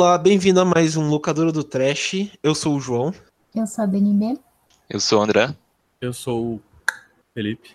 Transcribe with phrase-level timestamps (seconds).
[0.00, 2.30] Olá, bem-vindo a mais um Locadora do Trash.
[2.40, 3.12] Eu sou o João.
[3.52, 4.38] Eu sou a DNB.
[4.88, 5.52] Eu sou o André.
[6.00, 6.62] Eu sou o
[7.34, 7.70] Felipe.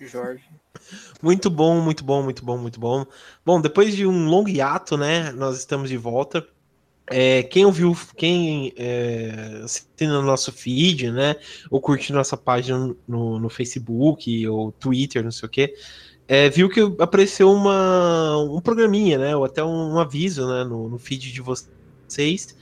[0.00, 0.44] Jorge.
[1.20, 3.04] Muito bom, muito bom, muito bom, muito bom.
[3.44, 6.46] Bom, depois de um longo hiato, né, nós estamos de volta.
[7.10, 11.34] É, quem ouviu, quem é, assistindo no nosso feed, né,
[11.68, 15.74] ou curtindo nossa página no, no Facebook ou Twitter, não sei o que,
[16.28, 20.88] é, viu que apareceu uma, um programinha, né, ou até um, um aviso, né, no,
[20.88, 22.56] no, feed de vocês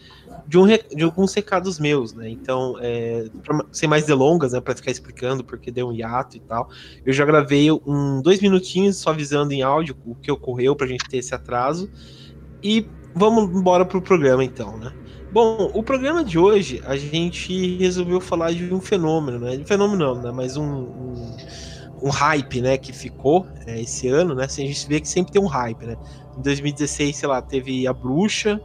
[0.46, 2.28] de, um, de alguns recados meus, né.
[2.28, 6.40] Então, é, pra, sem mais delongas, né, para ficar explicando porque deu um hiato e
[6.40, 6.68] tal,
[7.06, 10.88] eu já gravei um dois minutinhos só avisando em áudio o que ocorreu para a
[10.88, 11.90] gente ter esse atraso
[12.62, 14.92] e vamos embora pro programa então, né?
[15.32, 19.56] Bom, o programa de hoje a gente resolveu falar de um fenômeno, né?
[19.56, 20.30] De fenômeno não, né?
[20.30, 21.36] Mas um, um,
[22.04, 22.76] um hype, né?
[22.76, 24.44] Que ficou é, esse ano, né?
[24.44, 25.96] Assim, a gente vê que sempre tem um hype, né?
[26.38, 28.60] Em 2016, sei lá, teve a Bruxa.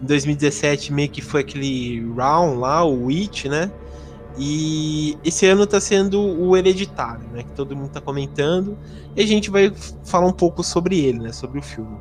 [0.00, 3.72] Em 2017 meio que foi aquele Round lá, o Witch, né?
[4.38, 7.42] E esse ano tá sendo o Hereditário, né?
[7.42, 8.78] Que todo mundo tá comentando.
[9.16, 9.72] E a gente vai
[10.04, 11.32] falar um pouco sobre ele, né?
[11.32, 11.96] Sobre o filme.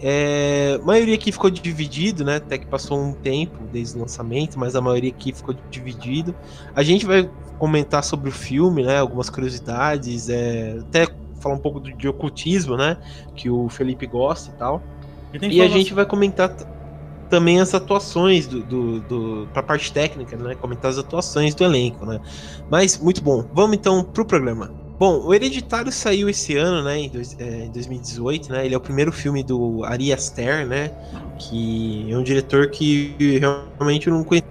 [0.00, 2.36] É, a maioria aqui ficou dividido, né?
[2.36, 6.34] Até que passou um tempo desde o lançamento, mas a maioria aqui ficou dividido.
[6.74, 7.28] A gente vai
[7.58, 8.98] comentar sobre o filme, né?
[8.98, 11.06] Algumas curiosidades, é, até
[11.40, 12.96] falar um pouco de ocultismo, né?
[13.34, 14.82] Que o Felipe gosta e tal.
[15.42, 16.50] E, e a gente vai comentar
[17.28, 20.54] também as atuações do, do, do para parte técnica, né?
[20.54, 22.20] Comentar as atuações do elenco, né?
[22.70, 23.44] Mas muito bom.
[23.52, 24.72] Vamos então pro programa.
[24.98, 28.64] Bom, o Hereditário saiu esse ano, né, em, dois, é, 2018, né?
[28.64, 30.90] Ele é o primeiro filme do Ari Aster, né?
[31.38, 34.46] Que é um diretor que realmente eu não conheço.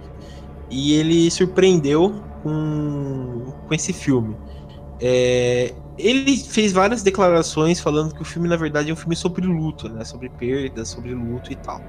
[0.70, 4.36] E ele surpreendeu com, com esse filme.
[5.00, 9.44] É, ele fez várias declarações falando que o filme, na verdade, é um filme sobre
[9.44, 10.04] luto, né?
[10.04, 11.80] Sobre perda, sobre luto e tal.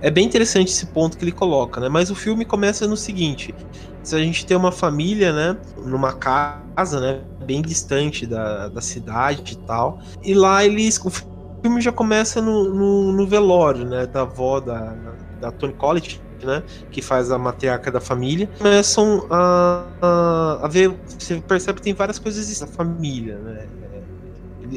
[0.00, 1.88] É bem interessante esse ponto que ele coloca, né?
[1.88, 3.52] Mas o filme começa no seguinte:
[4.00, 5.58] se a gente tem uma família, né?
[5.84, 7.20] Numa casa, né?
[7.44, 9.98] Bem distante da, da cidade e tal.
[10.22, 10.98] E lá eles.
[11.04, 14.06] O filme já começa no, no, no velório, né?
[14.06, 14.94] Da avó da,
[15.40, 20.94] da Tony Collett, né, que faz a matriarca da família, começam a, a, a, ver.
[21.18, 23.66] Você percebe que tem várias coisas da família, né?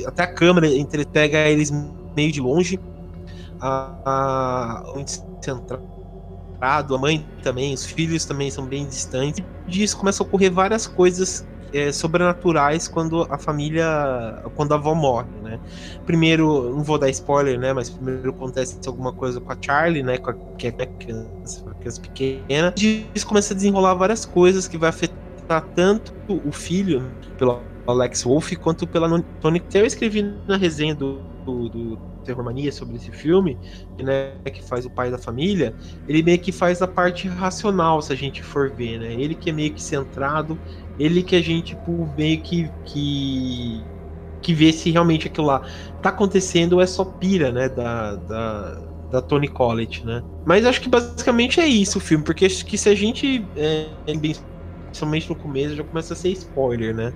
[0.05, 0.67] Até a câmera
[1.11, 1.71] pega eles
[2.15, 2.79] meio de longe.
[3.61, 4.83] A, a,
[5.41, 9.43] centrado, a mãe também, os filhos também são bem distantes.
[9.67, 15.27] Disso começa a ocorrer várias coisas é, sobrenaturais quando a família, quando a avó morre,
[15.43, 15.59] né?
[16.05, 17.73] Primeiro, não vou dar spoiler, né?
[17.73, 20.17] Mas primeiro acontece alguma coisa com a Charlie, né?
[20.17, 22.73] Com a, que é criança, criança pequena.
[22.77, 28.23] E isso começa a desenrolar várias coisas que vai afetar tanto o filho, pelo Alex
[28.23, 29.61] Wolff, quanto pela Tony.
[29.73, 33.57] Eu escrevi na resenha do, do, do Terror Mania sobre esse filme,
[33.99, 35.73] né, que faz o pai da família,
[36.07, 39.13] ele meio que faz a parte racional, se a gente for ver, né?
[39.13, 40.57] Ele que é meio que centrado,
[40.99, 43.81] ele que a gente tipo, meio que, que
[44.41, 45.61] que vê se realmente aquilo lá
[46.01, 50.23] tá acontecendo ou é só pira, né, da, da, da Tony Collett, né?
[50.45, 53.87] Mas acho que basicamente é isso o filme, porque acho que se a gente, é,
[54.85, 57.13] principalmente no começo, já começa a ser spoiler, né?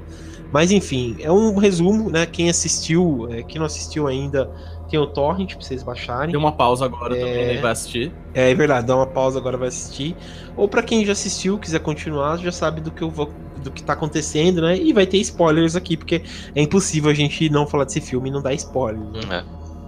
[0.51, 2.25] Mas enfim, é um resumo, né?
[2.25, 4.51] Quem assistiu, é, quem não assistiu ainda,
[4.87, 6.31] tem o Torrent pra vocês baixarem.
[6.31, 7.19] Deu uma pausa agora é...
[7.19, 8.13] também, vai assistir.
[8.33, 10.15] É, é verdade, dá uma pausa agora vai assistir.
[10.55, 13.83] Ou para quem já assistiu, quiser continuar, já sabe do que eu vou do que
[13.83, 14.77] tá acontecendo, né?
[14.77, 16.23] E vai ter spoilers aqui, porque
[16.55, 19.25] é impossível a gente não falar desse filme e não dar spoilers.
[19.27, 19.37] Né?
[19.37, 19.43] É.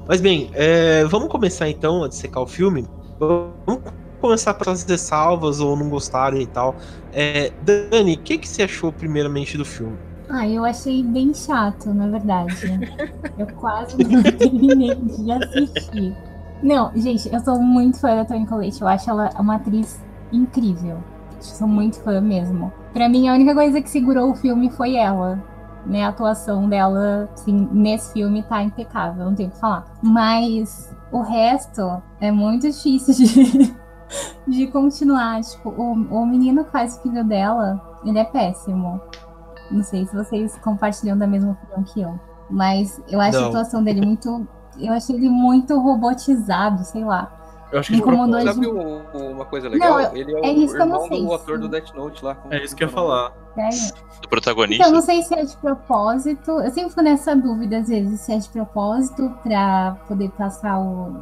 [0.07, 2.87] Mas bem, é, vamos começar então a dissecar o filme.
[3.19, 3.81] Vamos
[4.21, 6.75] começar para as ressalvas ou não gostaram e tal.
[7.13, 9.97] É, Dani, o que, que você achou primeiramente do filme?
[10.29, 12.55] Ah, eu achei bem chato, na verdade.
[13.37, 16.15] eu quase não terminei de assistir.
[16.63, 18.81] Não, gente, eu sou muito fã da Toni Collette.
[18.81, 19.99] Eu acho ela uma atriz
[20.31, 20.97] incrível.
[21.39, 22.71] Sou muito fã mesmo.
[22.95, 25.43] Pra mim, a única coisa que segurou o filme foi ela.
[25.85, 29.85] Né, a atuação dela, assim, nesse filme tá impecável, não tenho o que falar.
[30.01, 33.75] Mas o resto é muito difícil de,
[34.47, 35.41] de continuar.
[35.41, 39.01] Tipo, o, o menino que faz o filho dela, ele é péssimo.
[39.69, 42.17] Não sei se vocês compartilham da mesma opinião que eu.
[42.49, 43.47] Mas eu acho não.
[43.47, 44.47] a atuação dele muito.
[44.79, 47.29] Eu achei ele muito robotizado, sei lá.
[47.75, 48.45] Eu acho que incomodou de...
[48.45, 49.99] Sabe uma coisa legal?
[49.99, 52.37] Não, ele é, é o irmão do ator do Death Note lá.
[52.49, 53.33] É isso que eu ia falar.
[53.57, 53.69] É.
[54.21, 54.81] Do protagonista.
[54.81, 56.51] Então, não sei se é de propósito.
[56.51, 61.17] Eu sempre fico nessa dúvida, às vezes, se é de propósito pra poder passar o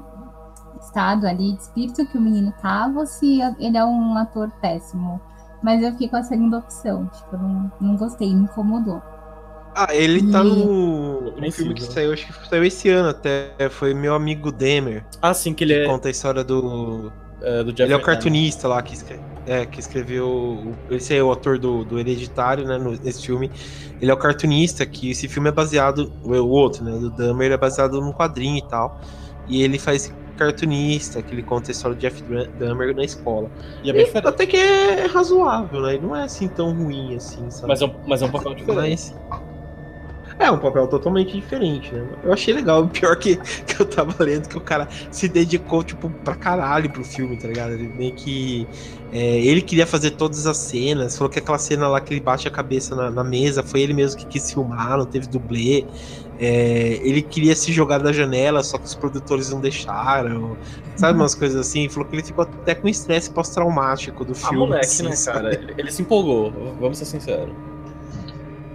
[0.79, 5.19] estado ali de espírito que o menino tava ou se ele é um ator péssimo.
[5.63, 7.07] Mas eu fiquei com a segunda opção.
[7.07, 9.01] Tipo, não, não gostei, me incomodou.
[9.75, 13.51] Ah, ele tá no, no filme que saiu, acho que saiu esse ano até.
[13.71, 15.03] Foi meu amigo Demer.
[15.21, 15.85] Ah, sim, que ele é.
[15.85, 17.11] Conta a história do.
[17.41, 20.73] É, do ele é o cartunista lá que, escreve, é, que escreveu.
[20.89, 22.77] Esse é o ator do, do Hereditário, né?
[23.03, 23.51] Nesse filme.
[23.99, 26.11] Ele é o cartunista, que esse filme é baseado.
[26.23, 26.91] O outro, né?
[26.91, 29.01] Do Dahmer é baseado num quadrinho e tal.
[29.47, 32.23] E ele faz cartunista, que ele conta a história de Jeff
[32.59, 33.49] Dahmer na escola.
[33.83, 35.99] E, é e até que é razoável, né?
[36.01, 37.67] Não é assim tão ruim assim, sabe?
[37.67, 39.13] Mas é um, mas é um papel diferente.
[39.29, 39.52] Mas...
[40.39, 42.05] É, um papel totalmente diferente, né?
[42.23, 42.83] Eu achei legal.
[42.83, 46.89] O pior que, que eu tava lendo que o cara se dedicou, tipo, pra caralho
[46.89, 47.73] pro filme, tá ligado?
[47.73, 48.67] Ele meio que.
[49.11, 51.17] É, ele queria fazer todas as cenas.
[51.17, 53.93] Falou que aquela cena lá que ele bate a cabeça na, na mesa foi ele
[53.93, 55.85] mesmo que quis filmar, não teve dublê.
[56.39, 60.57] É, ele queria se jogar da janela, só que os produtores não deixaram.
[60.95, 61.87] Sabe, umas coisas assim.
[61.89, 64.55] Falou que ele ficou até com estresse pós-traumático do ah, filme.
[64.55, 65.53] Ah, moleque, assim, né, cara?
[65.53, 67.53] Ele, ele se empolgou, vamos ser sinceros.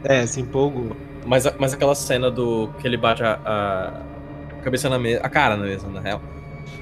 [0.05, 0.97] É, se empolgou.
[1.25, 5.57] Mas, mas aquela cena do que ele bate a, a cabeça na mesa, a cara
[5.57, 6.23] na mesa, na real.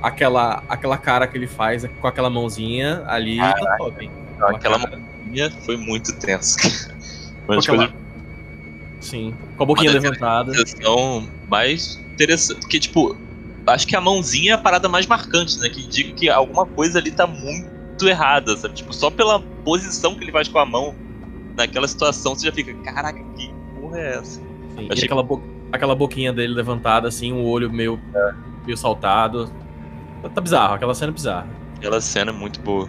[0.02, 3.76] Aquela, aquela cara que ele faz com aquela mãozinha ali tá Caraca.
[3.78, 4.10] top,
[4.40, 4.98] aquela cara.
[4.98, 6.58] mãozinha foi muito tensa.
[7.46, 7.92] Mas aquela...
[9.00, 10.52] Sim, com a boquinha levantada.
[11.48, 12.60] mais interessante.
[12.60, 13.16] Porque, tipo,
[13.66, 15.68] acho que a mãozinha é a parada mais marcante, né?
[15.68, 18.74] Que indica que alguma coisa ali tá muito errada, sabe?
[18.74, 20.94] Tipo, só pela posição que ele faz com a mão
[21.56, 23.55] naquela situação, você já fica, caraca, que
[23.96, 24.40] é essa?
[24.76, 25.04] Sim, Achei...
[25.04, 25.42] aquela, bo...
[25.72, 28.34] aquela boquinha dele levantada, assim, o um olho meio, é.
[28.64, 29.50] meio saltado.
[30.22, 31.48] Tá, tá bizarro, aquela cena é bizarra.
[31.76, 32.88] Aquela cena é muito boa.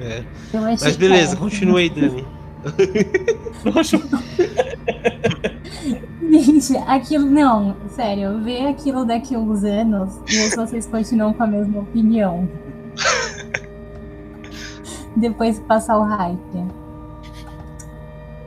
[0.00, 0.22] É.
[0.52, 2.26] Mas beleza, continue aí, Dani.
[6.30, 7.26] Gente, aquilo.
[7.26, 11.80] Não, sério, ver aquilo daqui a uns anos e se vocês continuam com a mesma
[11.80, 12.48] opinião.
[15.16, 16.66] Depois que passar o hype.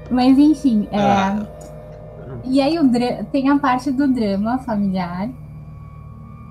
[0.09, 0.99] Mas enfim, é...
[0.99, 1.47] Ah.
[2.45, 2.91] E aí o
[3.31, 5.29] tem a parte do drama familiar.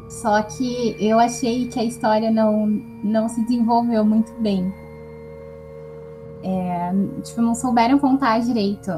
[0.08, 2.66] Só que eu achei que a história não,
[3.02, 4.72] não se desenvolveu muito bem.
[6.42, 8.90] É, tipo, não souberam contar direito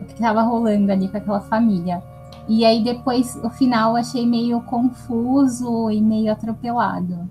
[0.00, 2.02] o que estava rolando ali com aquela família.
[2.46, 7.28] E aí depois, o final, eu achei meio confuso e meio atropelado.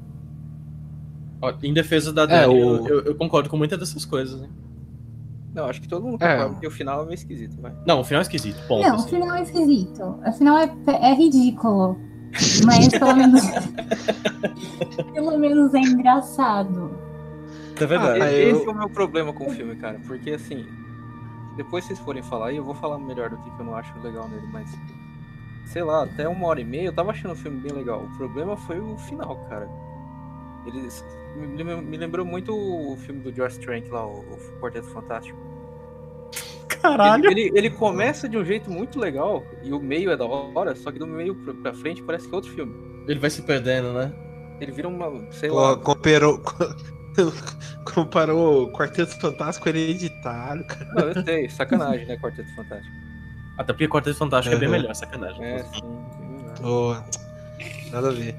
[1.62, 2.88] Em defesa da Dani, é, o...
[2.88, 4.40] eu, eu, concordo com muitas dessas coisas.
[4.40, 4.48] Né?
[5.54, 6.36] Não, acho que todo mundo é.
[6.36, 7.74] concorda que o final é meio esquisito, vai.
[7.86, 8.88] Não, o final é esquisito, ponto.
[8.88, 9.06] Não, assim.
[9.06, 10.04] o final é esquisito.
[10.26, 11.98] O final é, é ridículo.
[12.66, 13.42] Mas pelo menos.
[15.14, 16.98] pelo menos é engraçado.
[17.80, 18.22] É verdade.
[18.22, 18.58] Ah, eu...
[18.58, 20.00] Esse é o meu problema com o filme, cara.
[20.08, 20.66] Porque assim.
[21.56, 24.28] Depois vocês forem falar aí, eu vou falar melhor do que eu não acho legal
[24.28, 24.76] nele, mas.
[25.66, 28.04] Sei lá, até uma hora e meia eu tava achando o filme bem legal.
[28.04, 29.70] O problema foi o final, cara.
[30.66, 31.04] Eles
[31.36, 35.38] me, lembrou muito o filme do George Trank lá, o, o Quarteto Fantástico.
[36.68, 37.30] Caralho!
[37.30, 40.76] Ele, ele, ele, começa de um jeito muito legal e o meio é da hora,
[40.76, 42.74] só que do meio pra frente parece que é outro filme.
[43.08, 44.14] Ele vai se perdendo, né?
[44.60, 45.32] Ele vira uma.
[45.32, 45.78] sei Pô, lá.
[45.78, 46.42] Comparou,
[47.94, 50.94] comparou o Quarteto Fantástico hereditário, cara.
[50.94, 52.18] Não, eu sei, sacanagem, né?
[52.18, 52.96] Quarteto Fantástico.
[53.58, 54.62] Até porque Quarteto Fantástico uhum.
[54.62, 55.44] é bem melhor, sacanagem.
[55.44, 55.82] É, sim.
[56.64, 56.96] Oh,
[57.92, 58.36] nada a ver.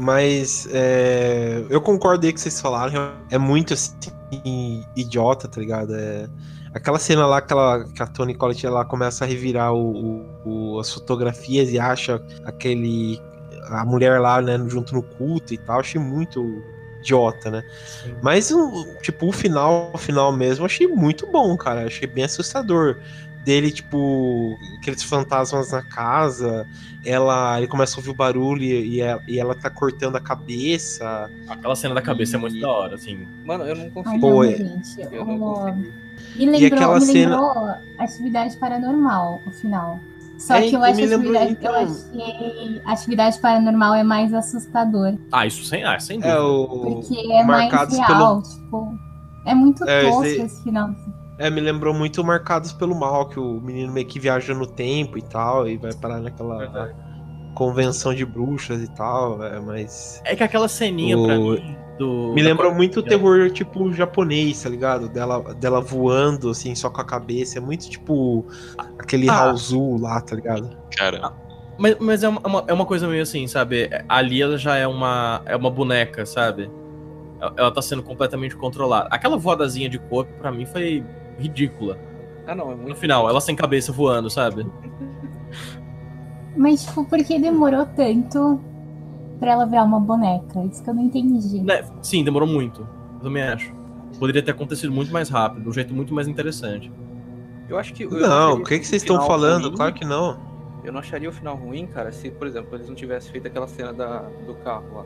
[0.00, 3.12] Mas é, eu concordo aí que vocês falaram.
[3.30, 5.94] É muito assim, idiota, tá ligado?
[5.94, 6.28] É,
[6.74, 10.78] aquela cena lá que, ela, que a Tony Collette ela começa a revirar o, o,
[10.78, 13.20] as fotografias e acha aquele.
[13.70, 15.80] a mulher lá, né, junto no culto e tal.
[15.80, 16.44] Achei muito
[17.00, 17.64] idiota, né?
[17.86, 18.14] Sim.
[18.22, 18.52] Mas,
[19.02, 21.86] tipo, o final, o final mesmo, achei muito bom, cara.
[21.86, 22.96] Achei bem assustador
[23.44, 26.66] dele, tipo, aqueles fantasmas na casa,
[27.04, 31.30] ela, ele começa a ouvir o barulho e, ela, e ela tá cortando a cabeça.
[31.48, 32.36] Aquela cena da cabeça e...
[32.36, 33.26] é muito da hora, assim.
[33.44, 34.20] Mano, eu não consigo.
[34.20, 34.56] Pô, é...
[34.56, 36.08] gente, eu não consigo.
[36.36, 37.82] Me lembrou, e aquela me lembrou cena...
[37.98, 39.98] atividade paranormal, o final.
[40.38, 41.74] Só é, que eu acho atividade, então...
[41.74, 45.16] eu achei atividade paranormal é mais assustador.
[45.32, 46.36] Ah, isso sem, ah, sem dúvida.
[46.36, 46.66] É o...
[46.68, 48.42] Porque é mais real, pelo...
[48.42, 48.98] tipo.
[49.46, 50.42] É muito é, tosco esse...
[50.42, 50.94] esse final.
[51.38, 55.16] É, me lembrou muito Marcados pelo Mal, que o menino meio que viaja no tempo
[55.16, 56.94] e tal, e vai parar naquela Verdade.
[57.54, 60.20] convenção de bruxas e tal, é, mas...
[60.24, 61.24] É que aquela ceninha o...
[61.24, 62.32] pra mim do...
[62.34, 65.08] Me lembrou muito o terror, tipo, japonês, tá ligado?
[65.08, 68.44] Dela, dela voando, assim, só com a cabeça, é muito, tipo,
[68.98, 69.32] aquele ah.
[69.32, 70.76] Raozu lá, tá ligado?
[70.96, 71.20] Cara...
[71.22, 71.32] Ah,
[71.78, 73.88] mas, mas é, uma, é uma coisa meio assim, sabe?
[74.08, 76.68] Ali ela já é uma, é uma boneca, sabe?
[77.56, 79.08] Ela tá sendo completamente controlada.
[79.12, 81.04] Aquela voadazinha de corpo, para mim, foi
[81.38, 81.98] ridícula.
[82.46, 82.88] Ah, não, é muito.
[82.88, 84.66] No final, ela sem cabeça voando, sabe?
[86.56, 88.60] Mas, tipo, por que demorou tanto
[89.38, 90.64] pra ela virar uma boneca?
[90.64, 91.60] Isso que eu não entendi.
[91.60, 91.84] Né?
[92.02, 92.86] Sim, demorou muito.
[93.14, 93.72] Eu também acho.
[94.18, 96.90] Poderia ter acontecido muito mais rápido, de um jeito muito mais interessante.
[97.68, 98.04] Eu acho que.
[98.04, 99.66] eu Não, o que, que vocês estão falando?
[99.66, 99.76] ruim.
[99.76, 100.40] Claro que não.
[100.82, 103.68] Eu não acharia o final ruim, cara, se, por exemplo, eles não tivessem feito aquela
[103.68, 105.04] cena da, do carro lá.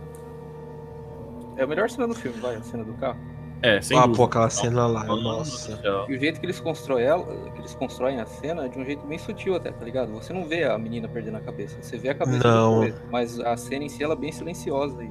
[1.56, 3.18] É a melhor cena do filme, vai, a cena do carro.
[3.62, 5.76] É, sem ah, pô, aquela cena lá, do nossa.
[5.76, 6.06] céu.
[6.08, 8.84] E o jeito que eles constroem ela, que eles constroem a cena é de um
[8.84, 10.10] jeito bem sutil até, tá ligado?
[10.12, 12.80] Você não vê a menina perdendo a cabeça, você vê a cabeça Não.
[12.80, 15.08] depois, mas a cena em si ela é bem silenciosa e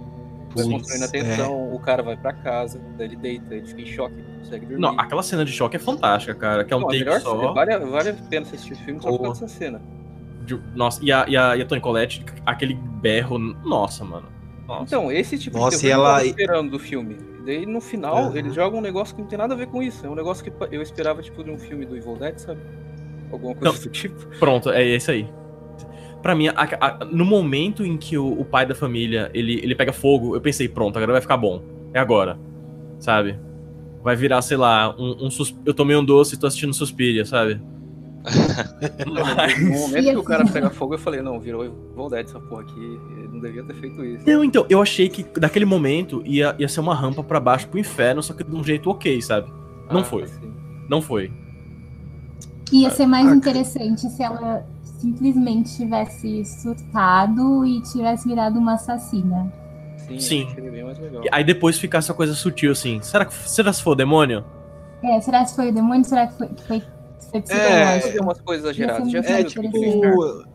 [0.53, 3.85] vai construindo a tensão, o cara vai pra casa, daí ele deita, ele fica em
[3.85, 4.81] choque, não consegue dormir.
[4.81, 6.65] Não, aquela cena de choque é fantástica, cara.
[6.65, 7.53] Que é um Não, take melhor só.
[7.53, 9.81] vale, a- vale a pena assistir o filme só por causa dessa cena.
[10.45, 13.37] de- Nossa, e a, e, a, e a Toni Collette, aquele berro.
[13.37, 14.27] Nossa, mano.
[14.67, 14.83] Nossa.
[14.83, 17.30] Então, esse tipo Nossa, de e terror eu ela- tava esperando do filme.
[17.45, 18.37] Daí no final Uhum.
[18.37, 20.05] eles jogam um negócio que não tem nada a ver com isso.
[20.05, 22.59] É um negócio que eu esperava, tipo, de um filme do Evil Dead, sabe?
[23.31, 23.81] Alguma coisa Não.
[23.83, 24.27] do tipo.
[24.39, 25.27] Pronto, é esse aí.
[26.21, 29.73] Pra mim, a- a- no momento em que o, o pai da família ele, ele
[29.73, 31.63] pega fogo, eu pensei, pronto, agora vai ficar bom.
[31.93, 32.37] É agora.
[32.99, 33.39] Sabe?
[34.03, 35.29] Vai virar, sei lá, um, um.
[35.65, 37.59] Eu tomei um doce e tô assistindo Suspiria, sabe?
[39.05, 42.39] No momento que o assim- cara pega fogo, eu falei, não, virou Evil Dead essa
[42.39, 42.79] porra aqui.
[43.17, 44.23] Ele não devia ter feito isso.
[44.29, 47.79] Não, então, eu achei que daquele momento ia, ia ser uma rampa pra baixo pro
[47.79, 49.51] inferno, só que de um jeito ok, sabe?
[49.91, 50.27] Não Ah, foi.
[50.27, 50.53] sim.
[50.89, 51.31] Não foi.
[52.71, 54.65] Ia ser mais Ah, interessante se ela
[54.99, 59.51] simplesmente tivesse surtado e tivesse virado uma assassina.
[59.97, 60.41] Sim, Sim.
[60.43, 61.23] eu achei bem mais legal.
[61.23, 62.99] E aí depois ficar essa coisa sutil assim.
[63.01, 64.43] Será que será se for demônio?
[65.03, 66.05] É, será que foi o demônio?
[66.05, 66.83] Será que foi, que foi,
[67.31, 68.23] Fazer psicológico?
[68.23, 69.11] umas coisas exageradas.
[69.11, 69.61] Já É, tipo.
[69.61, 70.45] Drink no Inferno?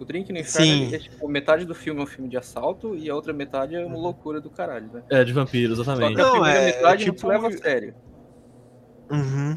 [0.00, 0.94] O Drink no Inferno, Sim.
[0.94, 3.84] é, tipo, metade do filme é um filme de assalto e a outra metade é
[3.84, 5.02] uma loucura do caralho, né?
[5.10, 6.14] É, de vampiro, Só exatamente.
[6.14, 7.94] que a Não, primeira é- metade é não tipo- se leva a sério.
[9.10, 9.56] Uhum.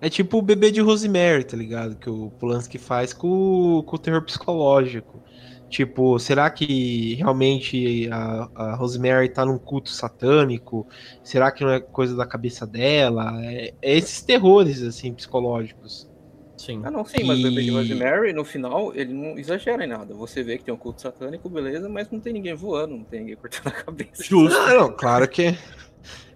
[0.00, 1.96] É tipo o bebê de Rosemary, tá ligado?
[1.96, 5.20] Que o Polanski faz com, com o terror psicológico.
[5.68, 10.88] Tipo, será que realmente a, a Rosemary tá num culto satânico?
[11.22, 13.32] Será que não é coisa da cabeça dela?
[13.44, 16.08] É, é esses terrores, assim, psicológicos.
[16.56, 16.82] Sim.
[16.84, 20.12] Ah, não, sim, mas o bebê de Rosemary, no final, ele não exagera em nada.
[20.14, 23.20] Você vê que tem um culto satânico, beleza, mas não tem ninguém voando, não tem
[23.20, 24.24] ninguém cortando a cabeça.
[24.28, 24.58] Justo.
[24.60, 25.58] Ah, não, claro que é.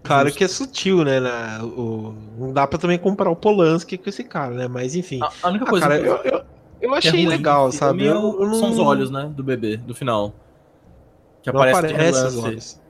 [0.03, 0.35] Claro Justo.
[0.35, 1.21] que é sutil, né?
[1.21, 4.69] na- o, não dá pra também comparar o Polanski com esse cara, né?
[4.69, 5.27] Mas enfim.
[5.27, 6.45] A, a única Ah, coisa cara, que eu, eu,
[6.83, 8.05] eu é achei ruim legal, no sabe?
[8.05, 9.31] Eu, eu não, São os olhos, né?
[9.35, 10.33] Do bebê, do final.
[11.43, 12.47] Que Não aparece, de aparece os relance.
[12.49, 12.81] olhos.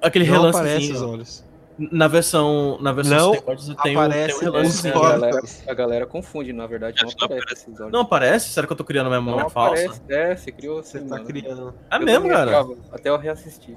[0.00, 1.44] Aquele Não aparece os olhos.
[1.78, 2.78] Na versão.
[2.80, 4.68] Na versão Não tem, aparece tem um relance.
[4.78, 4.92] os né?
[4.92, 5.20] a, olhos.
[5.20, 7.92] galera, a galera confunde, na verdade, não não aparece esses olhos.
[7.92, 8.48] Não aparece?
[8.48, 9.82] Será que eu tô criando uma Não memória falsa?
[9.84, 11.26] aparece, é, você criou Você assim, tá mano.
[11.26, 11.74] criando.
[11.90, 12.66] É Eu mesmo, cara?
[12.90, 13.76] Até eu reassistir.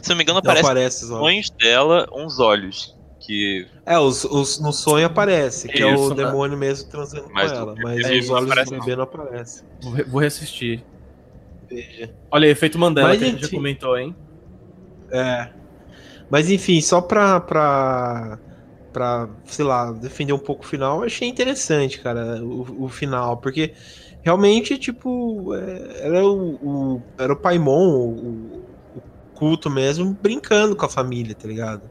[0.00, 1.50] Se não me engano, Não aparece aparece os olhos.
[1.50, 2.98] dela uns olhos.
[3.20, 3.66] Que.
[3.84, 6.24] É, os, os, no sonho aparece, que é Isso, o né?
[6.24, 7.74] demônio mesmo transando Mas com ela.
[7.76, 9.68] Mas os olhos aparece, do bebê não aparecem.
[9.82, 10.82] Vou, re- vou reassistir.
[11.68, 12.14] Veja.
[12.30, 14.16] Olha aí, efeito Mandela, Mas, que a gente já comentou, hein?
[15.12, 15.50] É.
[16.30, 18.38] Mas enfim, só pra, pra,
[18.92, 23.38] pra, sei lá, defender um pouco o final, eu achei interessante, cara, o, o final,
[23.40, 23.74] porque
[24.22, 29.02] realmente, tipo, é, era o, o- era o Paimon, o, o
[29.34, 31.90] culto mesmo, brincando com a família, tá ligado?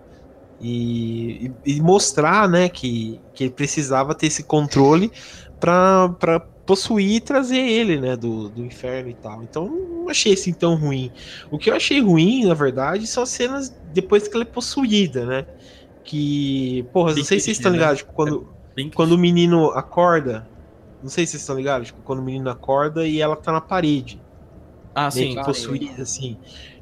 [0.59, 5.11] E, e- mostrar, né, que, que ele precisava ter esse controle
[5.59, 6.09] pra
[6.65, 9.43] possuir e trazer ele, né, do, do inferno e tal.
[9.43, 11.13] Então, não achei assim tão ruim.
[11.49, 15.25] O que eu achei ruim, na verdade, são as cenas depois que ela é possuída,
[15.25, 15.45] né?
[16.03, 17.73] Que, porra, não sei se vocês estão né?
[17.73, 20.49] ligados, tipo, quando, Bem quando o menino acorda,
[21.01, 23.61] não sei se vocês estão ligados, tipo, quando o menino acorda e ela tá na
[23.61, 24.25] parede,
[24.95, 25.39] Ah, sim.
[25.43, 26.39] possuída, assim.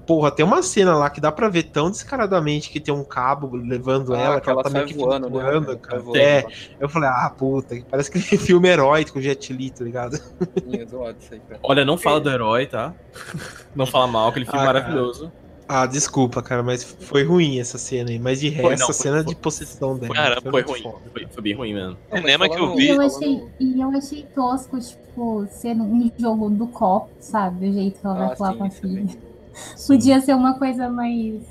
[0.08, 3.56] Porra, tem uma cena lá que dá pra ver tão descaradamente que tem um cabo
[3.58, 5.38] levando Ah, ela, que ela tá meio que voando, né?
[5.38, 6.00] voando, Sai cara.
[6.02, 6.44] voando, É,
[6.80, 10.18] eu falei, ah, puta, parece que filme herói com Jet Li, tá ligado?
[10.72, 11.60] É cara.
[11.62, 12.94] Olha, não fala do herói, tá?
[13.76, 14.80] Não fala mal, aquele filme Ah, cara.
[14.80, 15.32] maravilhoso.
[15.68, 18.18] Ah, desculpa, cara, mas foi ruim essa cena aí.
[18.18, 20.14] Mas de resto, Foi, não, a foi- cena foi- de possessão dela.
[20.16, 20.82] Caramba, Foi muito ruim.
[21.12, 21.98] Foi, foi bem ruim mesmo.
[22.10, 26.10] Não, Cinema que eu vi- E eu achei, e eu achei tosco, tipo, ser um
[26.18, 27.70] jogo do copo, sabe?
[27.70, 28.80] O jeito que ela vai Ah, falar sim, com a isso
[29.58, 29.88] filha.
[29.88, 31.42] Podia ser uma coisa mais,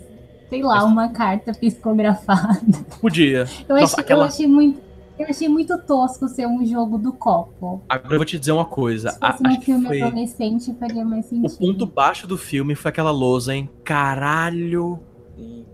[0.49, 2.61] sei lá, uma carta psicografada.
[3.01, 3.47] Podia.
[3.69, 4.81] Eu, Nossa, achei, aquela- eu, achei muito,
[5.19, 7.83] eu achei muito tosco ser um jogo do copo.
[7.89, 9.11] Agora eu vou te dizer uma coisa.
[9.11, 10.03] Se a- fosse um acho que filme foi...
[10.03, 11.59] adolescente, faria mais O sentido.
[11.59, 13.69] ponto baixo do filme foi aquela lousa, hein?
[13.85, 14.99] Caralho!
[15.37, 15.65] Sim.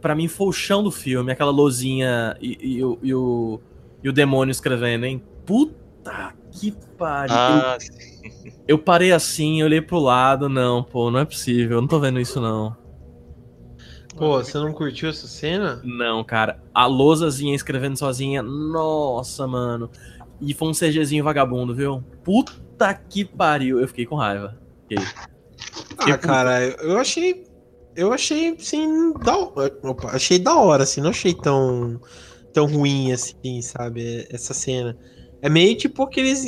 [0.00, 3.60] Pra mim foi o chão do filme, aquela lousinha e, e o- e o,
[4.02, 5.22] e o demônio escrevendo, hein?
[5.44, 7.34] Puta que pariu.
[7.36, 8.09] Ah, Eu,
[8.66, 12.20] eu parei assim, olhei pro lado, não, pô, não é possível, eu não tô vendo
[12.20, 12.76] isso não.
[14.16, 15.80] Pô, você não curtiu essa cena?
[15.82, 16.62] Não, cara.
[16.74, 19.90] A lousazinha escrevendo sozinha, nossa, mano.
[20.40, 22.04] E foi um CGzinho vagabundo, viu?
[22.22, 23.80] Puta que pariu.
[23.80, 24.58] Eu fiquei com raiva.
[24.88, 25.06] Fiquei.
[25.98, 27.46] Ah, cara, eu eu achei.
[27.96, 32.00] Eu achei, assim, da, opa, achei da hora, assim, não achei tão.
[32.52, 34.26] tão ruim assim, sabe?
[34.30, 34.96] Essa cena.
[35.42, 36.44] É meio tipo aqueles.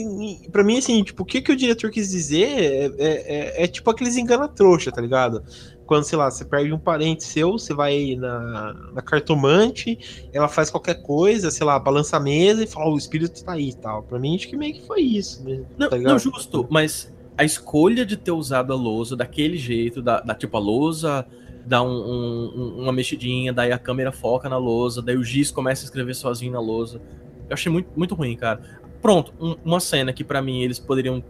[0.51, 3.67] Pra mim, assim, tipo, o que, que o diretor quis dizer é, é, é, é
[3.67, 5.43] tipo aqueles engana-trouxa, tá ligado?
[5.87, 10.71] Quando, sei lá, você perde um parente seu, você vai na, na cartomante, ela faz
[10.71, 13.77] qualquer coisa, sei lá, balança a mesa e fala, oh, o espírito tá aí e
[13.77, 14.03] tal.
[14.03, 15.67] Pra mim, acho que meio que foi isso mesmo.
[15.77, 20.21] Não, tá não justo, mas a escolha de ter usado a lousa daquele jeito, da,
[20.21, 21.27] da tipo, a lousa
[21.65, 25.83] dá um, um, uma mexidinha, daí a câmera foca na lousa, daí o Giz começa
[25.83, 27.01] a escrever sozinho na lousa.
[27.49, 28.61] Eu achei muito, muito ruim, cara.
[29.03, 31.23] Pronto, um, uma cena que para mim eles poderiam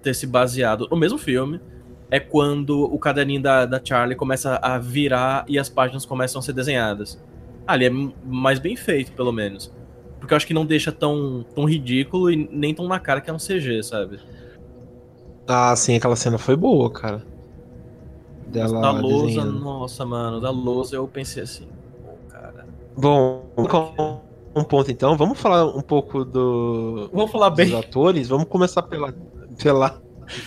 [0.00, 1.60] ter se baseado no mesmo filme
[2.08, 6.42] é quando o caderninho da, da Charlie começa a virar e as páginas começam a
[6.42, 7.20] ser desenhadas.
[7.66, 7.90] Ali é
[8.24, 9.74] mais bem feito, pelo menos.
[10.20, 13.28] Porque eu acho que não deixa tão, tão ridículo e nem tão na cara que
[13.28, 14.20] é um CG, sabe?
[15.48, 17.24] Ah, sim, aquela cena foi boa, cara.
[18.46, 19.58] Dela da lousa, desenhando.
[19.58, 21.66] nossa, mano, da lousa eu pensei assim,
[22.04, 22.66] pô, cara.
[22.96, 23.46] Bom,
[24.56, 27.10] um ponto então, vamos falar um pouco do.
[27.12, 27.66] Vamos falar bem.
[27.66, 29.14] Dos atores, vamos começar pela.
[29.62, 30.00] pela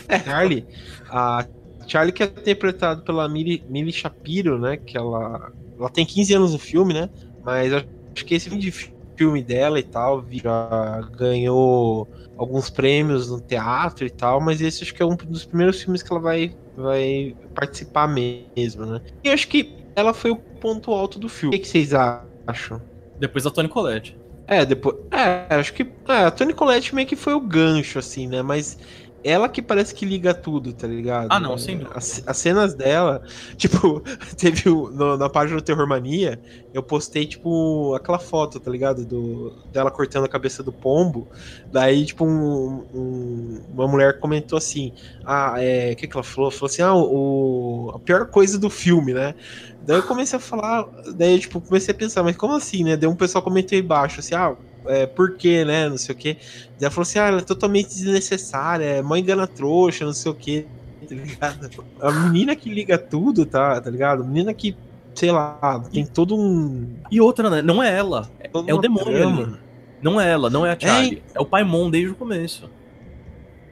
[0.08, 0.66] é, Charlie.
[1.10, 1.46] A
[1.88, 4.78] Charlie que é interpretado pela Millie, Millie Shapiro, né?
[4.78, 5.52] Que ela.
[5.78, 7.08] Ela tem 15 anos no filme, né?
[7.46, 8.72] Mas acho que esse de
[9.16, 14.94] filme dela e tal já ganhou alguns prêmios no teatro e tal, mas esse acho
[14.94, 19.02] que é um dos primeiros filmes que ela vai, vai participar mesmo, né?
[19.24, 21.56] E acho que ela foi o ponto alto do filme.
[21.56, 22.82] O que, que vocês acham?
[23.20, 24.18] Depois da Tony Collette.
[24.48, 24.96] É, depois.
[25.12, 25.84] É, acho que.
[26.08, 28.42] É, a Tony Collette meio que foi o gancho, assim, né?
[28.42, 28.78] Mas
[29.24, 31.28] ela que parece que liga tudo, tá ligado?
[31.30, 31.86] Ah, não, sim.
[31.94, 33.22] As, as cenas dela,
[33.58, 34.02] tipo,
[34.38, 36.40] teve no, na página do Terror Mania,
[36.74, 39.06] eu postei, tipo, aquela foto, tá ligado?
[39.06, 41.28] Do, dela cortando a cabeça do pombo.
[41.72, 44.94] Daí, tipo, um, um, uma mulher comentou assim:
[45.26, 45.92] Ah, é.
[45.92, 46.52] O que, que ela falou?
[46.52, 49.36] Falou assim: Ah, o, a pior coisa do filme, né?
[49.82, 52.96] Daí eu comecei a falar, daí, tipo, comecei a pensar, mas como assim, né?
[52.96, 55.90] Daí um pessoal comentou aí embaixo, assim, ah, é, por quê, né?
[55.90, 56.38] Não sei o quê.
[56.80, 60.36] Ela falou assim: ah, ela é totalmente desnecessária, é mãe engana trouxa, não sei o
[60.36, 60.66] quê,
[61.08, 61.70] tá ligado?
[62.02, 64.24] A menina que liga tudo, tá, tá ligado?
[64.24, 64.76] A menina que,
[65.14, 66.96] sei lá, tem todo um.
[67.12, 67.62] E outra, né?
[67.62, 68.30] Não é ela.
[68.40, 69.58] É, é o demônio.
[70.02, 71.22] Não é ela, não é a Charlie.
[71.34, 72.70] É, é o Paimon desde o começo.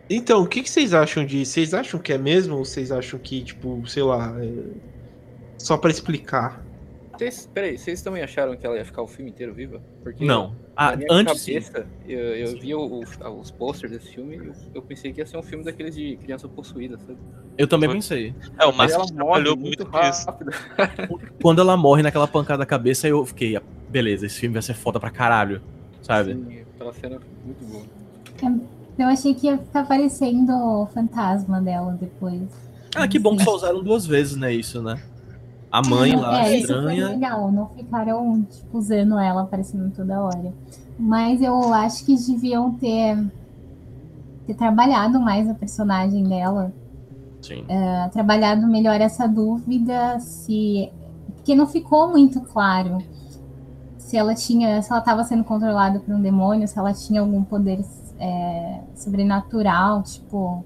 [0.09, 1.53] Então, o que, que vocês acham disso?
[1.53, 4.49] Vocês acham que é mesmo ou vocês acham que, tipo, sei lá, é...
[5.57, 6.63] só para explicar?
[7.17, 9.81] Vocês, peraí, vocês também acharam que ela ia ficar o filme inteiro viva?
[10.03, 10.55] Porque não.
[10.75, 14.81] Ah, antes cabeça, eu, eu vi o, o, os posters desse filme e eu, eu,
[14.83, 17.17] pensei que ia ser um filme daqueles de criança possuída, sabe?
[17.57, 18.35] Eu também pensei.
[18.59, 20.51] É, o Márcio trabalhou muito, muito rápido.
[21.41, 24.99] Quando ela morre naquela pancada da cabeça, eu fiquei, beleza, esse filme vai ser foda
[24.99, 25.63] pra caralho,
[26.03, 26.35] sabe?
[26.35, 27.83] Sim, aquela cena muito boa.
[28.99, 32.43] Eu achei que ia ficar aparecendo o fantasma dela depois.
[32.95, 35.01] Ah, que bom que só usaram duas vezes, né, isso, né?
[35.71, 36.93] A mãe lá é, estranha.
[36.93, 40.53] Isso foi legal, não ficaram tipo, usando ela aparecendo toda hora.
[40.97, 43.17] Mas eu acho que deviam ter,
[44.45, 46.71] ter trabalhado mais a personagem dela.
[47.41, 47.61] Sim.
[47.61, 50.91] Uh, trabalhado melhor essa dúvida se.
[51.35, 52.97] Porque não ficou muito claro
[53.97, 54.81] se ela tinha.
[54.81, 57.85] Se ela estava sendo controlada por um demônio, se ela tinha algum poder
[58.19, 60.63] é, sobrenatural, tipo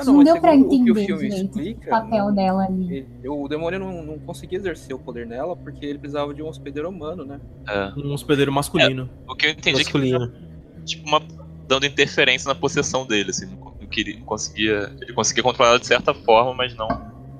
[0.00, 2.64] ah, não, não deu pra entender o, que o filme explica, o papel não, dela
[2.64, 2.96] ali.
[2.96, 6.48] Ele, o demônio não, não conseguia exercer o poder nela porque ele precisava de um
[6.48, 7.40] hospedeiro humano, né?
[7.68, 7.92] É.
[7.98, 9.08] Um hospedeiro masculino.
[9.28, 10.24] É, o que eu entendi masculino.
[10.24, 11.20] é que tipo uma
[11.66, 16.14] dando interferência na possessão dele, assim, não, não queria, conseguia, ele conseguia controlar de certa
[16.14, 16.88] forma, mas não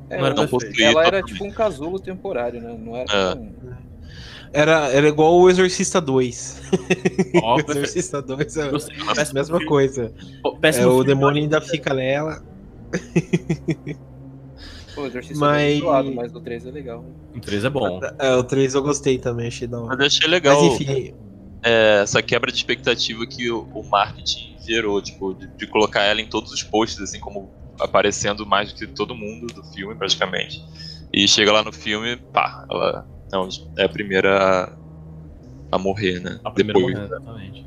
[0.08, 0.90] é, não, não possuía.
[0.90, 2.76] Ela era tipo um casulo temporário, né?
[2.78, 3.34] Não era é.
[3.34, 3.52] um...
[4.52, 6.62] Era, era igual o Exorcista 2.
[7.42, 10.12] Oh, o Exorcista 2 é a mesma coisa.
[10.62, 12.42] É, o demônio ainda fica nela.
[14.94, 15.80] Pô, o Exorcista mas...
[15.80, 17.04] é lado, mas o 3 é legal.
[17.35, 18.00] O 3 é bom.
[18.18, 19.88] É, o 3 eu gostei também, achei da hora.
[19.88, 21.14] Mas eu achei legal mas, enfim...
[21.62, 26.20] é, essa quebra de expectativa que o, o marketing gerou, tipo, de, de, colocar ela
[26.20, 30.64] em todos os posts, assim, como aparecendo mais do que todo mundo do filme, praticamente.
[31.12, 34.38] E chega lá no filme, pá, ela não, é a primeira
[35.70, 36.40] a, a morrer, né?
[36.44, 37.66] A primeira Depois, morrer, exatamente.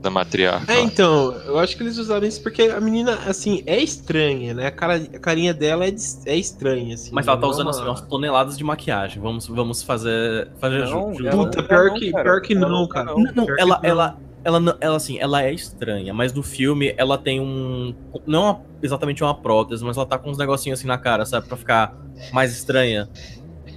[0.00, 0.70] Da matriarca.
[0.70, 4.66] É, então, eu acho que eles usaram isso porque a menina, assim, é estranha, né?
[4.66, 5.94] A, cara, a carinha dela é,
[6.26, 7.10] é estranha, assim.
[7.12, 7.70] Mas ela tá usando, uma...
[7.70, 9.22] assim, umas toneladas de maquiagem.
[9.22, 10.50] Vamos, vamos fazer.
[10.58, 13.14] fazer não, Puta, pior, não, que, pior que não, cara.
[13.14, 17.40] Não, não, ela, ela, ela, ela, assim, ela é estranha, mas no filme ela tem
[17.40, 17.94] um.
[18.26, 21.48] Não exatamente uma prótese, mas ela tá com uns negocinhos assim na cara, sabe?
[21.48, 21.96] Pra ficar
[22.32, 23.08] mais estranha.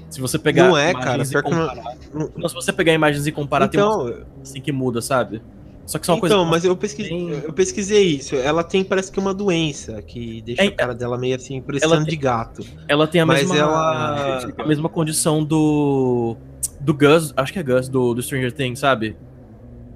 [0.09, 0.67] Se você pegar.
[0.67, 1.23] Não é, cara.
[1.41, 2.31] Comparar, não...
[2.35, 2.49] não...
[2.49, 4.05] se você pegar imagens e comparar, então...
[4.05, 5.41] tem uma assim que muda, sabe?
[5.85, 6.45] Só que são então, coisa.
[6.45, 7.29] mas eu pesquisei, bem...
[7.45, 8.35] eu pesquisei isso.
[8.35, 12.05] Ela tem, parece que uma doença que deixa é, a cara dela meio assim, parecendo
[12.05, 12.61] de gato.
[12.89, 14.53] Ela tem a mas mesma, ela...
[14.57, 16.35] a mesma condição do.
[16.81, 19.15] do Gus, acho que é Gus, do, do Stranger Things, sabe?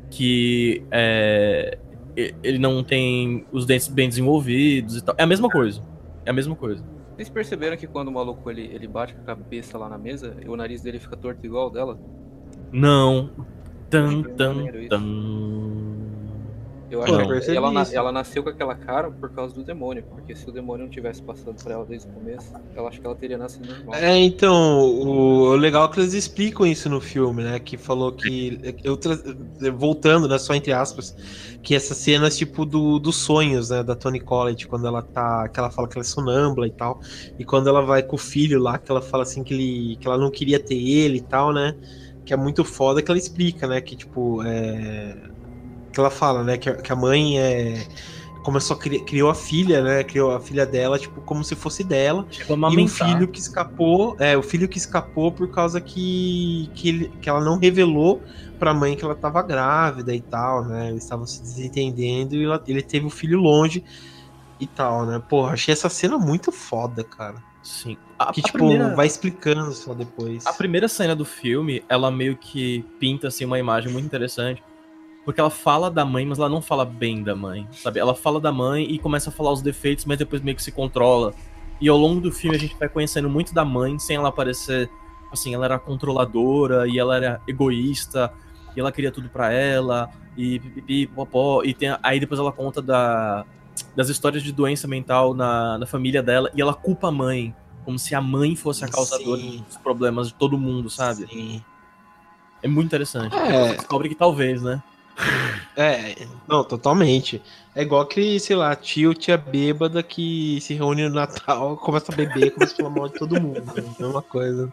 [0.10, 1.78] Que é,
[2.16, 5.16] ele não tem os dentes bem desenvolvidos e tal.
[5.18, 5.82] É a mesma coisa.
[6.26, 6.84] É a mesma coisa.
[7.22, 10.36] Vocês perceberam que quando o maluco ele, ele bate com a cabeça lá na mesa,
[10.48, 12.00] o nariz dele fica torto igual o dela?
[12.72, 13.30] Não.
[13.92, 16.01] Tan, tan, tan.
[16.92, 20.50] Eu acho que ela, ela, nasceu com aquela cara por causa do demônio, porque se
[20.50, 23.38] o demônio não tivesse passado por ela desde o começo, eu acho que ela teria
[23.38, 23.96] nascido normal.
[23.96, 27.60] É, então, o, o legal é que eles explicam isso no filme, né?
[27.60, 28.60] Que falou que.
[28.84, 29.00] Eu
[29.72, 30.38] voltando, né?
[30.38, 31.16] Só entre aspas,
[31.64, 33.82] que essas cenas, tipo, do, dos sonhos, né?
[33.82, 35.48] Da Tony Collette, quando ela tá.
[35.48, 37.00] que ela fala que ela é sonâmbula e tal.
[37.40, 40.06] E quando ela vai com o filho lá, que ela fala assim que, ele, que
[40.06, 41.74] ela não queria ter ele e tal, né?
[42.26, 43.80] Que é muito foda que ela explica, né?
[43.80, 45.32] Que, tipo, é
[45.92, 46.58] que ela fala, né?
[46.58, 47.88] Que, que a mãe é
[48.42, 50.04] começou a cri, criou a filha, né?
[50.04, 52.26] Criou a filha dela, tipo, como se fosse dela.
[52.72, 57.12] e o filho que escapou, é, o filho que escapou por causa que que, ele,
[57.22, 58.22] que ela não revelou
[58.60, 60.90] para a mãe que ela estava grávida e tal, né?
[60.90, 63.84] Eles estavam se desentendendo e ela, ele teve o filho longe
[64.60, 65.22] e tal, né?
[65.28, 67.36] Porra, achei essa cena muito foda, cara.
[67.64, 67.96] Sim.
[68.18, 68.96] A, que, a tipo, primeira...
[68.96, 70.46] vai explicando só depois.
[70.48, 74.64] A primeira cena do filme, ela meio que pinta, assim, uma imagem muito interessante
[75.24, 78.00] porque ela fala da mãe, mas ela não fala bem da mãe, sabe?
[78.00, 80.72] Ela fala da mãe e começa a falar os defeitos, mas depois meio que se
[80.72, 81.34] controla.
[81.80, 84.90] E ao longo do filme a gente vai conhecendo muito da mãe, sem ela parecer.
[85.32, 88.34] Assim, ela era controladora e ela era egoísta,
[88.76, 91.64] e ela queria tudo para ela, e pipipi, popó.
[91.64, 93.46] E tem, aí depois ela conta da,
[93.96, 97.56] das histórias de doença mental na, na família dela, e ela culpa a mãe,
[97.86, 99.64] como se a mãe fosse a causadora Sim.
[99.68, 101.28] dos problemas de todo mundo, sabe?
[101.28, 101.64] Sim.
[102.62, 103.36] É muito interessante.
[103.36, 103.70] É.
[103.70, 104.82] Você descobre que talvez, né?
[105.76, 107.42] É, não, totalmente.
[107.76, 112.16] É igual que, sei lá, tio, tia bêbada que se reúne no Natal, começa a
[112.16, 113.64] beber, começa a falar mal de todo mundo.
[113.76, 113.84] Né?
[114.00, 114.72] Mesma coisa.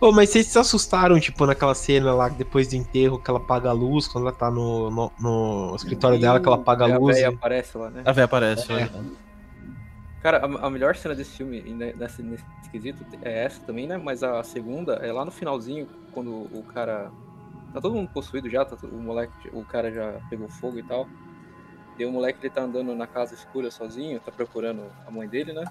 [0.00, 3.70] Oh, mas vocês se assustaram, tipo, naquela cena lá, depois do enterro, que ela apaga
[3.70, 7.16] a luz, quando ela tá no, no, no escritório dela, que ela apaga a luz.
[7.16, 7.34] A véia e...
[7.34, 8.02] aparece lá, né?
[8.04, 8.90] A véia aparece, é.
[10.20, 13.96] Cara, a, a, melhor cena desse filme, nesse, nesse quesito, é essa também, né?
[13.96, 17.10] Mas a segunda é lá no finalzinho, quando o cara
[17.74, 21.08] Tá todo mundo possuído já, tá, o moleque, o cara já pegou fogo e tal.
[21.98, 25.52] E o moleque ele tá andando na casa escura sozinho, tá procurando a mãe dele,
[25.52, 25.64] né?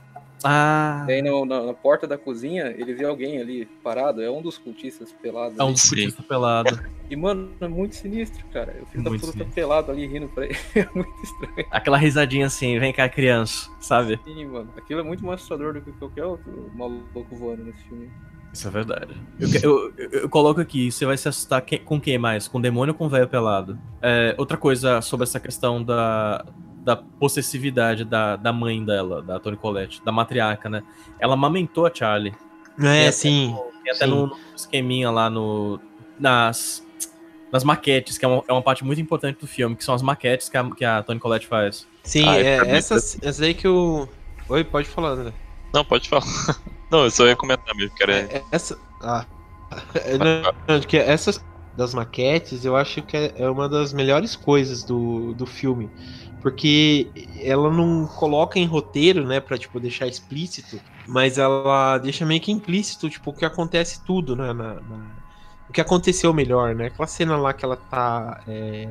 [0.44, 1.06] Ah.
[1.08, 4.42] E aí na, na, na, porta da cozinha, ele vê alguém ali parado, é um
[4.42, 5.58] dos cultistas pelados.
[5.58, 6.78] É um dos cultistas pelados.
[7.10, 8.76] E, mano, é muito sinistro, cara.
[8.82, 10.58] O filho muito da puta tá pelado ali rindo pra ele.
[10.76, 11.68] É muito estranho.
[11.72, 14.20] Aquela risadinha assim, vem cá, criança, sabe?
[14.26, 14.74] Sim, mano.
[14.76, 18.12] Aquilo é muito mais assustador do que qualquer outro maluco voando nesse filme.
[18.54, 19.16] Isso é verdade.
[19.39, 22.48] Eu, eu, eu, coloco aqui, você vai se assustar que, com quem mais?
[22.48, 23.80] Com demônio ou com velho pelado?
[24.00, 26.46] É, outra coisa sobre essa questão da,
[26.84, 30.84] da possessividade da, da mãe dela, da Toni Collette, da matriarca, né?
[31.20, 32.36] Ela amamentou a Charlie.
[32.80, 33.56] É, sim.
[33.84, 34.12] e até sim.
[34.12, 35.80] no, esqueminha lá no,
[36.20, 36.86] nas,
[37.52, 40.04] nas maquetes, que é uma, é uma parte muito importante do filme, que são as
[40.04, 41.88] maquetes que a, que a Toni Collette faz.
[42.04, 44.08] Sim, ah, é, essas, essas aí que o.
[44.48, 45.34] Oi, pode falar, André.
[45.74, 46.26] Não, pode falar.
[46.93, 48.15] Não, eu só ia comentar mesmo, que era.
[48.15, 48.77] É, essa.
[49.06, 49.25] Ah.
[50.65, 51.43] Não, que essas
[51.75, 55.91] das maquetes eu acho que é, é uma das melhores coisas do, do filme.
[56.41, 62.39] Porque ela não coloca em roteiro, né, pra, tipo, deixar explícito, mas ela deixa meio
[62.39, 65.06] que implícito, tipo, o que acontece tudo, né, na, na...
[65.69, 68.88] o que aconteceu melhor, né, aquela cena lá que ela tá é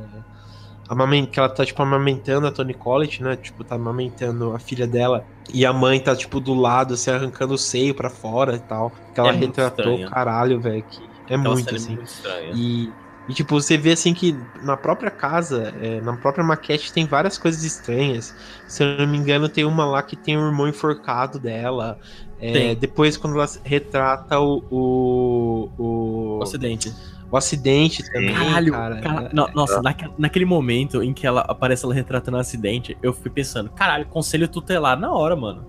[1.31, 3.37] que ela tá, tipo, amamentando a Tony Collette, né?
[3.37, 5.25] Tipo, tá amamentando a filha dela.
[5.53, 8.93] E a mãe tá, tipo, do lado, assim, arrancando o seio pra fora e tal.
[9.15, 10.85] Que ela é retratou, caralho, velho.
[11.29, 11.95] É Aquela muito, assim.
[11.95, 12.93] É muito e,
[13.29, 17.39] e, tipo, você vê, assim, que na própria casa, é, na própria maquete, tem várias
[17.39, 18.35] coisas estranhas.
[18.69, 21.99] Se eu não me engano, tem uma lá que tem o um irmão enforcado dela.
[22.41, 26.39] É, depois, quando ela retrata o, o, o...
[26.39, 26.93] o acidente
[27.33, 29.01] o acidente também, Caralho, cara.
[29.01, 32.95] cara é, nossa, naquele, naquele momento em que ela aparece ela retratando o um acidente,
[33.03, 35.65] eu fui pensando, caralho, conselho tutelar na hora, mano.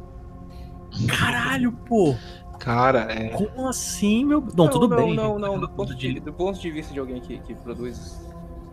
[1.07, 2.15] Caralho, pô.
[2.59, 3.29] Cara, é.
[3.29, 4.41] Como assim, meu.
[4.41, 5.15] Não, não tudo não, bem.
[5.15, 8.29] Não, não, do ponto, de, do ponto de vista de alguém que, que produz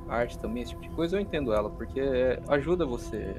[0.09, 2.03] arte também, esse tipo de coisa, eu entendo ela, porque
[2.49, 3.37] ajuda você.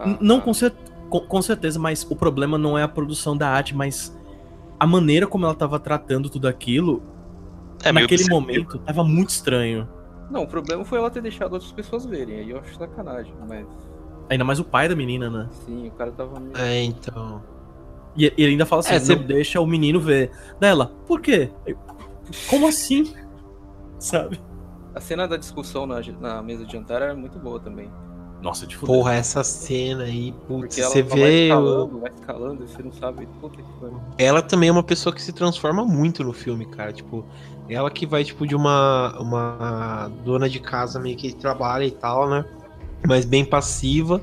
[0.00, 0.74] A, não, com, cer
[1.08, 4.18] com, com certeza, mas o problema não é a produção da arte, mas
[4.80, 7.13] a maneira como ela tava tratando tudo aquilo
[7.84, 9.88] é, naquele momento tava muito estranho.
[10.30, 13.66] Não, o problema foi ela ter deixado outras pessoas verem, aí eu acho sacanagem, mas.
[14.30, 15.48] Ainda mais o pai da menina, né?
[15.66, 16.40] Sim, o cara tava.
[16.40, 16.56] Meio...
[16.56, 17.42] É, então.
[18.16, 19.14] E, ele ainda fala assim: é, você...
[19.14, 20.30] não deixa o menino ver.
[20.58, 21.50] Dela, por quê?
[22.48, 23.14] Como assim?
[23.98, 24.40] Sabe?
[24.94, 27.90] A cena da discussão na, na mesa de jantar era muito boa também.
[28.40, 28.94] Nossa, de fuder.
[28.94, 31.08] Porra, essa cena aí, putz, Porque ela você vê.
[31.08, 33.26] vai escalando, vai escalando, e você não sabe.
[33.40, 34.00] Puta que pariu.
[34.18, 36.92] Ela também é uma pessoa que se transforma muito no filme, cara.
[36.92, 37.24] Tipo,
[37.68, 42.28] ela que vai, tipo, de uma, uma dona de casa meio que trabalha e tal,
[42.28, 42.44] né?
[43.06, 44.22] Mas bem passiva,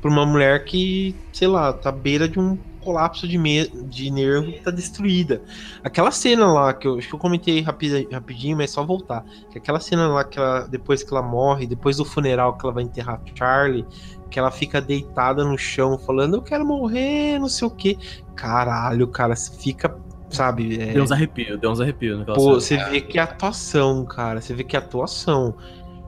[0.00, 3.38] pra uma mulher que, sei lá, tá à beira de um colapso de,
[3.84, 5.42] de nervo que tá destruída.
[5.84, 9.24] Aquela cena lá, que eu acho que eu comentei rapida, rapidinho, mas só voltar.
[9.50, 12.72] Que aquela cena lá que ela, depois que ela morre, depois do funeral que ela
[12.72, 13.86] vai enterrar Charlie,
[14.30, 17.98] que ela fica deitada no chão falando, eu quero morrer, não sei o quê.
[18.34, 19.94] Caralho, cara, fica,
[20.30, 20.80] sabe?
[20.80, 22.84] é, Deu uns arrepios, deu uns arrepios Pô, cena.
[22.86, 24.40] você vê que é atuação, cara.
[24.40, 25.56] Você vê que é atuação.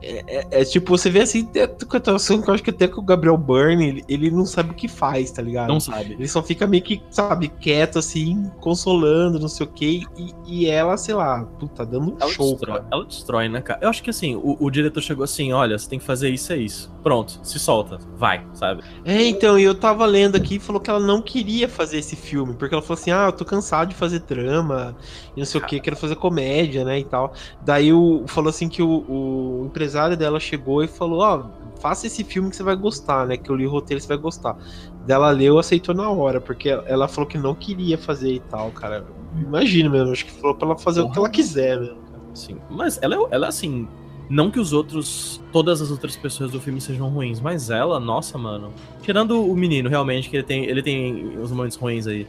[0.03, 3.87] É, é- é tipo, você vê assim, eu acho que até que o Gabriel Byrne,
[3.87, 5.69] ele, ele não sabe o que faz, tá ligado?
[5.69, 6.13] Não sabe.
[6.13, 10.01] Ele só fica meio que, sabe, quieto, assim, consolando, não sei o quê.
[10.17, 12.87] E, e ela, sei lá, puta, dando um Ela show, destrói, cara.
[12.91, 13.79] ela destrói, né, cara?
[13.81, 16.51] Eu acho que assim, o, o diretor chegou assim: olha, você tem que fazer isso,
[16.51, 16.93] é isso.
[17.01, 18.83] Pronto, se solta, vai, sabe?
[19.05, 22.15] É, então, e eu tava lendo aqui e falou que ela não queria fazer esse
[22.15, 24.95] filme, porque ela falou assim: ah, eu tô cansado de fazer trama,
[25.35, 27.33] e não sei o que, quero fazer comédia, né, e tal.
[27.61, 31.43] Daí o, falou assim que o, o empresário dela chegou e falou: ó,
[31.79, 34.17] faça esse filme que você vai gostar, né, que eu li o roteiro você vai
[34.17, 34.57] gostar.
[35.05, 39.05] Dela leu, aceitou na hora, porque ela falou que não queria fazer e tal, cara.
[39.35, 41.93] Imagina mesmo, acho que falou pra ela fazer o que ela quiser, né.
[42.33, 42.57] Sim.
[42.69, 43.87] Mas ela, é- ela, assim.
[44.29, 45.41] Não que os outros.
[45.51, 48.71] Todas as outras pessoas do filme sejam ruins, mas ela, nossa, mano.
[49.01, 52.25] Tirando o menino, realmente, que ele tem, ele tem os momentos ruins aí.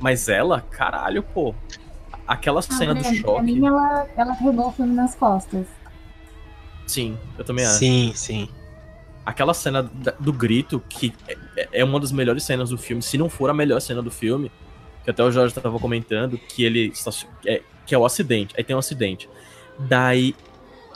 [0.00, 1.54] Mas ela, caralho, pô.
[2.26, 3.42] Aquela Ah, cena do Pra choque.
[3.42, 5.66] mim, ela, ela carregou o filme nas costas.
[6.86, 7.78] Sim, eu também acho.
[7.78, 8.48] Sim, sim.
[9.26, 9.82] aquela cena
[10.20, 11.14] do grito, que
[11.56, 14.10] é- é uma das melhores cenas do filme, se não for a melhor cena do
[14.10, 14.52] filme,
[15.02, 16.92] que até o Jorge tava comentando, que ele
[17.46, 18.54] é, que é o acidente.
[18.56, 19.26] Aí tem um acidente.
[19.78, 20.34] Daí,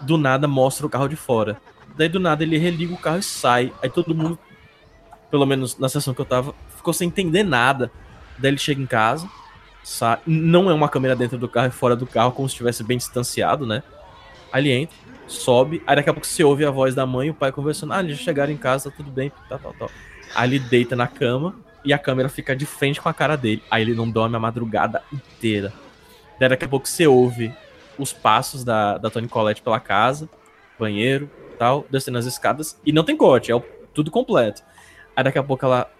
[0.03, 1.59] do nada, mostra o carro de fora.
[1.97, 3.73] Daí, do nada, ele religa o carro e sai.
[3.83, 4.39] Aí todo mundo,
[5.31, 7.91] pelo menos na sessão que eu tava, ficou sem entender nada.
[8.39, 9.29] Daí ele chega em casa,
[9.83, 10.19] sai.
[10.27, 12.99] Não é uma câmera dentro do carro e fora do carro, como se estivesse bem
[12.99, 13.83] distanciado, né?
[14.53, 14.97] Aí ele entra,
[15.29, 17.93] sobe, aí daqui a pouco você ouve a voz da mãe e o pai conversando.
[17.93, 19.93] Ah, eles chegaram em casa, tá tudo bem, tal, tal, tal.
[20.35, 23.63] Aí ele deita na cama e a câmera fica de frente com a cara dele.
[23.71, 25.75] Aí ele não dorme a madrugada inteira.
[26.39, 27.53] Daí daqui a pouco você ouve
[27.99, 30.29] os passos da, da Tony Collette pela casa,
[30.79, 33.65] banheiro, tal, descendo as escadas, e não tem corte, é o-
[33.95, 34.63] tudo completo.
[35.17, 35.91] Aí daqui a pouco ela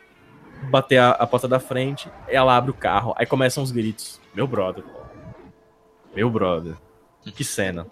[0.61, 4.21] bater a, a porta da frente, ela abre o carro, aí começam os gritos.
[4.35, 4.85] Meu brother.
[6.15, 6.77] Meu brother.
[7.33, 7.87] Que cena.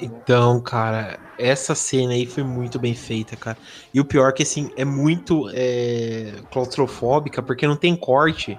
[0.00, 3.56] Então, cara, essa cena aí foi muito bem feita, cara.
[3.92, 8.58] E o pior é que, assim, é muito é, claustrofóbica, porque não tem corte,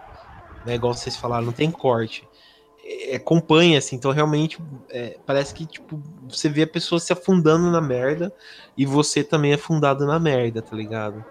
[0.65, 0.75] né?
[0.75, 2.27] Igual vocês falaram, não tem corte.
[2.83, 7.71] É, acompanha, assim, então realmente é, parece que, tipo, você vê a pessoa se afundando
[7.71, 8.33] na merda
[8.77, 11.23] e você também afundado na merda, tá ligado?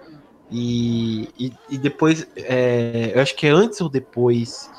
[0.50, 4.70] E, e, e depois, é, eu acho que é antes ou depois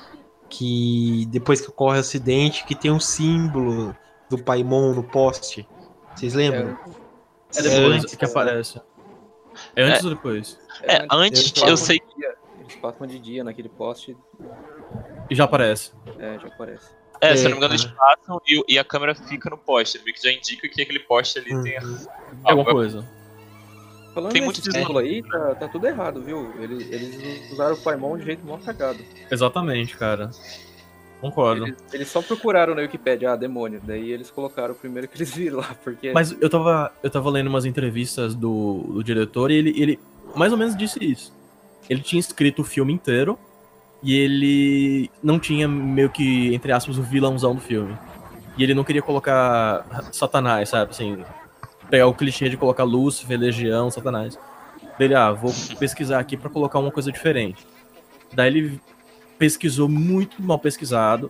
[0.57, 3.95] que depois que ocorre o acidente, que tem um símbolo
[4.29, 5.67] do Paimon no poste.
[6.15, 6.77] Vocês lembram?
[7.55, 8.81] É depois antes, que aparece.
[9.75, 10.59] É antes ou depois?
[10.83, 14.17] É, antes eles eu passam sei- dia- Eles passam de dia naquele poste,
[15.29, 15.91] E já aparece.
[16.19, 16.89] é, já aparece.
[17.21, 17.95] É, se eu É, não me engano, eles cara.
[18.17, 19.99] passam e, e a câmera fica no poste.
[20.03, 21.79] Meio que já indica que aquele poste ali tem.
[21.79, 21.97] Uhum.
[22.45, 23.05] É alguma coisa.
[24.15, 26.49] Falando Tem muito símbolo aí, tá, tá tudo errado, viu?
[26.57, 28.99] Eles, eles usaram o Paimon de jeito mó cagado.
[29.29, 30.31] Exatamente, cara.
[31.19, 31.65] Concordo.
[31.65, 33.81] Eles, eles só procuraram na Wikipedia, ah, demônio.
[33.83, 36.13] Daí eles colocaram o primeiro que eles viram lá, porque...
[36.13, 39.99] Mas eu tava, eu tava lendo umas entrevistas do, do diretor e ele, ele
[40.33, 41.33] mais ou menos disse isso.
[41.89, 43.37] Ele tinha escrito o filme inteiro
[44.01, 47.97] e ele não tinha meio que, entre aspas, o vilãozão do filme.
[48.57, 50.91] E ele não queria colocar Satanás, sabe?
[50.91, 51.21] Assim,
[51.89, 54.37] pegar o clichê de colocar Lúcifer, Legião, Satanás.
[54.97, 57.65] Daí ele, ah, vou pesquisar aqui pra colocar uma coisa diferente.
[58.33, 58.81] Daí ele
[59.37, 61.29] pesquisou muito mal pesquisado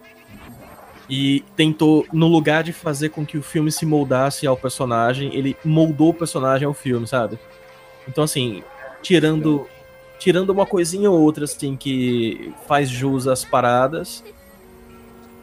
[1.09, 5.55] e tentou, no lugar de fazer com que o filme se moldasse ao personagem, ele
[5.63, 7.37] moldou o personagem ao filme, sabe?
[8.07, 8.63] Então, assim,
[9.01, 9.67] tirando
[10.17, 14.23] tirando uma coisinha ou outra, assim, que faz jus às paradas,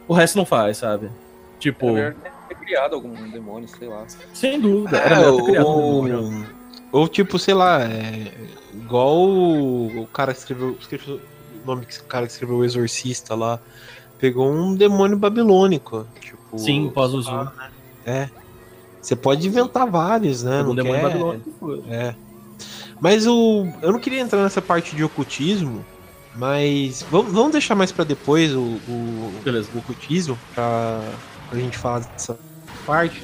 [0.07, 1.09] o resto não faz, sabe?
[1.59, 2.15] Tipo, ter
[2.63, 4.05] criado algum demônio, sei lá.
[4.33, 6.49] sem dúvida, era É, melhor ter criado um ou, demônio.
[6.91, 8.31] ou tipo, sei lá, é,
[8.73, 11.19] igual o, o cara que escreveu, esqueci o
[11.65, 13.59] nome que o cara que escreveu o Exorcista lá,
[14.19, 17.29] pegou um demônio babilônico, tipo, Sim, pós-uso.
[18.05, 18.29] é.
[19.01, 20.61] Você pode inventar vários, né?
[20.61, 21.83] Um não demônio quer- babilônico.
[21.89, 22.15] É.
[23.01, 23.67] Mas o.
[23.81, 25.83] Eu não queria entrar nessa parte de ocultismo,
[26.37, 29.67] mas vamos, vamos deixar mais pra depois o, o, Beleza.
[29.75, 31.01] o ocultismo, pra,
[31.49, 32.39] pra gente falar dessa
[32.85, 33.21] parte.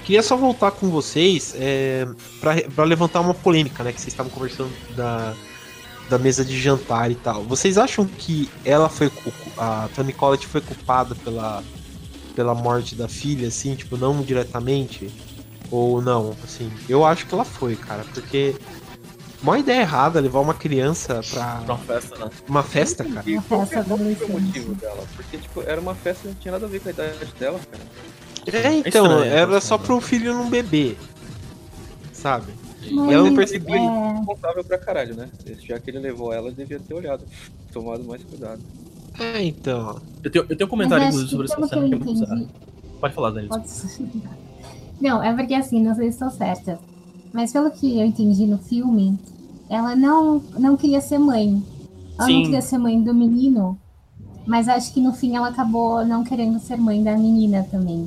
[0.00, 2.06] Que queria só voltar com vocês é,
[2.40, 3.92] para levantar uma polêmica, né?
[3.92, 5.34] Que vocês estavam conversando da,
[6.08, 7.44] da mesa de jantar e tal.
[7.44, 9.10] Vocês acham que ela foi.
[9.56, 11.62] A Tony Collette foi culpada pela,
[12.34, 15.08] pela morte da filha, assim, tipo, não diretamente?
[15.70, 16.34] Ou não?
[16.42, 18.54] Assim, eu acho que ela foi, cara, porque.
[19.42, 21.62] Uma ideia errada levar uma criança pra.
[21.64, 22.30] Uma festa, né?
[22.46, 23.24] Uma festa, cara.
[23.26, 25.02] Uma festa Qual foi o motivo dela?
[25.16, 27.58] Porque, tipo, era uma festa que não tinha nada a ver com a idade dela,
[27.70, 27.82] cara.
[28.46, 30.96] É, então, estranho, era só pro filho não beber.
[32.12, 32.52] Sabe?
[32.90, 33.72] Mas, Eu não percebi.
[33.72, 35.28] é, Responsável pra caralho, né?
[35.60, 37.22] Já que ele levou ela, ele devia ter olhado,
[37.72, 38.60] tomado mais cuidado.
[39.18, 40.00] É, então.
[40.22, 42.26] Eu tenho, eu tenho um comentário, inclusive, sobre essa pelo que cena eu que é
[42.34, 42.50] muito.
[43.00, 43.48] Pode falar, Dani.
[43.48, 44.06] Pode ser.
[45.00, 46.78] Não, é porque assim, não sei se estou certa.
[47.32, 49.18] Mas pelo que eu entendi no filme,
[49.70, 51.62] ela não, não queria ser mãe.
[52.18, 52.34] Ela Sim.
[52.34, 53.78] não queria ser mãe do menino,
[54.46, 58.06] mas acho que no fim ela acabou não querendo ser mãe da menina também.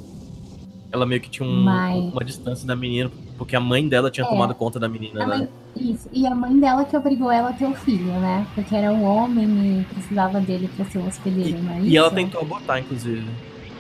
[0.94, 4.28] Ela meio que tinha um- Mas- uma distância da menina, porque a mãe dela tinha
[4.28, 4.30] É.
[4.30, 5.38] tomado conta da menina, né?
[5.38, 6.08] mãe, isso.
[6.14, 8.46] E a mãe dela que obrigou ela a ter o filho, né?
[8.54, 12.12] Porque era um homem e precisava dele pra ser um hospedeiro, não é E ela
[12.12, 13.26] tentou abortar, inclusive.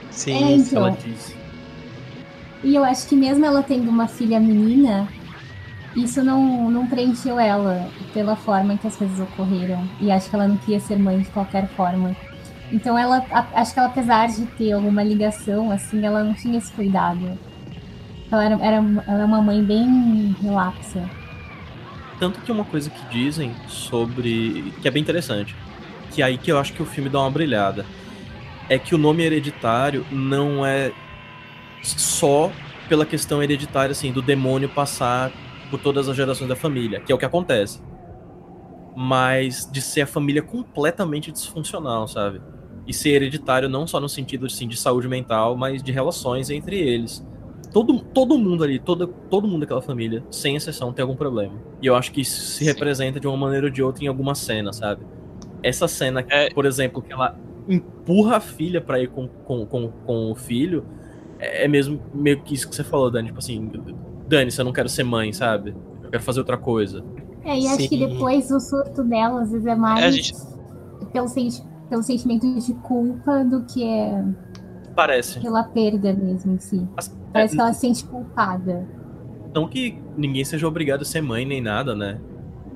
[0.10, 0.44] Sim.
[0.44, 1.04] É, Isso que ela Então.
[1.12, 1.36] disse.
[2.64, 5.08] E eu acho que mesmo ela tendo uma filha menina,
[5.96, 9.88] isso não, não preencheu ela pela forma que as coisas ocorreram.
[10.02, 12.16] E acho que ela não queria ser mãe de qualquer forma.
[12.72, 16.58] Então ela, a- acho que ela, apesar de ter alguma ligação, assim, ela não tinha
[16.58, 17.40] esse cuidado.
[18.32, 18.76] Ela era, era,
[19.08, 21.14] ela é uma mãe bem relapsa.
[22.20, 24.72] Tanto que uma coisa que dizem sobre.
[24.82, 25.56] que é bem interessante.
[26.10, 27.86] Que é aí que eu acho que o filme dá uma brilhada.
[28.70, 30.94] É que o nome hereditário não é
[31.82, 32.52] só
[32.88, 35.32] pela questão hereditária, assim, do demônio passar
[35.70, 37.82] por todas as gerações da família, que é o que acontece.
[38.96, 42.42] Mas de ser a família completamente disfuncional, sabe?
[42.86, 46.78] E ser hereditário não só no sentido assim, de saúde mental, mas de relações entre
[46.80, 47.26] eles.
[47.72, 51.60] Todo, todo mundo ali, todo, todo mundo daquela família, sem exceção, tem algum problema.
[51.82, 54.36] E eu acho que isso se representa de uma maneira ou de outra em alguma
[54.36, 55.04] cena, sabe?
[55.64, 56.50] Essa cena, É.
[56.52, 57.36] por exemplo, que ela
[57.68, 60.86] empurra a filha pra ir com, com, com, com o filho,
[61.40, 63.28] é é mesmo meio que isso que você falou, Dani.
[63.28, 63.72] Tipo assim,
[64.28, 65.74] Dani, se eu não quero ser mãe, sabe?
[66.04, 67.04] Eu quero fazer outra coisa.
[67.44, 68.08] É, e acho que Sim.
[68.08, 70.34] depois o surto dela, às vezes, é mais É, a gente-
[71.12, 74.24] pelo, senti pelo sentimento de culpa do que é
[74.96, 75.40] Parece.
[75.40, 76.88] pela perda mesmo em si.
[76.98, 78.88] As- Parece é, que ela se sente culpada.
[79.54, 82.20] Não que ninguém seja obrigado a ser mãe nem nada, né?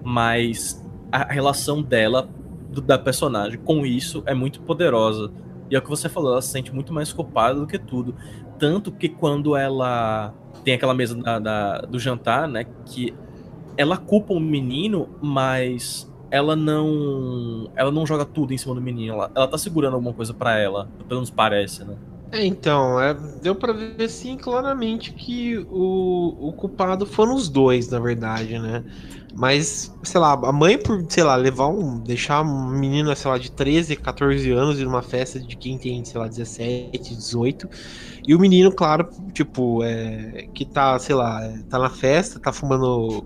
[0.04, 2.28] Mas a relação dela,
[2.72, 5.32] do- da personagem, com isso é muito poderosa.
[5.70, 8.16] E é o que você falou, ela se sente muito mais culpada do que tudo.
[8.60, 12.66] Tanto que quando ela tem aquela mesa da- da- do jantar, né?
[12.86, 13.14] Que
[13.78, 17.70] ela culpa o menino, mas ela não.
[17.76, 19.14] Ela não joga tudo em cima do menino.
[19.14, 20.90] Ela, ela tá segurando alguma coisa pra ela.
[21.08, 21.96] Pelo menos parece, né?
[22.30, 27.90] É, então, é, deu pra ver assim claramente que o, o culpado foram os dois,
[27.90, 28.84] na verdade, né?
[29.34, 32.00] Mas, sei lá, a mãe por, sei lá, levar um.
[32.00, 36.04] deixar uma menina, sei lá, de 13, 14 anos ir numa festa de quem tem,
[36.04, 37.70] sei lá, 17, 18.
[38.28, 43.24] E o menino, claro, tipo, é, que tá, sei lá, tá na festa, tá fumando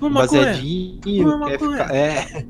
[0.00, 2.46] um baseadinho, Fuma quer ficar, é,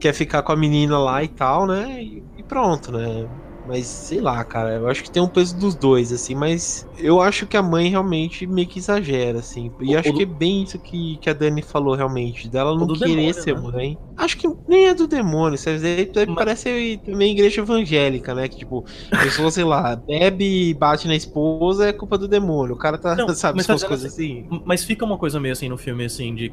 [0.00, 2.02] quer ficar com a menina lá e tal, né?
[2.02, 3.28] E, e pronto, né?
[3.64, 7.20] Mas sei lá, cara, eu acho que tem um peso dos dois, assim, mas eu
[7.20, 9.72] acho que a mãe realmente meio que exagera, assim.
[9.80, 12.48] E O- acho o do- que é bem isso que, que a Dani falou, realmente,
[12.48, 13.60] dela não do querer demônio, ser né?
[13.60, 13.98] mãe.
[14.16, 18.48] Acho que nem é do demônio, daí daí Mas- parece também igreja evangélica, né?
[18.48, 22.74] Que tipo, a pessoa, sei lá, bebe e bate na esposa, é culpa do demônio.
[22.74, 24.44] O cara tá, Não, sabe, essas coisas assim.
[24.66, 26.52] Mas fica uma coisa meio assim no filme, assim, de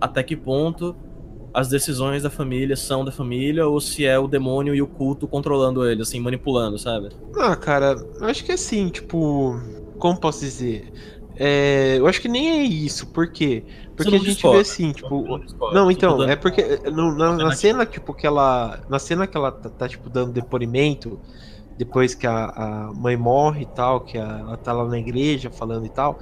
[0.00, 0.96] até que ponto
[1.52, 5.28] as decisões da família são da família ou se é o demônio e o culto
[5.28, 7.10] controlando ele, assim, manipulando, sabe?
[7.36, 9.54] Ah, cara, eu acho que assim, tipo,
[9.98, 10.92] como posso dizer?
[11.36, 13.66] É, eu acho que nem é isso, por quê?
[13.94, 14.56] Porque a gente discorda.
[14.56, 18.82] vê assim, tipo, Não Não, então, é porque no- na, na cena, tipo, que ela.
[18.88, 21.20] Na cena que ela tá, tá, tipo, dando depoimento,
[21.78, 22.46] depois que a,
[22.88, 26.18] a mãe morre e tal, que a- ela tá lá na igreja falando e tal,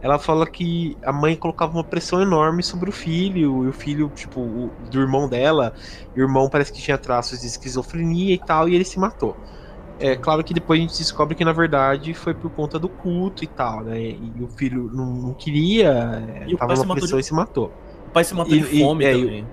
[0.00, 4.10] ela fala que a mãe colocava uma pressão enorme sobre o filho, e o filho,
[4.12, 5.72] tipo, o- do irmão dela,
[6.16, 9.40] o irmão parece que tinha traços de esquizofrenia e tal, e ele se matou.
[9.98, 13.44] É claro que depois a gente descobre que na verdade foi por conta do culto
[13.44, 13.98] e tal, né?
[14.02, 15.92] E o filho não, não queria,
[16.44, 17.74] E o tava pai se numa matou pressão de- e se matou.
[18.06, 19.50] O pai se matou E- de fome é, e- também.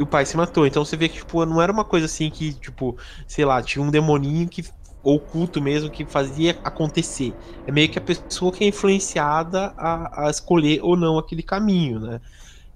[0.00, 0.66] E o pai se matou.
[0.66, 2.98] Então você vê que, tipo, não era uma coisa assim que, tipo,
[3.28, 4.64] sei lá, tinha um demoninho que.
[5.02, 7.38] Ou culto mesmo que fazia acontecer.
[7.66, 12.00] É meio que a pessoa que é influenciada a, a escolher ou não aquele caminho,
[12.00, 12.20] né?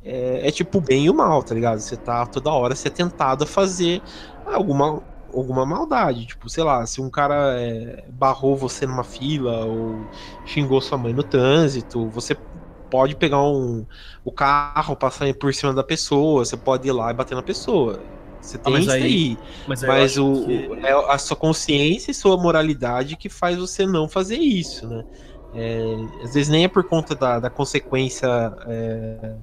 [0.02, 1.80] É, é tipo bem e o mal, tá ligado?
[1.80, 4.02] Você tá toda hora você é tentado a fazer
[4.44, 5.02] alguma,
[5.32, 6.26] alguma maldade.
[6.26, 10.08] Tipo, sei lá, se um cara é, barrou você numa fila ou
[10.44, 12.36] xingou sua mãe no trânsito, você
[12.95, 13.84] pode pegar um,
[14.24, 17.99] o carro, passar por cima da pessoa, você pode ir lá e bater na pessoa.
[18.40, 19.38] Você tem ah, isso aí, aí.
[19.66, 20.86] Mas, mas o, que...
[20.86, 25.05] é a sua consciência e sua moralidade que faz você não fazer isso, né?
[25.57, 28.28] É, às vezes nem é por conta da, da consequência
[28.68, 29.34] é,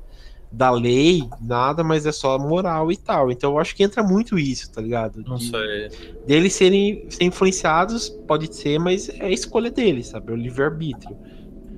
[0.50, 3.34] da lei, nada, mas é só moral e tal.
[3.34, 5.22] Então eu acho que entra muito isso, tá ligado?
[5.28, 5.90] Não sei.
[6.26, 10.32] Deles serem, serem influenciados, pode ser, mas é a escolha deles, sabe?
[10.32, 11.18] É o livre-arbítrio.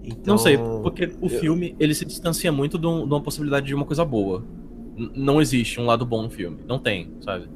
[0.04, 0.34] Então...
[0.34, 1.40] Não sei, porque o eu...
[1.40, 4.44] filme ele se distancia muito de, uma possibilidade de uma coisa boa.
[4.98, 6.60] N não existe um lado bom no filme.
[6.68, 7.50] Não tem, sabe?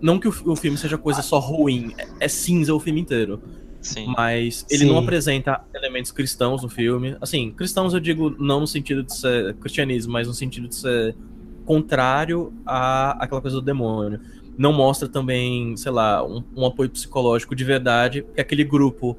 [0.00, 3.40] Não que o, o filme seja coisa só ruim, é, é cinza o filme inteiro.
[3.80, 4.12] Sim.
[4.16, 4.88] Mas ele Sim.
[4.88, 7.16] não apresenta elementos cristãos no filme.
[7.20, 11.16] Assim, cristãos eu digo não no sentido de ser cristianismo, mas no sentido de ser
[11.64, 14.20] contrário a aquela coisa do demônio.
[14.58, 19.16] Não mostra também, sei lá, um, um apoio psicológico de verdade, que aquele grupo.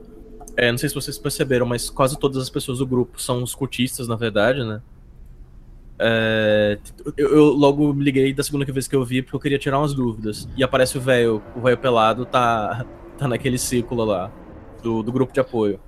[0.58, 3.54] É, não sei se vocês perceberam, mas quase todas as pessoas do grupo são os
[3.54, 4.82] cultistas, na verdade, né?
[6.00, 6.78] É,
[7.16, 9.78] eu, eu, logo me liguei da segunda vez que eu vi porque eu queria tirar
[9.78, 10.50] umas dúvidas.
[10.58, 12.86] E aparece o velho, o velho pelado tá,
[13.20, 14.32] tá naquele círculo lá
[14.82, 15.80] do, do grupo de apoio.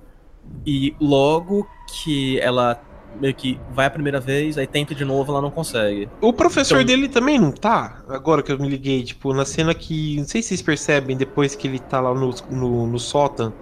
[0.64, 2.80] E logo que ela
[3.20, 6.08] meio que vai a primeira vez, aí tenta de novo, ela não consegue.
[6.20, 6.86] O professor então...
[6.86, 8.02] dele também não tá?
[8.08, 10.16] Agora que eu me liguei, tipo, na cena que.
[10.16, 13.52] Não sei se vocês percebem, depois que ele tá lá no, no, no sótão,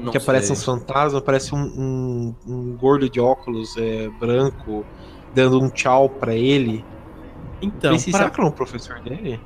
[0.00, 4.84] não que aparecem uns fantasmas, aparece um, um, um, gordo de óculos é, branco
[5.34, 6.84] dando um tchau pra ele.
[7.62, 7.92] Então.
[7.92, 8.20] Pensei, pra...
[8.20, 9.40] Será que não é o professor dele?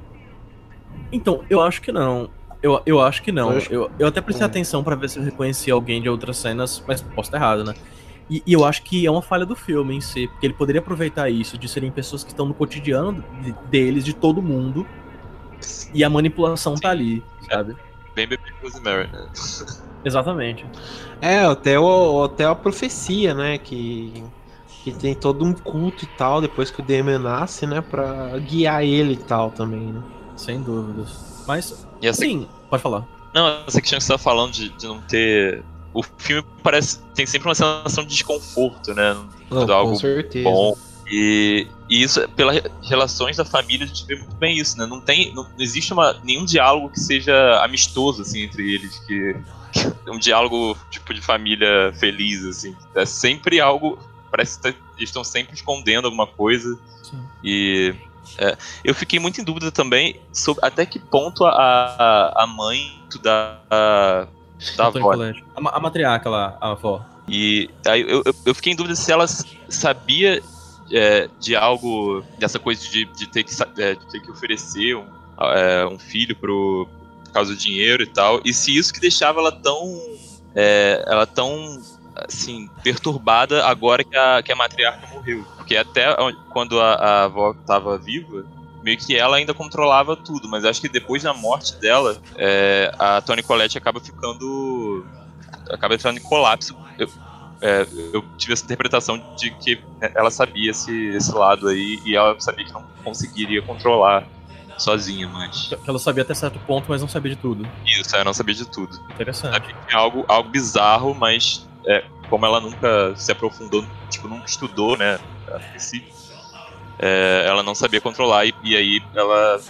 [1.12, 2.30] Então, eu acho que não.
[2.62, 3.52] Eu, eu acho que não.
[3.52, 3.72] Eu, acho...
[3.72, 4.48] eu, eu até prestei é.
[4.48, 7.74] atenção para ver se eu reconheci alguém de outras cenas, mas posso estar errado, né?
[8.30, 10.80] E, e, eu acho que é uma falha do filme em si, porque ele poderia
[10.80, 14.86] aproveitar isso, de serem pessoas que estão no cotidiano de, deles, de todo mundo,
[15.92, 16.82] e a manipulação Sim.
[16.82, 17.76] tá ali, sabe?
[18.14, 19.28] Bem Baby Rosemary, né?
[20.04, 20.66] Exatamente.
[21.20, 23.58] É, até, o, até a profecia, né?
[23.58, 24.24] Que,
[24.82, 27.80] que tem todo um culto e tal, depois que o Damien nasce, né?
[27.80, 30.02] Pra guiar ele e tal também, né?
[30.36, 31.44] Sem dúvidas.
[31.46, 32.20] Mas e essa...
[32.20, 33.06] Sim, pode falar.
[33.34, 35.62] Não, essa questão que você tá falando de, de não ter.
[35.92, 37.00] O filme parece.
[37.14, 39.16] tem sempre uma sensação de desconforto, né?
[39.50, 40.48] Não, algo com certeza.
[40.48, 40.76] bom.
[41.06, 44.86] E, e, isso, pelas relações da família, a gente vê muito bem isso, né?
[44.86, 45.34] Não tem.
[45.34, 48.98] Não, não existe uma, nenhum diálogo que seja amistoso, assim, entre eles.
[49.00, 49.36] Que
[50.08, 52.76] um diálogo, tipo, de família feliz, assim.
[52.94, 53.98] É sempre algo.
[54.30, 56.78] Parece que tá, eles estão sempre escondendo alguma coisa.
[57.02, 57.22] Sim.
[57.42, 57.94] E
[58.38, 63.58] é, eu fiquei muito em dúvida também sobre até que ponto a, a mãe da,
[63.70, 64.26] a,
[64.76, 65.12] da avó.
[65.12, 67.04] A, a matriarca lá, a avó.
[67.28, 70.42] E aí eu, eu, eu fiquei em dúvida se ela sabia
[70.92, 75.06] é, de algo, dessa coisa de, de, ter, que, é, de ter que oferecer um,
[75.40, 76.88] é, um filho pro,
[77.34, 80.00] causa do dinheiro e tal, e se isso que deixava ela tão.
[80.56, 81.82] É, ela tão
[82.14, 85.44] assim, perturbada agora que a, que a matriarca morreu.
[85.56, 86.14] Porque até
[86.50, 88.44] quando a, a avó estava viva,
[88.82, 93.20] meio que ela ainda controlava tudo, mas acho que depois da morte dela, é, a
[93.20, 95.04] Tony Colette acaba ficando.
[95.70, 96.76] acaba entrando em colapso.
[96.98, 97.08] Eu,
[97.60, 99.82] é, eu tive essa interpretação de que
[100.14, 104.26] ela sabia esse, esse lado aí e ela sabia que não conseguiria controlar
[104.78, 105.70] sozinha, mas.
[105.86, 107.68] Ela sabia até certo ponto, mas não sabia de tudo.
[107.84, 108.98] Isso, ela não sabia de tudo.
[109.10, 109.52] Interessante.
[109.52, 114.46] Sabia que é algo, algo bizarro, mas é, como ela nunca se aprofundou, tipo, nunca
[114.46, 115.18] estudou, né,
[115.48, 116.12] a princípio,
[116.98, 119.60] é, ela não sabia controlar e, e, aí ela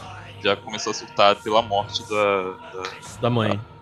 [0.43, 2.43] já começou a surtar pela morte da...
[2.73, 2.91] Da,
[3.23, 3.57] da mãe.
[3.57, 3.75] Da...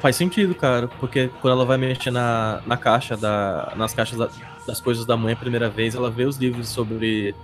[0.00, 4.28] Faz sentido, cara, porque quando ela vai mexer na, na caixa, da, nas caixas da,
[4.66, 7.34] das coisas da mãe a primeira vez, ela vê os livros sobre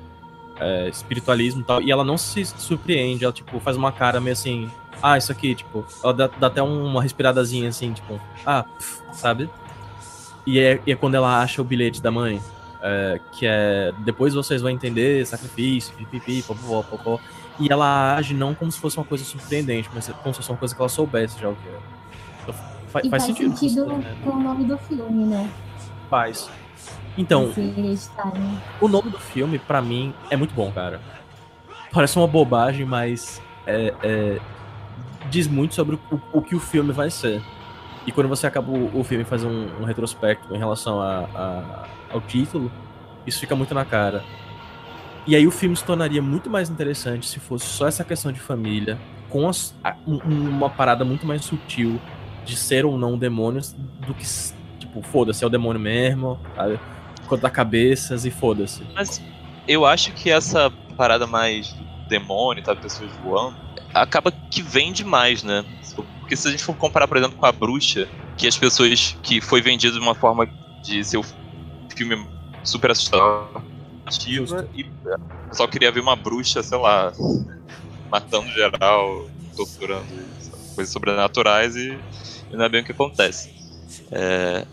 [0.61, 4.35] é, espiritualismo e tal, e ela não se surpreende, ela, tipo, faz uma cara meio
[4.35, 4.71] assim,
[5.03, 9.49] ah, isso aqui, tipo, ela dá, dá até uma respiradazinha assim, tipo, ah, pff, sabe?
[10.47, 12.41] E é, e é quando ela acha o bilhete da mãe,
[12.83, 17.21] é, que é depois vocês vão entender, sacrifício, pipipi, popopó, popó.
[17.59, 20.57] E ela age não como se fosse uma coisa surpreendente, mas como se fosse uma
[20.57, 21.79] coisa que ela soubesse já o que é.
[22.43, 22.55] Então,
[22.89, 23.57] faz, faz, sentido.
[23.57, 23.87] sentido
[24.25, 25.51] com o nome do filme, né?
[26.09, 26.51] Faz.
[27.21, 27.53] Então,
[28.81, 31.03] o nome do filme, para mim, é muito bom, cara.
[31.93, 34.39] Parece uma bobagem, mas é, é,
[35.29, 37.43] diz muito sobre o, o que o filme vai ser.
[38.07, 41.87] E quando você acaba o, o filme faz um, um, retrospecto em relação a, a,
[42.11, 42.73] ao título,
[43.27, 44.25] isso fica muito na cara.
[45.27, 48.41] E aí o filme se tornaria muito mais interessante se fosse só essa questão de
[48.41, 48.99] família,
[49.29, 50.17] com as, a, um,
[50.49, 52.01] uma parada muito mais sutil
[52.47, 54.25] de ser ou não demônios, do que,
[54.79, 56.81] tipo, foda-se, é o demônio mesmo, sabe?
[57.31, 58.83] Cortar cabeças e foda-se.
[58.93, 59.23] Mas
[59.69, 61.73] eu acho que essa parada mais
[62.09, 62.75] demônio, tá?
[62.75, 63.57] Pessoas voando.
[63.95, 65.65] Acaba que vem demais, né?
[66.19, 69.17] Porque se a gente for comparar, por exemplo, com a bruxa, que as pessoas.
[69.23, 70.49] que foi vendido de uma forma
[70.83, 71.25] de ser o
[71.95, 72.27] filme
[72.65, 73.63] super assustador.
[74.75, 77.13] E o pessoal queria ver uma bruxa, sei lá,
[78.11, 80.05] matando geral, torturando
[80.75, 81.97] coisas sobrenaturais e,
[82.51, 83.55] e não é bem o que acontece.
[84.11, 84.67] É,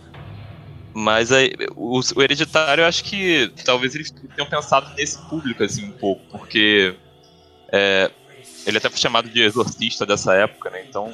[0.99, 5.85] mas aí, o, o Hereditário, eu acho que talvez eles tenham pensado nesse público, assim,
[5.85, 6.95] um pouco, porque
[7.71, 8.09] é,
[8.65, 10.83] ele até foi chamado de exorcista dessa época, né?
[10.89, 11.13] Então,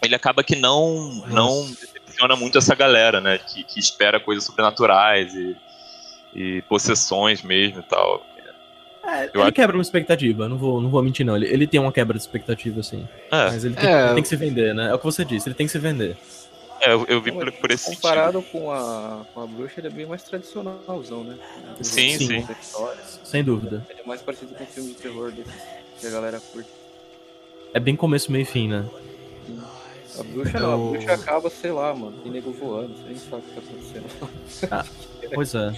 [0.00, 3.38] ele acaba que não, não decepciona muito essa galera, né?
[3.38, 5.56] Que, que espera coisas sobrenaturais e,
[6.32, 8.24] e possessões mesmo e tal.
[9.02, 9.52] É, ele acho...
[9.52, 11.34] quebra uma expectativa, não vou, não vou mentir, não.
[11.34, 13.08] Ele, ele tem uma quebra de expectativa, assim.
[13.28, 13.44] É.
[13.46, 14.04] Mas ele tem, é.
[14.04, 14.90] ele tem, que se vender, né?
[14.90, 16.16] É o que você disse, ele tem que se vender.
[16.80, 19.90] É, eu, eu vi por, por esse Comparado com a, com a bruxa, ele é
[19.90, 21.36] bem mais tradicionalzão, né?
[21.82, 22.46] Sim, sim.
[23.24, 23.86] Sem dúvida.
[23.90, 25.50] Ele é mais parecido com um filme de terror desse,
[26.00, 26.70] que a galera curte.
[27.74, 28.86] É bem começo, meio e fim, né?
[29.46, 29.60] Sim.
[30.18, 33.36] A bruxa não, a bruxa acaba, sei lá, mano, tem nego voando, você nem sabe
[33.36, 34.30] o que tá acontecendo.
[34.70, 34.84] Ah,
[35.34, 35.72] pois é.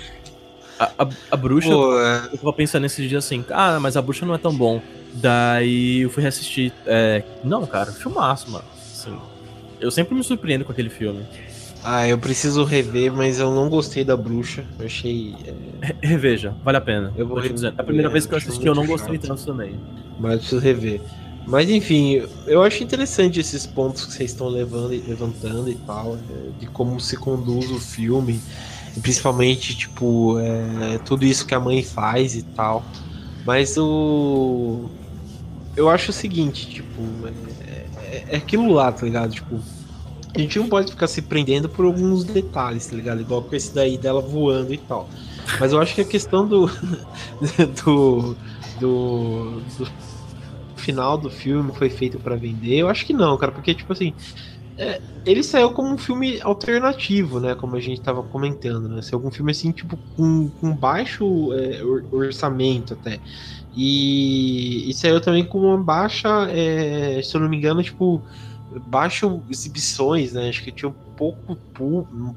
[0.79, 2.29] A, a, a bruxa, Pô, é.
[2.33, 4.81] eu tava pensando nesses dias assim, ah, mas a bruxa não é tão bom.
[5.15, 6.73] Daí eu fui reassistir.
[6.87, 8.65] É, não, cara, filmaço, mano.
[9.83, 11.25] Eu sempre me surpreendo com aquele filme.
[11.85, 14.65] Ah, eu preciso rever, mas eu não gostei da bruxa.
[14.79, 15.35] Eu achei.
[15.45, 15.97] É...
[16.07, 17.13] Reveja, vale a pena.
[17.17, 17.75] Eu vou rever.
[17.77, 19.27] É a primeira vez que eu assisti, eu não gostei chato.
[19.27, 19.75] tanto também.
[20.21, 21.01] Mas eu preciso rever.
[21.45, 26.61] Mas enfim, eu acho interessante esses pontos que vocês estão levando, levantando e tal, é,
[26.61, 28.41] de como se conduz o filme,
[28.97, 32.85] e principalmente, tipo, é, tudo isso que a mãe faz e tal.
[33.45, 34.89] Mas o.
[35.77, 37.03] Eu acho o seguinte, tipo,
[38.13, 39.33] é, é, aquilo lá, tá ligado?
[39.33, 39.59] Tipo,
[40.35, 43.23] a gente não pode ficar se prendendo por alguns detalhes, tá ligado?
[43.23, 45.09] Igual com esse daí dela voando e tal.
[45.59, 46.67] Mas eu acho que a questão do.
[47.85, 48.37] do,
[48.79, 49.89] do, do
[50.77, 52.77] final do filme foi feito para vender?
[52.77, 54.13] Eu acho que não, cara, porque, tipo assim,
[54.77, 57.55] é, ele saiu como um filme alternativo, né?
[57.55, 59.01] Como a gente tava comentando, né?
[59.01, 63.21] Saiu um filme assim, tipo, com, com baixo é, orçamento até.
[63.75, 68.23] E, e, saiu também com uma baixa, é, se eu não me engano, tipo,
[68.87, 70.49] baixo exibições, né?
[70.49, 71.57] Acho que tinha pouco,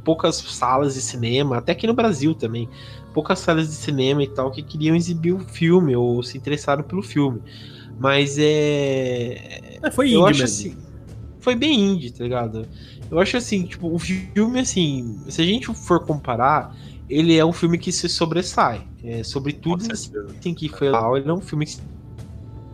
[0.03, 2.69] poucas salas de cinema, até aqui no Brasil também,
[3.13, 7.01] poucas salas de cinema e tal que queriam exibir o filme ou se interessaram pelo
[7.01, 7.41] filme.
[7.99, 9.79] Mas é.
[9.81, 10.77] é foi indie assim.
[11.39, 12.67] Foi bem indie, tá ligado?
[13.09, 16.75] Eu acho assim, tipo, o filme, assim, se a gente for comparar,
[17.09, 18.85] ele é um filme que se sobressai.
[19.03, 21.77] É, sobre tudo assim, que foi lá, ele é um filme que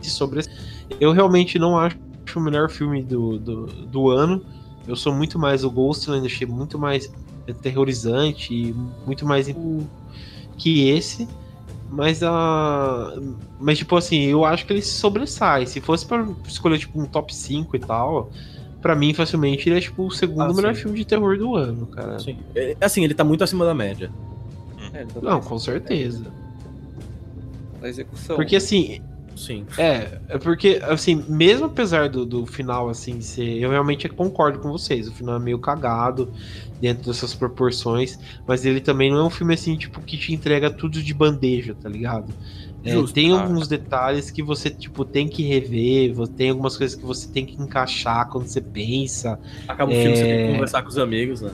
[0.00, 0.52] se sobressai.
[1.00, 1.96] Eu realmente não acho
[2.34, 4.42] o melhor filme do, do, do ano.
[4.86, 7.12] Eu sou muito mais o Ghostland, achei muito mais
[7.60, 8.74] terrorizante e
[9.06, 9.46] muito mais
[10.56, 11.28] que esse.
[11.90, 13.12] Mas a.
[13.60, 15.66] Mas, tipo assim, eu acho que ele se sobressai.
[15.66, 18.30] Se fosse pra escolher, tipo, um top 5 e tal,
[18.82, 21.86] pra mim, facilmente, ele é, tipo, o segundo ah, melhor filme de terror do ano,
[21.86, 22.18] cara.
[22.18, 22.36] Sim.
[22.54, 24.10] É, assim, ele tá muito acima da média.
[24.92, 26.26] É, tá Não, com certeza.
[27.80, 28.36] A execução.
[28.36, 29.00] Porque, assim.
[29.34, 29.64] Sim.
[29.78, 33.58] É, é porque, assim, mesmo apesar do, do final, assim, ser.
[33.58, 35.08] Eu realmente concordo com vocês.
[35.08, 36.30] O final é meio cagado
[36.80, 40.68] dentro dessas proporções, mas ele também não é um filme assim, tipo, que te entrega
[40.68, 42.34] tudo de bandeja, tá ligado?
[42.84, 47.28] É, tem alguns detalhes que você, tipo, tem que rever, tem algumas coisas que você
[47.28, 49.38] tem que encaixar quando você pensa.
[49.68, 50.02] Acaba o é...
[50.02, 51.52] filme, você tem que conversar com os amigos, né?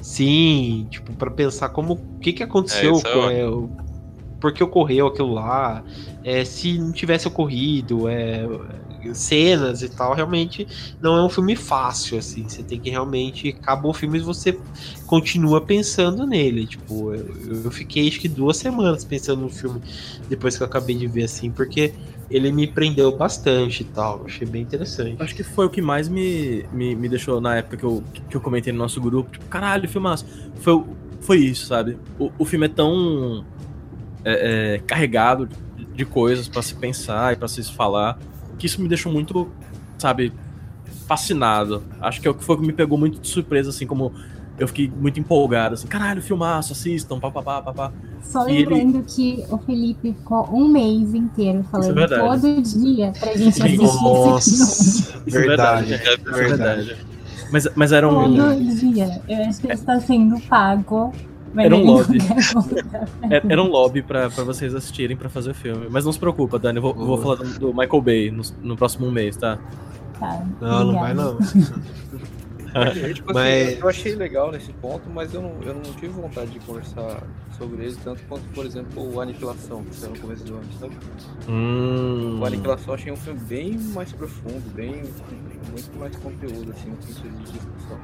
[0.00, 3.68] Sim, tipo, para pensar como, o que que aconteceu, é, com, é, o,
[4.40, 5.82] por que ocorreu aquilo lá,
[6.24, 8.46] é, se não tivesse ocorrido, é,
[9.14, 10.66] cenas e tal, realmente
[11.00, 12.48] não é um filme fácil, assim.
[12.48, 13.56] Você tem que realmente.
[13.60, 14.58] Acabou o filme e você
[15.06, 16.66] continua pensando nele.
[16.66, 19.80] Tipo, eu, eu fiquei acho que duas semanas pensando no filme
[20.28, 21.92] depois que eu acabei de ver, assim, porque
[22.30, 24.22] ele me prendeu bastante e tal.
[24.26, 25.22] Achei bem interessante.
[25.22, 28.36] Acho que foi o que mais me, me, me deixou na época que eu, que
[28.36, 29.30] eu comentei no nosso grupo.
[29.30, 30.26] Tipo, caralho, filmaço.
[30.56, 30.84] Foi,
[31.20, 31.96] foi isso, sabe?
[32.18, 33.44] O, o filme é tão
[34.24, 35.48] é, é, carregado
[35.94, 38.18] de coisas para se pensar e para se falar
[38.58, 39.48] que isso me deixou muito,
[39.98, 40.32] sabe,
[41.06, 41.82] fascinado.
[42.00, 44.12] Acho que é o que foi que me pegou muito de surpresa, assim, como
[44.58, 47.92] eu fiquei muito empolgado, assim, caralho, filmaço, assistam, papapá, papá.
[48.22, 49.04] Só e lembrando ele...
[49.04, 54.50] que o Felipe ficou um mês inteiro falando é todo dia pra gente assistir Nossa,
[54.50, 55.30] esse filme.
[55.30, 56.28] Verdade, é verdade.
[56.28, 56.96] É verdade.
[57.52, 58.36] Mas, mas era um.
[58.36, 59.20] Todo dia.
[59.28, 61.12] Eu acho que ele está sendo pago
[61.64, 62.18] era um lobby.
[63.48, 65.86] era um lobby pra, pra vocês assistirem pra fazer o filme.
[65.90, 69.10] Mas não se preocupa, Dani, eu vou, vou falar do, Michael Bay no, no próximo
[69.10, 69.58] mês, tá?
[70.18, 70.46] Tá.
[70.60, 71.38] Não, não vai não.
[72.76, 73.78] É, tipo assim, mas...
[73.80, 77.22] eu achei legal nesse ponto, mas eu não, eu não tive vontade de conversar
[77.56, 80.96] sobre ele, tanto quanto, por exemplo, o Aniquilação, que saiu no começo do ano, sabe?
[81.48, 82.38] Hum...
[82.40, 85.02] O Aniquilação eu achei um filme bem mais profundo, bem
[85.70, 87.98] muito mais conteúdo, assim, no sentido de discussão.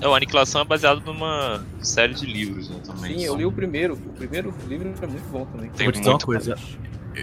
[0.00, 3.18] É, o Aniquilação é baseado numa série de livros, né, também.
[3.18, 3.94] Sim, eu li o primeiro.
[3.94, 5.70] O primeiro livro é muito bom também.
[5.70, 6.56] Tem uma coisa.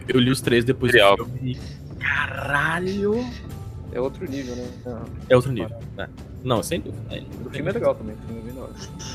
[0.08, 1.60] Eu li os três depois do filme.
[2.00, 3.26] Caralho!
[3.92, 4.68] É outro nível, né?
[5.30, 5.76] é outro nível.
[5.98, 6.08] É.
[6.44, 7.02] Não, sem dúvida.
[7.10, 8.54] É, o filme é legal também, o filme é bem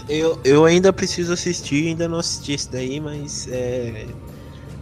[0.09, 4.07] eu, eu ainda preciso assistir, ainda não assisti esse daí, mas é...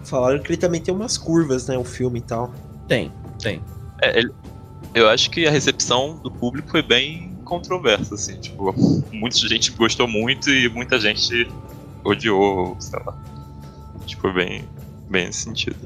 [0.04, 1.78] falaram que ele também tem umas curvas, né?
[1.78, 2.52] O filme e tal.
[2.88, 3.62] Tem, tem.
[4.00, 4.32] É, ele...
[4.94, 8.74] eu acho que a recepção do público foi bem controversa, assim, tipo,
[9.12, 11.48] muita gente gostou muito e muita gente
[12.04, 13.16] odiou, sei lá.
[14.06, 14.64] Tipo, bem,
[15.08, 15.76] bem nesse sentido.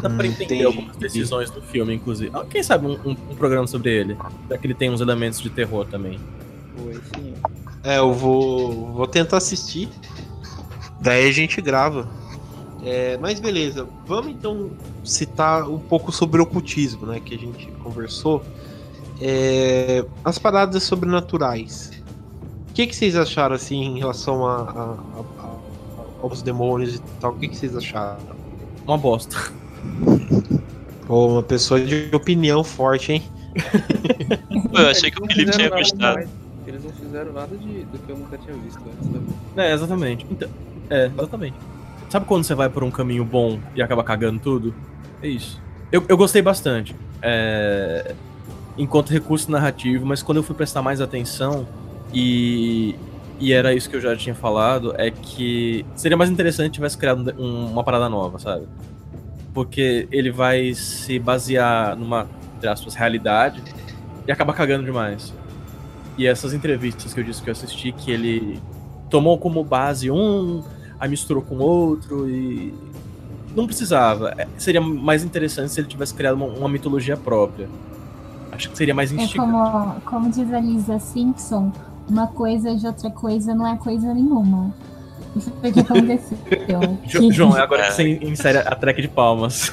[0.00, 0.64] Dá pra entender Entendi.
[0.64, 2.30] algumas decisões do filme, inclusive.
[2.34, 4.16] Ah, quem sabe um, um, um, programa sobre ele?
[4.48, 6.18] Já que ele tem uns elementos de terror também.
[6.76, 7.34] Foi, sim.
[7.82, 9.88] É, eu vou, vou tentar assistir.
[11.00, 12.08] Daí a gente grava.
[12.84, 14.70] É, mas beleza, vamos então
[15.04, 17.20] citar um pouco sobre o ocultismo, né?
[17.20, 18.44] Que a gente conversou.
[19.20, 21.90] É, as paradas sobrenaturais.
[22.70, 25.56] O que, que vocês acharam assim em relação a, a, a,
[26.22, 27.32] aos demônios e tal?
[27.32, 28.37] O que, que vocês acharam?
[28.88, 29.36] Uma bosta.
[31.06, 33.22] Pô, uma pessoa de opinião forte, hein?
[34.72, 36.26] eu achei que o Felipe tinha gostado.
[36.66, 39.06] Eles não fizeram nada de, do que eu nunca tinha visto antes.
[39.10, 39.20] Né?
[39.58, 40.26] É, exatamente.
[40.30, 40.48] Então,
[40.88, 41.54] é, exatamente.
[42.08, 44.74] Sabe quando você vai por um caminho bom e acaba cagando tudo?
[45.22, 45.60] É isso.
[45.92, 46.96] Eu, eu gostei bastante.
[47.20, 48.14] É,
[48.78, 51.68] enquanto recurso narrativo, mas quando eu fui prestar mais atenção,
[52.12, 52.94] e,
[53.40, 56.98] e era isso que eu já tinha falado, é que seria mais interessante se tivesse
[56.98, 58.66] criado um, uma parada nova, sabe?
[59.54, 62.26] Porque ele vai se basear numa,
[62.56, 63.62] entre aspas, realidade
[64.26, 65.32] e acaba cagando demais.
[66.16, 68.60] E essas entrevistas que eu disse que eu assisti, que ele
[69.08, 70.62] tomou como base um,
[70.98, 72.74] aí misturou com outro e.
[73.56, 74.34] Não precisava.
[74.36, 77.68] É, seria mais interessante se ele tivesse criado uma, uma mitologia própria.
[78.52, 79.38] Acho que seria mais instigante.
[79.38, 81.72] É como, como diz a Lisa Simpson,
[82.08, 84.74] uma coisa de outra coisa não é coisa nenhuma.
[85.36, 86.38] Isso foi o que aconteceu.
[87.30, 89.72] João, é agora que você insere a track de palmas.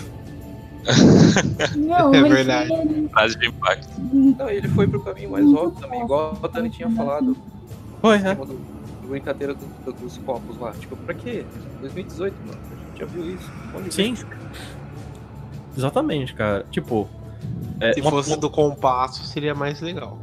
[1.76, 3.10] Não, é verdade.
[3.12, 3.90] Frase de impacto.
[3.98, 7.36] Não, ele foi pro caminho mais óbvio também, igual a Dani tinha falado.
[8.02, 8.36] Foi, é.
[8.36, 10.72] Do, do brincadeira do, do, dos copos lá.
[10.74, 11.46] Tipo, pra quê?
[11.82, 12.60] 2018, mano.
[12.60, 13.52] A gente já viu isso.
[13.90, 14.16] Sim.
[15.76, 16.66] Exatamente, cara.
[16.70, 17.10] Tipo,
[17.80, 20.18] é, Se uma, fosse do compasso, seria mais legal.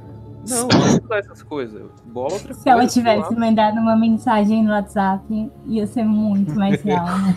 [0.49, 0.69] Não,
[1.09, 1.83] não essas coisas.
[2.07, 7.07] Bola outra Se ela tivesse mandado uma mensagem no WhatsApp, ia ser muito mais real,
[7.07, 7.37] né?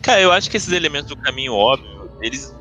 [0.00, 2.54] Cara, eu acho que esses elementos do caminho óbvio, eles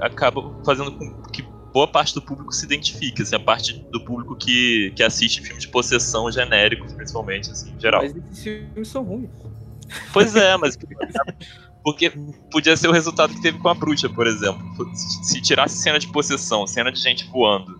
[0.00, 4.34] acabam fazendo com que boa parte do público se identifique, assim, a parte do público
[4.36, 8.02] que, que assiste filmes de possessão genéricos, principalmente, assim, em geral.
[8.02, 9.30] Mas esses filmes são ruins.
[10.12, 10.76] Pois é, mas
[11.84, 12.10] porque
[12.50, 14.60] podia ser o resultado que teve com a bruxa, por exemplo.
[14.94, 17.78] Se tirasse cena de possessão, cena de gente voando,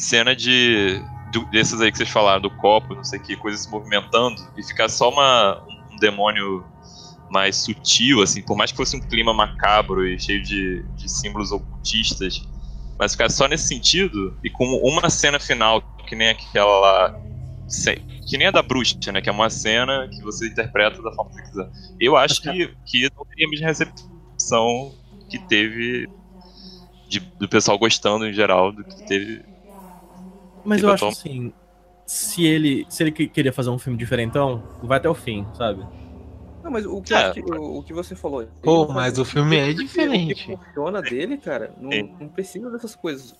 [0.00, 1.04] cena de.
[1.32, 4.36] Do, desses aí que vocês falaram, do copo, não sei o que, coisas se movimentando,
[4.56, 6.64] e ficar só uma, um demônio
[7.30, 11.52] mais sutil, assim, por mais que fosse um clima macabro e cheio de, de símbolos
[11.52, 12.42] ocultistas,
[12.98, 17.20] mas ficar só nesse sentido, e com uma cena final, que nem aquela lá,
[18.28, 19.20] que nem a da bruxa, né?
[19.20, 21.70] Que é uma cena que você interpreta da forma que você quiser.
[22.00, 24.94] Eu acho que, que não teria a mesma recepção
[25.28, 26.08] que teve
[27.08, 29.44] de, do pessoal gostando em geral do que teve.
[30.64, 31.52] Mas eu acho assim,
[32.06, 35.86] se ele, se ele queria fazer um filme diferentão, vai até o fim, sabe?
[36.62, 37.32] Não, mas o que, é.
[37.32, 38.46] que o, o, que você falou.
[38.62, 40.32] Pô, mas o filme é diferente.
[40.32, 41.90] O que funciona dele, cara, não,
[42.20, 43.34] não precisa dessas coisas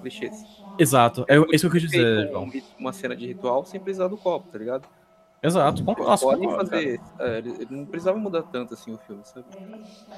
[0.00, 0.44] clichês.
[0.78, 2.50] Exato, é isso que eu quis dizer, João.
[2.78, 4.86] Uma cena de ritual sem precisar do copo, tá ligado?
[5.42, 5.84] Exato.
[5.84, 7.00] Nossa, podem fazer.
[7.18, 9.46] É, ele não precisava mudar tanto assim o filme, sabe?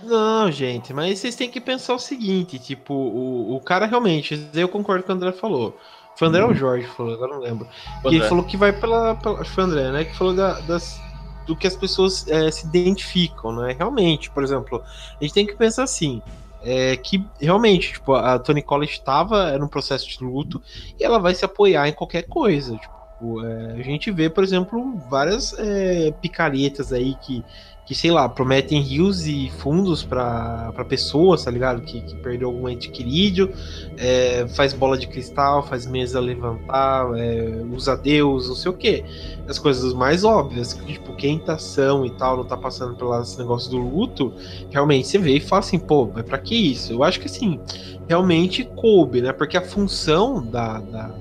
[0.03, 4.69] Não, gente, mas vocês têm que pensar o seguinte: tipo, o, o cara realmente, eu
[4.69, 5.79] concordo com o André falou.
[6.19, 7.69] Foi o André ou o Jorge falou, agora não lembro.
[8.05, 9.15] E ele falou que vai pela.
[9.15, 10.05] pela foi o André, né?
[10.05, 11.01] Que falou da, das,
[11.47, 13.77] do que as pessoas é, se identificam, né?
[13.79, 16.21] Realmente, por exemplo, a gente tem que pensar assim
[16.63, 20.61] é, que realmente, tipo, a Tony Collins estava no processo de luto
[20.99, 22.77] e ela vai se apoiar em qualquer coisa.
[22.77, 27.45] Tipo, é, a gente vê, por exemplo, várias é, picaretas aí que,
[27.89, 31.81] que, sei lá, prometem rios e fundos para pessoas, tá ligado?
[31.81, 33.51] Que, que perdeu algum ente querido,
[33.97, 39.03] é, faz bola de cristal, faz mesa levantar, é, usa Deus, não sei o que.
[39.49, 43.39] As coisas mais óbvias, que, tipo, quem tá são e tal, não tá passando pelos
[43.39, 44.35] negócios do luto,
[44.69, 46.93] realmente você vê e fala assim, pô, mas pra que isso?
[46.93, 47.59] Eu acho que assim,
[48.07, 49.33] realmente coube, né?
[49.33, 51.15] Porque a função da, da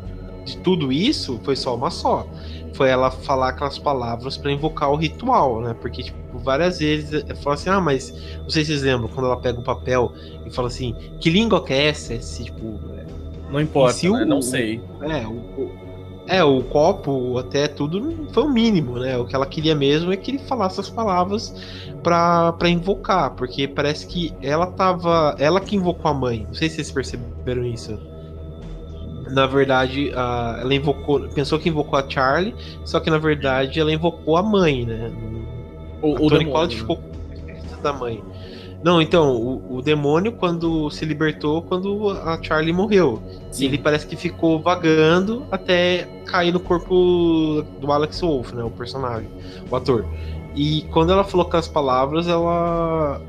[0.43, 2.25] de tudo isso foi só uma só
[2.77, 5.75] foi ela falar aquelas palavras para invocar o ritual, né?
[5.81, 8.13] Porque, tipo, várias vezes ela fala assim, ah, mas
[8.43, 10.13] não sei se vocês lembram, quando ela pega um papel
[10.45, 12.13] e fala assim, que língua que é essa?
[12.13, 12.79] Esse, tipo.
[12.95, 13.05] É,
[13.51, 14.21] não importa, si né?
[14.21, 14.79] o, não sei.
[15.01, 15.71] É, o, o,
[16.27, 19.17] é, o copo, até tudo, foi o mínimo, né?
[19.17, 21.55] O que ela queria mesmo é que ele falasse as palavras
[22.03, 25.35] para invocar, porque parece que ela tava.
[25.39, 26.45] Ela que invocou a mãe.
[26.47, 27.99] Não sei se vocês perceberam isso
[29.29, 32.55] na verdade, a, ela invocou, pensou que invocou a Charlie,
[32.85, 35.11] só que na verdade ela invocou a mãe, né?
[36.01, 37.17] O, a o Tony Collins ficou com
[37.81, 38.23] da mãe.
[38.83, 43.21] Não, então, o, o, demônio, quando se libertou, quando a Charlie morreu.
[43.51, 43.65] Sim.
[43.65, 48.63] Ele parece que ficou vagando até cair no corpo do Alex Wolff, né?
[48.63, 49.29] O personagem,
[49.69, 50.05] o ator.
[50.55, 53.19] E quando ela falou aquelas palavras, ela.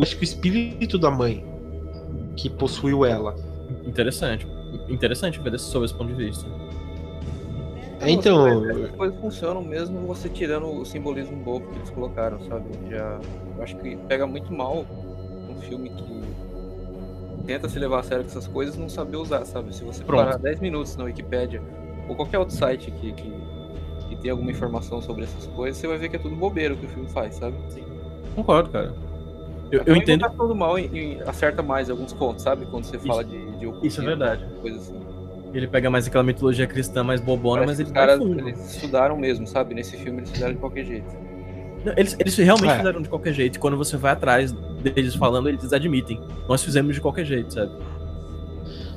[0.00, 1.44] Acho que o espírito da mãe
[2.36, 3.34] que possuiu ela.
[3.84, 4.46] Interessante
[4.88, 6.46] interessante ver sob esse ponto de vista.
[8.00, 8.64] É, então.
[8.84, 12.66] As coisas funcionam mesmo você tirando o simbolismo bobo que eles colocaram, sabe?
[12.88, 13.20] Já,
[13.56, 14.86] eu acho que pega muito mal
[15.48, 16.20] um filme que
[17.46, 19.74] tenta se levar a sério com essas coisas não saber usar, sabe?
[19.74, 20.24] Se você Pronto.
[20.24, 21.62] parar 10 minutos na Wikipedia
[22.08, 23.32] ou qualquer outro site que, que,
[24.08, 26.86] que tem alguma informação sobre essas coisas, você vai ver que é tudo bobeiro que
[26.86, 27.56] o filme faz, sabe?
[27.68, 27.84] Sim.
[28.34, 28.94] Concordo, cara.
[29.70, 30.20] Eu, eu entendo.
[30.20, 32.66] Tá todo mal e, e, acerta mais alguns pontos, sabe?
[32.66, 34.44] Quando você fala isso, de, de Isso é verdade.
[34.60, 35.00] Coisa assim.
[35.52, 39.46] Ele pega mais aquela mitologia cristã mais bobona, Parece mas ele caras, eles estudaram mesmo,
[39.46, 39.74] sabe?
[39.74, 41.08] Nesse filme eles fizeram de qualquer jeito.
[41.96, 42.76] Eles, eles realmente é.
[42.76, 43.56] fizeram de qualquer jeito.
[43.56, 46.20] E quando você vai atrás deles falando, eles admitem.
[46.48, 47.72] Nós fizemos de qualquer jeito, sabe?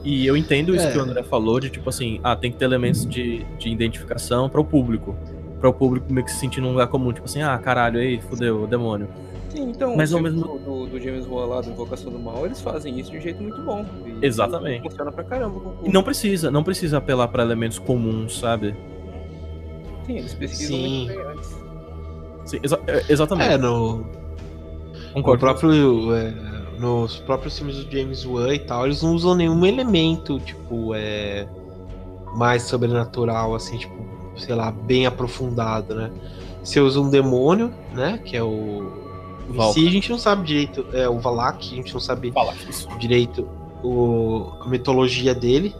[0.04, 0.92] E eu entendo isso é.
[0.92, 4.50] que o André falou, de tipo assim, ah, tem que ter elementos de, de identificação
[4.50, 5.16] para o público.
[5.62, 8.20] Para o público meio que se sentir num lugar comum, tipo assim, ah, caralho, aí,
[8.22, 9.08] fudeu, demônio.
[9.54, 12.60] Sim, então, mas ao mesmo do, do, James Wan lá do Invocação do Mal, eles
[12.60, 13.86] fazem isso de um jeito muito bom.
[14.04, 14.80] E, Exatamente.
[14.80, 15.76] E funciona pra caramba.
[15.84, 18.76] E não precisa, não precisa apelar para elementos comuns, sabe?
[20.08, 20.88] Sim, eles pesquisam Sim.
[20.88, 21.64] muito bem antes.
[22.46, 23.52] Sim, exa é, exatamente.
[23.52, 24.04] É, no.
[25.16, 26.34] No próprio, é,
[26.80, 31.48] nos próprios filmes do James Wan e tal, eles não usam nenhum elemento, tipo, é.
[32.36, 33.94] Mais sobrenatural, assim, tipo,
[34.36, 36.12] sei lá, bem aprofundado, né?
[36.64, 38.20] Você usa um demônio, né?
[38.26, 39.13] Que é o
[39.50, 39.80] Valka.
[39.80, 40.86] Si a gente não sabe direito.
[40.94, 42.60] É o Valak, a gente não sabe Valak,
[43.00, 43.48] direito
[43.84, 45.76] o, a mitologia dele.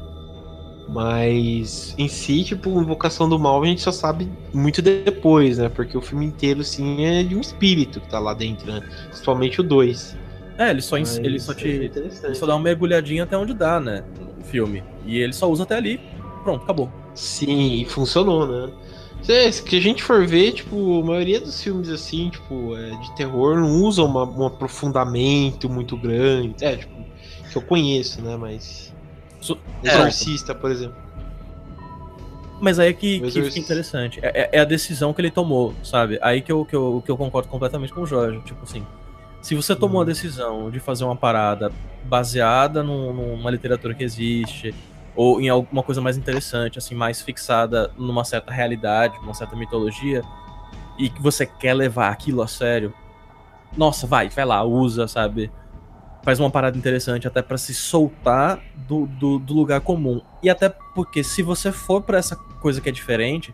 [0.88, 5.70] Mas em si, tipo, Invocação do Mal a gente só sabe muito depois, né?
[5.70, 8.82] Porque o filme inteiro, assim, é de um espírito que tá lá dentro, né?
[9.08, 10.18] Principalmente o 2.
[10.58, 11.68] É, ele só, ele só te.
[11.68, 14.04] É ele só dá uma mergulhadinha até onde dá, né?
[14.38, 14.84] No filme.
[15.06, 16.00] E ele só usa até ali.
[16.44, 16.92] Pronto, acabou.
[17.16, 18.72] Sim, e funcionou, né?
[19.24, 23.16] Se, que a gente for ver, tipo, a maioria dos filmes assim, tipo, é, de
[23.16, 26.56] terror não usa uma, um aprofundamento muito grande.
[26.62, 26.94] É, tipo,
[27.50, 28.36] que eu conheço, né?
[28.36, 28.94] Mas.
[29.40, 30.96] So, é, Exorcista, por exemplo.
[32.60, 34.20] Mas aí é que, que fica interessante.
[34.22, 36.18] É, é, é, a decisão que ele tomou, sabe?
[36.22, 38.40] Aí que eu, que, eu, que eu concordo completamente com o Jorge.
[38.46, 38.86] Tipo assim,
[39.42, 40.06] se você tomou a uhum.
[40.06, 41.72] decisão de fazer uma parada
[42.06, 44.74] baseada num, numa literatura que existe,
[45.16, 50.24] ou em alguma coisa mais interessante, assim, mais fixada numa certa realidade, numa certa mitologia,
[50.98, 52.94] e que você quer levar aquilo a sério,
[53.76, 55.52] nossa, vai, vai lá, usa, sabe?
[56.24, 60.22] Faz uma parada interessante até para se soltar do, do, do, lugar comum.
[60.42, 63.54] E até porque se você for para essa coisa que é diferente,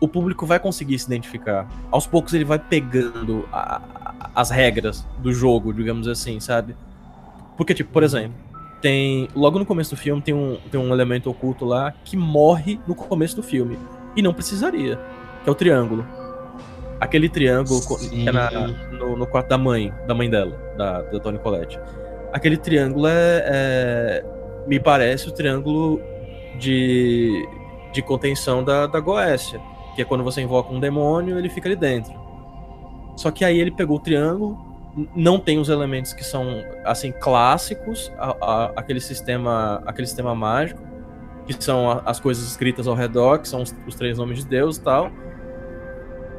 [0.00, 1.68] o público vai conseguir se identificar.
[1.90, 6.74] Aos poucos ele vai pegando a, a, as regras do jogo, digamos assim, sabe?
[7.56, 8.47] Porque, tipo, por exemplo,
[8.80, 9.28] tem.
[9.34, 12.94] Logo no começo do filme tem um, tem um elemento oculto lá que morre no
[12.94, 13.78] começo do filme.
[14.16, 14.98] E não precisaria.
[15.42, 16.06] Que é o triângulo.
[17.00, 18.08] Aquele triângulo Sim.
[18.24, 21.78] que é na, no, no, quarto da mãe, da mãe dela, da, da Tony Colette.
[22.32, 24.24] Aquele triângulo é, é,
[24.66, 26.00] Me parece o triângulo
[26.58, 27.48] de,
[27.92, 29.60] de contenção da, da Goécia.
[29.94, 32.12] Que é quando você invoca um demônio, ele fica ali dentro.
[33.16, 34.67] Só que aí ele pegou o triângulo,
[35.14, 40.80] não tem os elementos que são assim clássicos a, a, aquele sistema aquele sistema mágico
[41.46, 44.46] que são a, as coisas escritas ao redor que são os, os, três nomes de
[44.46, 45.10] Deus e tal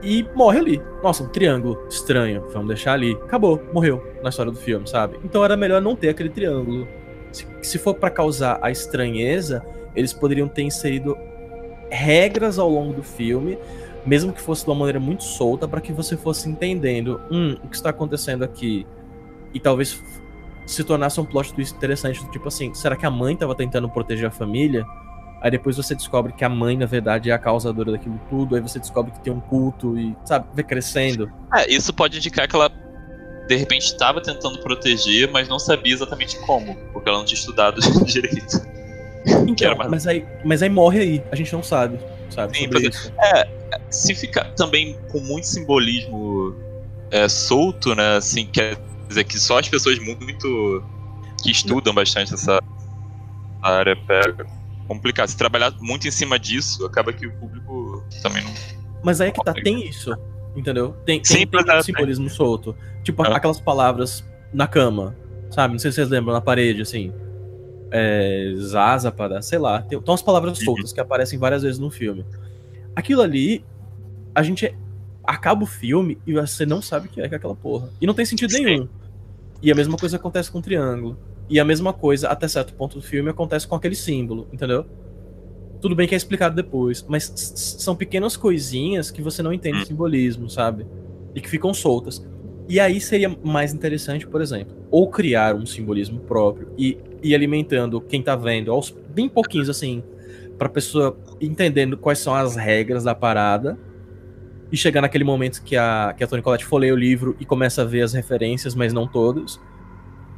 [0.02, 0.82] e morre ali.
[1.04, 2.46] Nossa um triângulo estranho.
[2.54, 3.12] Vamos deixar ali.
[3.24, 3.62] Acabou.
[3.74, 5.20] Morreu na história do filme sabe?
[5.26, 6.88] Então era melhor não ter aquele triângulo.
[7.34, 9.62] Se, se for para causar a estranheza
[9.96, 11.18] eles poderiam ter inserido
[11.90, 13.58] regras ao longo do filme
[14.06, 17.68] mesmo que fosse de uma maneira muito solta, para que você fosse entendendo, hum, o
[17.68, 18.86] que está acontecendo aqui,
[19.54, 20.04] e talvez
[20.66, 24.28] se tornasse um plot twist interessante, tipo assim, será que a mãe estava tentando proteger
[24.28, 24.86] a família?
[25.42, 28.62] Aí depois você descobre que a mãe, na verdade, é a causadora daquilo tudo, aí
[28.62, 31.32] você descobre que tem um culto e, sabe, vai crescendo.
[31.56, 32.70] É, isso pode indicar que ela,
[33.48, 37.80] de repente, estava tentando proteger, mas não sabia exatamente como, porque ela não tinha estudado
[38.06, 38.62] direito.
[39.48, 42.00] Então, mas, aí, mas aí morre aí, a gente não sabe,
[42.30, 42.58] sabe?
[42.58, 42.70] Sim,
[43.20, 43.48] é,
[43.90, 46.56] se ficar também com muito simbolismo
[47.12, 48.78] é, solto, né, assim, quer
[49.08, 50.84] dizer que só as pessoas muito
[51.42, 52.62] que estudam bastante essa
[53.62, 54.46] área pega
[54.88, 55.28] complicado.
[55.28, 58.54] Se trabalhar muito em cima disso, acaba que o público também não.
[59.04, 60.12] Mas aí é que tá, tem isso.
[60.56, 60.96] Entendeu?
[61.06, 62.30] Tem, tem, tem um simbolismo é.
[62.30, 62.76] solto.
[63.04, 63.38] Tipo, ah.
[63.38, 65.16] aquelas palavras na cama,
[65.52, 65.74] sabe?
[65.74, 67.14] Não sei se vocês lembram, na parede, assim.
[67.92, 69.82] É, Zaza para, sei lá.
[69.82, 70.66] Tem, tem umas palavras uhum.
[70.66, 72.26] soltas que aparecem várias vezes no filme.
[72.96, 73.64] Aquilo ali,
[74.34, 74.76] a gente
[75.24, 77.90] acaba o filme e você não sabe o que é, que é aquela porra.
[78.02, 78.64] E não tem sentido Sim.
[78.64, 78.88] nenhum.
[79.62, 81.18] E a mesma coisa acontece com o triângulo.
[81.50, 84.86] E a mesma coisa, até certo ponto do filme, acontece com aquele símbolo, entendeu?
[85.82, 89.86] Tudo bem que é explicado depois, mas são pequenas coisinhas que você não entende o
[89.86, 90.86] simbolismo, sabe?
[91.34, 92.26] E que ficam soltas.
[92.70, 98.00] E aí seria mais interessante, por exemplo, ou criar um simbolismo próprio e ir alimentando
[98.00, 100.04] quem tá vendo aos bem pouquinhos, assim,
[100.58, 103.78] pra pessoa entendendo quais são as regras da parada
[104.72, 107.82] e chegar naquele momento que a, que a Tony Collette folheia o livro e começa
[107.82, 109.60] a ver as referências, mas não todas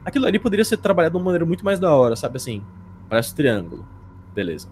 [0.03, 2.63] Aquilo ali poderia ser trabalhado de uma maneira muito mais da hora, sabe assim?
[3.07, 3.87] Parece um triângulo.
[4.33, 4.67] Beleza.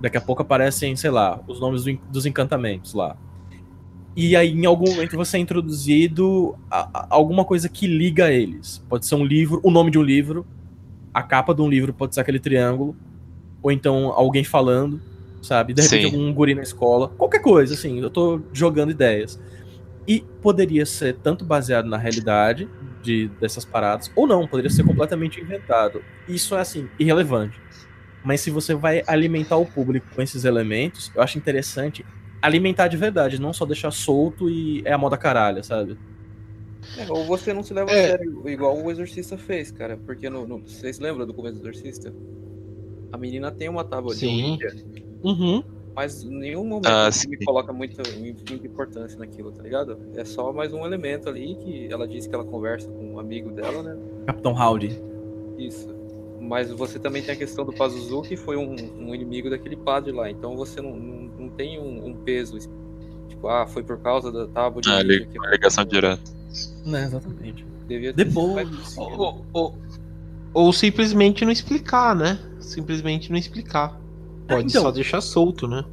[0.00, 3.16] Daqui a pouco aparecem, sei lá, os nomes do, dos encantamentos lá.
[4.16, 8.84] E aí, em algum momento, você é introduzido a, a alguma coisa que liga eles.
[8.88, 10.46] Pode ser um livro, o nome de um livro,
[11.14, 12.96] a capa de um livro pode ser aquele triângulo,
[13.62, 15.00] ou então alguém falando,
[15.42, 15.72] sabe?
[15.72, 16.16] De repente, Sim.
[16.16, 17.08] algum guri na escola.
[17.08, 19.38] Qualquer coisa, assim, eu tô jogando ideias.
[20.08, 22.68] E poderia ser tanto baseado na realidade,
[23.02, 26.02] de, dessas paradas, ou não, poderia ser completamente inventado.
[26.28, 27.60] Isso é assim, irrelevante.
[28.24, 32.04] Mas se você vai alimentar o público com esses elementos, eu acho interessante
[32.40, 35.98] alimentar de verdade, não só deixar solto e é a moda caralha, sabe?
[36.96, 38.04] É, ou você não se leva é.
[38.04, 39.98] a sério, igual o Exorcista fez, cara.
[39.98, 42.12] Porque no, no, vocês lembram do começo do Exorcista?
[43.12, 44.56] A menina tem uma tábua Sim.
[44.56, 44.84] de
[45.22, 45.62] Uhum
[45.94, 49.98] mas em nenhum momento ah, me coloca muita, muita importância naquilo, tá ligado?
[50.14, 53.50] É só mais um elemento ali que ela disse que ela conversa com um amigo
[53.50, 53.98] dela, né?
[54.26, 54.98] Capitão Howdy.
[55.58, 55.94] Isso.
[56.40, 60.10] Mas você também tem a questão do Pazuzu, que foi um, um inimigo daquele padre
[60.10, 60.30] lá.
[60.30, 62.58] Então você não, não, não tem um, um, peso.
[63.28, 64.90] Tipo, ah, foi por causa da tábua de.
[64.90, 66.22] Ah, li ligação direta.
[66.84, 67.64] Não, exatamente.
[67.86, 68.96] Devia Depois.
[68.96, 69.78] Ou, ou,
[70.54, 72.38] ou simplesmente não explicar, né?
[72.58, 74.00] Simplesmente não explicar.
[74.48, 75.84] Pode então, só deixar solto, né?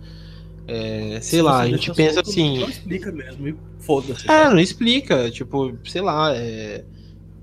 [0.67, 2.59] É, sei lá, a gente pensa solto, assim.
[2.59, 4.29] Não explica mesmo, e foda-se.
[4.29, 5.29] É, não explica.
[5.29, 6.35] Tipo, sei lá.
[6.35, 6.85] É,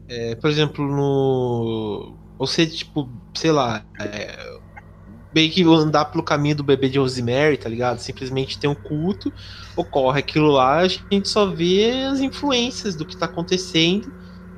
[0.08, 2.23] é, por exemplo, no.
[2.38, 3.86] Você, tipo, sei lá.
[4.00, 4.36] É,
[5.32, 7.98] bem que andar pelo caminho do bebê de Rosemary, tá ligado?
[8.00, 9.32] Simplesmente tem um culto,
[9.76, 14.12] ocorre aquilo lá, a gente só vê as influências do que tá acontecendo,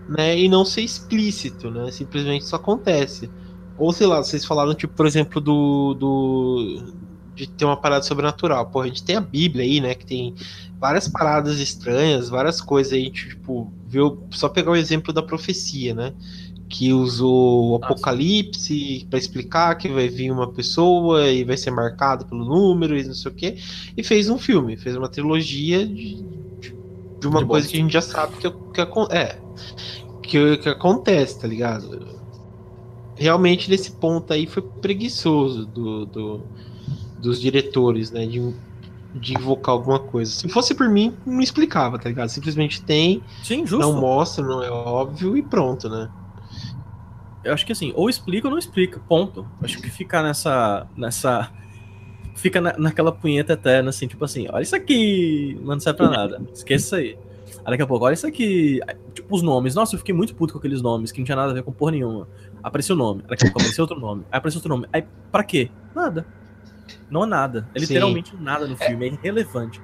[0.09, 0.39] né?
[0.39, 1.91] E não ser explícito, né?
[1.93, 3.33] Simplesmente isso acontece.
[3.77, 5.95] Ou sei lá, vocês falaram, tipo, por exemplo, do.
[5.95, 6.93] do
[7.35, 8.71] de ter uma parada sobrenatural.
[8.71, 9.95] Pô, a gente tem a Bíblia aí, né?
[9.95, 10.35] Que tem
[10.81, 14.27] várias paradas estranhas, várias coisas aí, tipo, viu?
[14.33, 16.15] Só pegar o exemplo da profecia, né?
[16.69, 22.27] Que usou o Apocalipse para explicar que vai vir uma pessoa e vai ser marcado
[22.27, 23.57] pelo número e não sei o quê.
[23.97, 26.25] E fez um filme, fez uma trilogia de,
[27.21, 29.39] de uma de coisa que a gente já sabe que, que, é,
[30.23, 32.17] que, que acontece, tá ligado?
[33.17, 36.41] realmente nesse ponto aí foi preguiçoso do, do
[37.19, 38.27] dos diretores, né?
[38.27, 38.55] De,
[39.15, 40.31] de invocar alguma coisa.
[40.31, 42.29] Se fosse por mim, não explicava, tá ligado?
[42.29, 46.11] Simplesmente tem, Sim, não mostra, não é óbvio e pronto, né?
[47.47, 49.47] Eu acho que assim, ou explica ou não explica, ponto.
[49.63, 50.87] Acho que ficar nessa.
[50.97, 51.51] nessa.
[52.35, 56.43] Fica na, naquela punheta eterna, assim, tipo assim, olha isso aqui, não serve pra nada.
[56.53, 57.19] Esqueça isso aí.
[57.65, 58.81] Aí daqui a pouco, olha isso aqui.
[59.15, 59.75] Tipo, os nomes.
[59.75, 61.73] Nossa, eu fiquei muito puto com aqueles nomes, que não tinha nada a ver com
[61.73, 62.29] porra nenhuma.
[62.63, 64.23] Apareceu o nome, daqui a pouco apareceu outro nome.
[64.31, 64.87] Aí apareceu outro nome.
[64.93, 65.71] Aí, pra quê?
[65.95, 66.27] Nada.
[67.11, 67.69] Não há nada.
[67.75, 68.37] É literalmente Sim.
[68.41, 69.81] nada no filme, é, é irrelevante.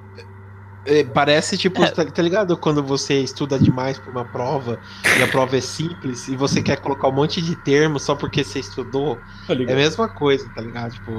[0.85, 1.91] É, parece tipo, é.
[1.91, 2.57] tá, tá, ligado?
[2.57, 4.79] Quando você estuda demais pra uma prova
[5.17, 8.43] e a prova é simples e você quer colocar um monte de termos só porque
[8.43, 9.17] você estudou.
[9.47, 10.93] É a mesma coisa, tá ligado?
[10.93, 11.11] Tipo.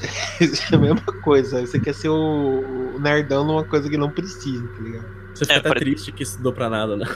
[0.72, 1.60] é a mesma coisa.
[1.60, 5.06] Você quer ser o, o nerdão numa coisa que não precisa, tá ligado?
[5.34, 5.80] Você fica é, até pare...
[5.80, 7.06] triste que estudou pra nada, né?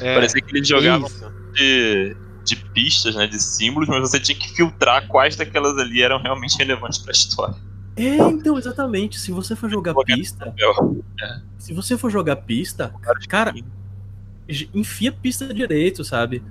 [0.00, 1.08] É, Parecia que eles jogavam
[1.52, 3.26] de, de pistas, né?
[3.26, 7.54] De símbolos, mas você tinha que filtrar quais daquelas ali eram realmente relevantes pra história.
[7.98, 9.18] É, então, exatamente.
[9.18, 10.54] Se você for jogar pista.
[11.20, 11.40] É.
[11.58, 12.94] Se você for jogar pista,
[13.28, 13.52] cara,
[14.74, 16.42] enfia pista direito, sabe?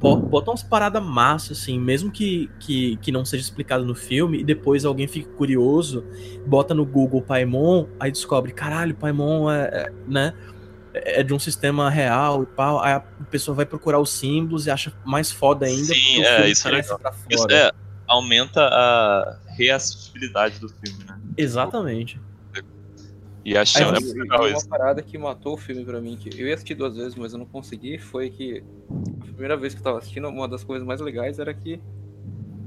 [0.00, 4.44] Bota umas paradas massas, assim, mesmo que, que, que não seja explicado no filme, e
[4.44, 6.04] depois alguém fique curioso,
[6.46, 10.34] bota no Google Paimon, aí descobre, caralho, Paimon é, é né?
[10.92, 12.80] É de um sistema real e pau.
[12.80, 15.94] Aí a pessoa vai procurar os símbolos e acha mais foda ainda.
[15.94, 17.00] Sim, é, isso é legal.
[17.28, 17.70] Isso é,
[18.08, 21.20] aumenta a reassistibilidade do filme, né?
[21.36, 22.20] Exatamente.
[23.44, 26.46] E a chama é legal Uma parada que matou o filme pra mim, que eu
[26.46, 28.62] ia assistir duas vezes, mas eu não consegui, foi que
[29.20, 31.80] a primeira vez que eu tava assistindo, uma das coisas mais legais era que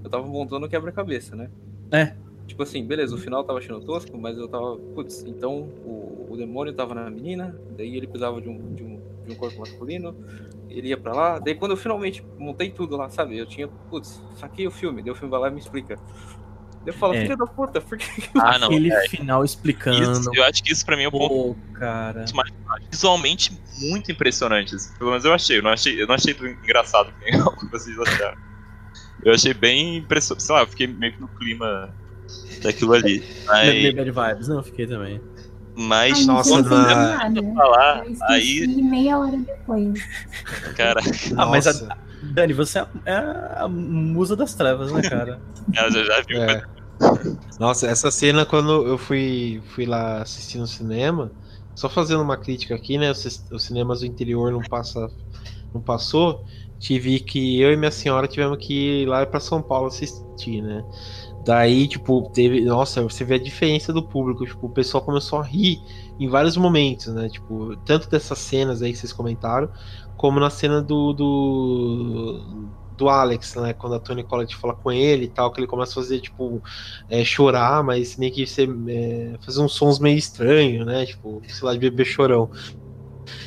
[0.04, 1.50] eu tava montando quebra-cabeça, né?
[1.92, 2.16] É.
[2.48, 6.38] Tipo assim, beleza, o final tava achando tosco, mas eu tava, putz, então o, o
[6.38, 10.16] demônio tava na menina, daí ele precisava de um, de um, de um corpo masculino,
[10.70, 13.38] ele ia pra lá, daí quando eu finalmente montei tudo lá, sabe?
[13.38, 15.98] Eu tinha, putz, saquei o filme, daí o filme vai lá e me explica.
[16.86, 17.22] Eu falo, é.
[17.22, 18.30] filha da puta, por que.
[18.36, 18.68] Ah, não.
[18.68, 19.08] Aquele é.
[19.08, 20.12] final explicando.
[20.12, 21.58] Isso, eu acho que isso pra mim é o ponto.
[21.74, 22.26] cara.
[22.34, 22.52] Mais,
[22.92, 24.76] visualmente muito impressionante.
[24.76, 24.94] Assim.
[24.98, 25.60] Pelo menos eu achei.
[25.60, 28.38] Eu não achei, eu não achei engraçado que vocês acharam.
[29.24, 30.44] Eu achei bem impressionante.
[30.44, 31.94] Sei lá, eu fiquei meio que no clima
[32.62, 33.24] daquilo ali.
[33.46, 33.96] Mas...
[33.96, 35.22] Bad vibes, não, fiquei também.
[35.76, 36.64] Mas, Ai, nossa, não
[37.56, 38.68] falar, eu aí.
[38.68, 40.08] meia hora depois.
[40.76, 41.02] Cara.
[41.36, 43.16] Ah, mas a, Dani, você é, é
[43.58, 45.42] a musa das trevas, né, cara?
[45.76, 46.44] Ela já, já viu.
[46.44, 46.64] É.
[47.60, 51.32] Nossa, essa cena quando eu fui, fui lá assistir no cinema,
[51.76, 53.12] só fazendo uma crítica aqui, né?
[53.12, 55.10] Os, cinemas do interior não passa,
[55.74, 56.46] não passou.
[56.80, 60.84] Tive que eu e minha senhora tivemos que ir lá para São Paulo assistir, né?
[61.46, 62.62] Daí, tipo, teve.
[62.62, 64.46] Nossa, você vê a diferença do público.
[64.46, 65.80] Tipo, o pessoal começou a rir
[66.20, 67.30] em vários momentos, né?
[67.30, 69.70] Tipo, tanto dessas cenas aí que vocês comentaram,
[70.18, 72.70] como na cena do, do,
[73.04, 73.74] do Alex, né?
[73.74, 76.62] Quando a Tony Collette fala com ele e tal, que ele começa a fazer, tipo,
[77.10, 81.06] é, chorar, mas meio que ser, é, fazer uns sons meio estranhos, né?
[81.06, 82.50] Tipo, sei lá, de bebê chorão.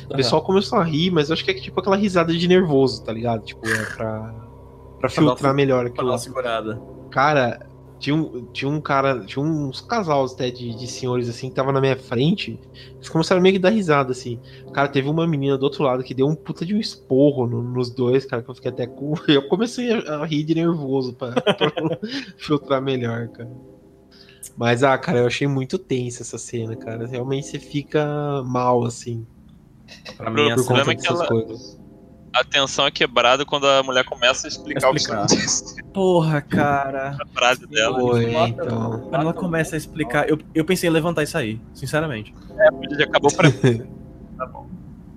[0.09, 3.03] O pessoal começou a rir, mas eu acho que é tipo aquela risada de nervoso,
[3.03, 3.43] tá ligado?
[3.43, 4.33] Tipo, é pra,
[4.99, 6.07] pra filtrar melhor aquilo.
[6.07, 6.81] Pra segurada.
[7.11, 7.67] Cara,
[7.99, 11.71] tinha um, tinha um cara, tinha uns casais até de, de senhores assim que tava
[11.71, 12.59] na minha frente.
[12.95, 14.39] Eles começaram meio que dar risada assim.
[14.73, 17.61] Cara, teve uma menina do outro lado que deu um puta de um esporro no,
[17.61, 19.13] nos dois, cara, que eu fiquei até com.
[19.27, 21.71] Eu comecei a, a rir de nervoso pra, pra
[22.37, 23.51] filtrar melhor, cara.
[24.55, 27.05] Mas, ah, cara, eu achei muito tensa essa cena, cara.
[27.05, 29.25] Realmente você fica mal, assim.
[30.15, 31.77] Pra mim, por conta é que ela, coisas
[32.33, 35.23] a tensão é quebrada quando a mulher começa a explicar, explicar.
[35.23, 35.85] o que aconteceu.
[35.93, 37.17] Porra, cara.
[37.19, 38.01] A frase dela.
[38.01, 39.07] Oi, então.
[39.09, 42.33] Quando ela começa a explicar, eu, eu pensei em levantar isso aí, sinceramente.
[42.57, 43.49] É, já acabou pra.
[44.37, 44.67] tá bom.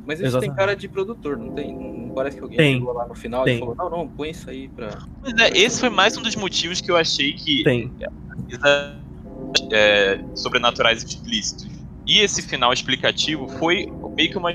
[0.06, 0.50] Mas isso Exatamente.
[0.50, 1.72] tem cara de produtor, não tem?
[1.72, 2.78] Não parece que alguém tem.
[2.78, 3.56] chegou lá no final tem.
[3.56, 4.98] e falou, não, não, põe isso aí pra.
[5.22, 7.62] Mas é, esse foi mais um dos motivos que eu achei que.
[7.62, 7.92] Tem.
[9.72, 11.68] É, sobrenaturais explícitos.
[12.06, 14.52] E esse final explicativo foi meio que uma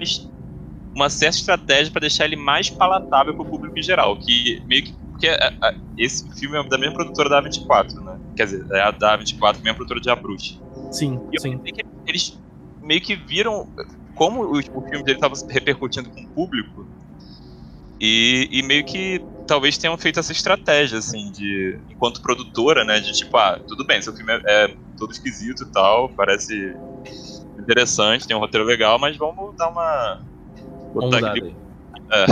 [0.96, 4.84] uma certa estratégia para deixar ele mais palatável para o público em geral, que meio
[4.86, 8.20] que porque a, a, esse filme é da mesma produtora da A24, né?
[8.36, 10.56] Quer dizer, é a da A24, mesma produtora de A Bruxa.
[10.91, 11.60] Sim, e sim.
[12.06, 12.38] Eles
[12.82, 13.68] meio que viram
[14.14, 16.86] como o, o filme dele estava repercutindo com o público
[18.00, 23.00] e, e, meio que talvez tenham feito essa estratégia, assim, de enquanto produtora, né?
[23.00, 26.76] De tipo, ah, tudo bem, seu filme é, é todo esquisito e tal, parece
[27.58, 30.22] interessante, tem um roteiro legal, mas vamos dar uma
[32.12, 32.26] É.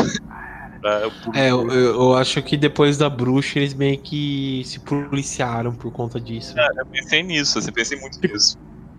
[1.33, 6.19] É, eu, eu, acho que depois da bruxa eles meio que se policiaram por conta
[6.19, 6.59] disso.
[6.59, 8.57] É, eu pensei nisso, assim, pensei muito nisso.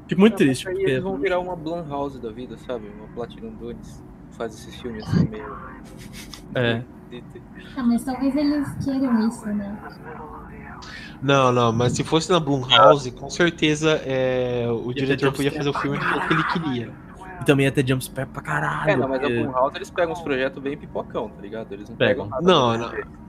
[0.09, 0.65] Fico muito triste.
[0.65, 0.83] Porque...
[0.83, 2.89] Eles vão virar uma Blumhouse da vida, sabe?
[2.89, 4.03] Uma Platinum Dunes.
[4.33, 5.57] Faz esses filmes assim meio.
[6.55, 6.83] É.
[7.77, 9.79] Ah, mas talvez eles queiram isso, né?
[11.23, 15.75] Não, não, mas se fosse na Blumhouse, com certeza é, o diretor podia fazer o
[15.75, 17.04] filme que ele queria.
[17.45, 18.91] E também ia ter jumpscare pra caralho.
[18.91, 19.35] É, não, mas porque...
[19.35, 21.73] a Blumhouse eles pegam uns projetos bem pipocão, tá ligado?
[21.73, 22.29] Eles não pegam.
[22.29, 23.25] pegam não, não.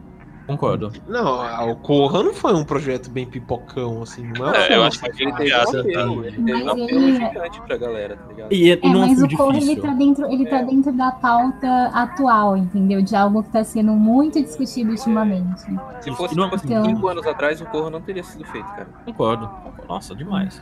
[0.47, 0.91] Concordo.
[1.07, 4.32] Não, o Corra não foi um projeto bem pipocão, assim.
[4.38, 7.61] Não é, é eu acho que ele teve um apelo, ele teve um apelo gigante
[7.61, 8.53] pra galera, tá ligado?
[8.53, 10.59] E é, é mas o Corra ele tá, dentro, ele tá é.
[10.59, 13.01] tá dentro da pauta atual, entendeu?
[13.01, 15.61] De algo que tá sendo muito discutido ultimamente.
[16.01, 16.86] Se fosse tipo, então...
[16.86, 18.88] cinco anos atrás, o Corra não teria sido feito, cara.
[19.03, 19.49] Concordo.
[19.88, 20.61] Nossa, demais.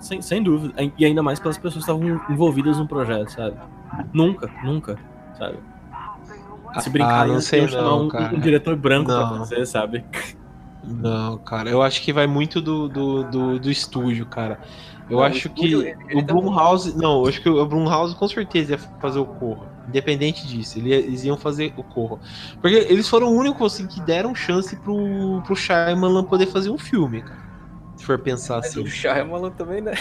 [0.00, 0.74] Sem, sem dúvida.
[0.98, 3.56] E ainda mais pelas pessoas que estavam envolvidas no projeto, sabe?
[4.12, 4.98] Nunca, nunca,
[5.38, 5.58] sabe?
[6.80, 8.34] Se brincar, ah, não sei não, um, cara.
[8.34, 9.28] um diretor branco não.
[9.28, 10.04] pra fazer, sabe?
[10.82, 14.60] Não, cara, eu acho que vai muito do, do, do, do estúdio, cara.
[15.08, 16.92] Eu não, acho que ele, ele o Blumhouse.
[16.92, 16.98] Tá...
[16.98, 19.66] Não, eu acho que o Blumhouse com certeza ia fazer o Corra.
[19.88, 22.18] Independente disso, eles iam fazer o Corra.
[22.60, 26.78] Porque eles foram o único assim, que deram chance pro, pro Shyamalan poder fazer um
[26.78, 27.43] filme, cara.
[28.04, 28.82] Se for pensar Mas assim.
[28.82, 29.94] o Shyamalan também, né?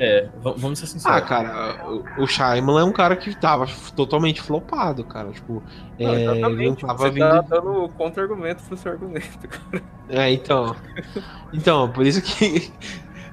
[0.00, 1.16] É, vamos ser sinceros.
[1.16, 5.30] Ah, cara, o, o Shyamalan é um cara que tava totalmente flopado, cara.
[5.30, 5.62] Tipo,
[5.96, 7.28] Não, é, ele não tava Você vindo.
[7.28, 9.82] tá dando contra-argumento pro seu argumento, cara.
[10.08, 10.74] É, então.
[11.52, 12.72] Então, por isso que.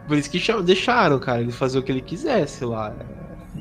[0.07, 2.93] Por isso que deixaram, cara, ele fazer o que ele quisesse lá.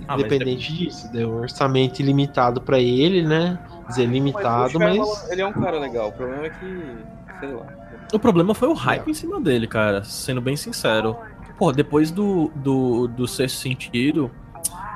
[0.07, 1.11] Ah, mas Independente disso.
[1.12, 3.59] Deu um orçamento ilimitado pra ele, né?
[3.89, 4.97] Dizer limitado, o mas.
[4.97, 6.09] Shyamalan, ele é um cara legal.
[6.09, 6.97] O problema é que,
[7.41, 7.86] sei lá.
[8.13, 11.17] O problema foi o hype em cima dele, cara, sendo bem sincero.
[11.59, 14.31] Pô, depois do, do, do Sexto Sentido.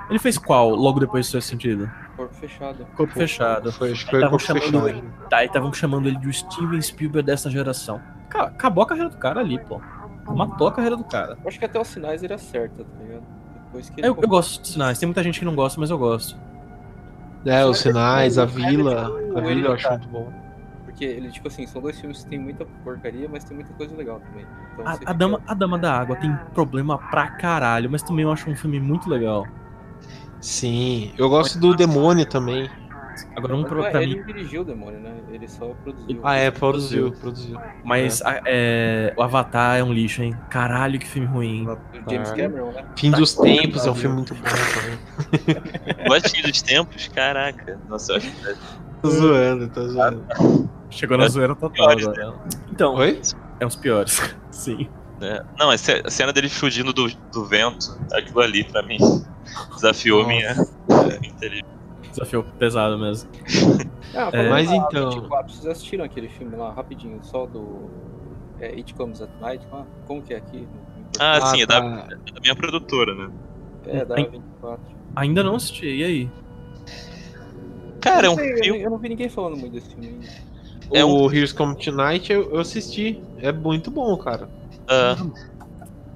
[0.08, 1.90] Ele fez qual logo depois do Sexto Sentido?
[2.16, 2.86] Corpo fechado.
[2.96, 3.72] Corpo Fechado.
[3.72, 5.12] Foi, acho que foi Tavam corpo chamando fechado.
[5.30, 8.00] Tá, e estavam chamando ele de Steven Spielberg dessa geração.
[8.28, 9.80] Ca- Acabou a carreira do cara ali, pô.
[10.28, 11.38] Matou a carreira do cara.
[11.42, 13.22] Eu acho que até os sinais ele acerta, tá ligado?
[13.66, 15.90] Depois que ele Eu, eu gosto de sinais, tem muita gente que não gosta, mas
[15.90, 16.36] eu gosto.
[17.46, 19.04] É, os sinais, a Ele é vila.
[19.06, 19.98] A vila eu acho Hereditário.
[20.00, 20.32] muito bom.
[21.00, 23.96] Porque ele, tipo assim, são dois filmes que tem muita porcaria, mas tem muita coisa
[23.96, 24.44] legal também.
[24.74, 28.22] Então A, a fica- Dama, a Dama da Água tem problema pra caralho, mas também
[28.24, 29.46] eu acho um filme muito legal.
[30.42, 32.68] Sim, eu gosto do demônio também.
[33.34, 34.20] Agora, um pro, é- pra ele mim.
[34.20, 35.14] não dirigiu o demônio, né?
[35.30, 36.20] Ele só produziu.
[36.22, 37.58] Ah, é, produziu, produziu.
[37.82, 40.36] Mas a- é, o Avatar é um lixo, hein?
[40.50, 41.66] Caralho, que filme ruim.
[41.66, 42.84] O James Cameron, né?
[42.94, 46.08] Fim dos tempos é um filme muito bom também.
[46.08, 47.80] Batinho dos tempos, caraca.
[47.88, 50.26] Nossa, eu acho que Tô zoando, tô zoando.
[50.90, 52.38] Chegou na zoeira total Piores, agora.
[52.70, 53.20] Então, Oi?
[53.60, 54.34] é uns piores.
[54.50, 54.88] Sim.
[55.20, 55.42] É.
[55.58, 58.98] Não, a ce- a cena dele fugindo do, do vento, aquilo ali pra mim
[59.74, 60.28] desafiou Nossa.
[60.34, 61.80] minha é, inteligência.
[62.10, 63.30] Desafio pesado mesmo.
[64.12, 64.48] Ah, É.
[64.50, 67.88] Mas falar então- 24, vocês assistiram aquele filme lá, rapidinho, só do.
[68.58, 69.64] É, It Comes at Night?
[69.70, 69.86] lá?
[70.04, 70.66] Como que é aqui?
[71.20, 72.08] Ah, sim, é da, tá.
[72.10, 73.30] é da minha produtora, né?
[73.86, 74.24] É, da Ai.
[74.28, 74.80] 24.
[75.14, 76.30] Ainda não assisti, e aí?
[78.00, 78.82] Cara, é Eu um não sei, eu, filme.
[78.82, 80.26] eu não vi ninguém falando muito desse filme ainda.
[80.92, 83.22] É O Here's Come Tonight eu, eu assisti.
[83.38, 84.50] É muito bom, cara.
[84.88, 85.16] ah,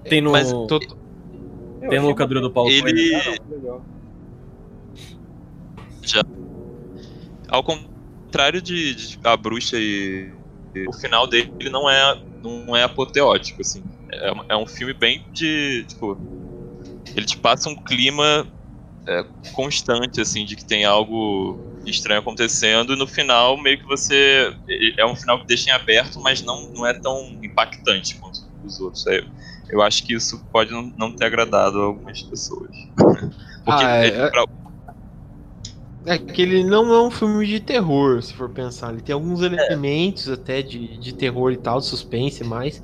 [0.02, 0.32] Tem no.
[0.32, 3.14] Mas Tô- Tem achei locadora do Paulo Ele-.
[3.14, 3.86] Ah, não, legal.
[7.48, 10.32] ao contrário de, de A Bruxa e.
[10.88, 13.84] O final dele não é, não é apoteótico, assim.
[14.12, 15.84] É, um- é um filme bem de.
[15.88, 16.20] Tipo.
[17.14, 18.48] Ele te passa um clima
[19.06, 21.60] é, constante, assim, de que tem algo
[21.90, 24.54] estranho acontecendo, e no final, meio que você.
[24.98, 28.80] É um final que deixa em aberto, mas não, não é tão impactante quanto os
[28.80, 29.06] outros.
[29.06, 29.20] É,
[29.70, 32.70] eu acho que isso pode não, não ter agradado a algumas pessoas.
[33.64, 34.44] Porque Ah, é- ele- pra-
[36.06, 38.92] É que ele não é um filme de terror, se for pensar.
[38.92, 42.82] Ele tem alguns elementos até de, de terror e tal, de suspense mais.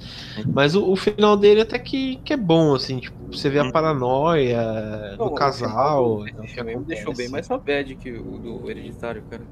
[0.52, 3.64] Mas o, o final dele até que, que é bom, assim, tipo, você vê a
[3.64, 3.70] Hum.
[3.70, 6.24] paranoia Não, do o casal.
[6.24, 7.30] final então, do- Esse filme me deixou bem acontece.
[7.30, 9.48] mais bad que o do Hereditário, cara.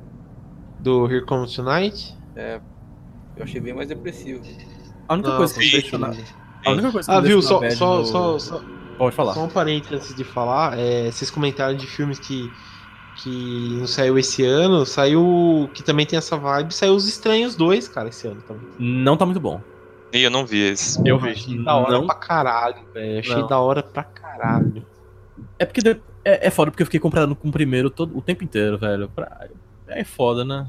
[0.81, 2.17] Do Here Comes Tonight?
[2.35, 2.63] É,
[3.37, 4.45] eu achei bem mais depressivo.
[5.09, 6.13] A única Não, coisa que com me deixou na.
[6.13, 6.35] certeza.
[6.65, 7.41] A única coisa que Ah, viu?
[7.43, 8.65] Só, só, no- só, só,
[8.97, 9.35] Pode falar.
[9.35, 12.55] Só um parênteses antes de falar, é, vocês comentaram de filmes que,
[13.23, 15.69] que não saiu esse ano, saiu.
[15.75, 18.63] Que também tem essa vibe, saiu Os Estranhos 2, cara, esse ano também.
[18.79, 19.61] Não tá muito bom.
[20.13, 20.99] Ih, eu não vi esse.
[21.07, 22.07] Eu Achei da hora Não.
[22.07, 23.19] pra caralho, velho.
[23.21, 23.47] Achei Não.
[23.47, 24.87] da hora pra caralho.
[25.59, 28.23] É porque de- é, é foda porque eu fiquei comparando com o primeiro todo, o
[28.23, 29.09] tempo inteiro, velho.
[29.09, 29.49] Pra-
[29.89, 30.67] É foda, né?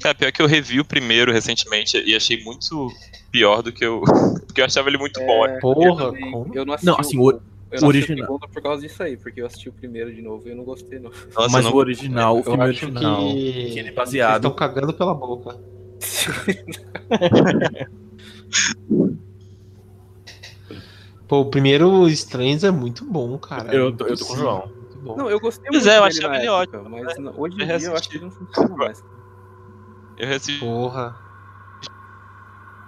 [0.00, 2.88] Cara, pior que eu revi o primeiro recentemente e achei muito
[3.32, 4.00] pior do que eu.
[4.46, 5.44] Porque eu achava ele muito bom.
[5.46, 6.54] É, Porra, eu, também- como?
[6.54, 6.86] eu não assisti.
[6.86, 7.40] Não, assim, o- o,
[7.70, 8.24] eu não assisti original.
[8.24, 10.56] o segundo por causa disso aí, porque eu assisti o primeiro de novo e eu
[10.56, 11.10] não gostei, não.
[11.10, 11.78] Nossa, Mas eu o não...
[11.78, 13.20] original, o Eu filme acho original.
[13.20, 13.34] que.
[13.34, 14.36] que ele é Vocês baseado.
[14.36, 15.56] estão cagando pela boca.
[21.26, 23.74] Pô, o primeiro Estranhos é muito bom, cara.
[23.74, 24.72] Eu tô- eu tô com o João.
[25.16, 26.08] Não, eu gostei Pois muito é, eu na
[26.38, 28.76] ele época, ótimo, Mas não- hoje em Eu dia eu acho que ele não funciona
[28.76, 29.04] mais.
[30.16, 30.58] Eu reassisti.
[30.60, 31.16] Porra.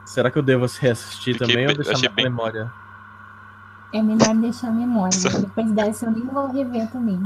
[0.06, 2.72] Será que eu devo reassistir Fiquei também ou bem- deixar achei na bem- memória?
[3.92, 5.18] É melhor deixar a memória.
[5.40, 7.20] Depois dessa eu nem vou rever também.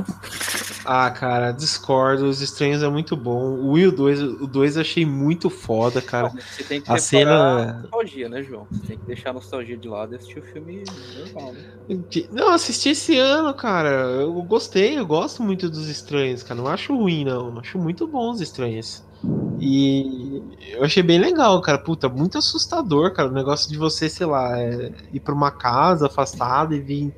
[0.86, 2.26] Ah, cara, discordo.
[2.26, 3.52] Os Estranhos é muito bom.
[3.54, 6.30] O Will 2, o 2 eu achei muito foda, cara.
[6.30, 7.72] Você tem que A separar a cena.
[7.82, 8.66] nostalgia, né, João?
[8.70, 10.84] Você tem que deixar a nostalgia de lado e assistir o filme
[11.18, 11.60] normal, né?
[12.32, 13.90] Não, assisti esse ano, cara.
[13.90, 16.60] Eu gostei, eu gosto muito dos Estranhos, cara.
[16.60, 17.58] Não acho ruim, não.
[17.58, 19.03] Acho muito bons os Estranhos.
[19.58, 21.78] E eu achei bem legal, cara.
[21.78, 23.28] Puta, muito assustador, cara.
[23.28, 27.14] O negócio de você, sei lá, é, ir pra uma casa afastada e vir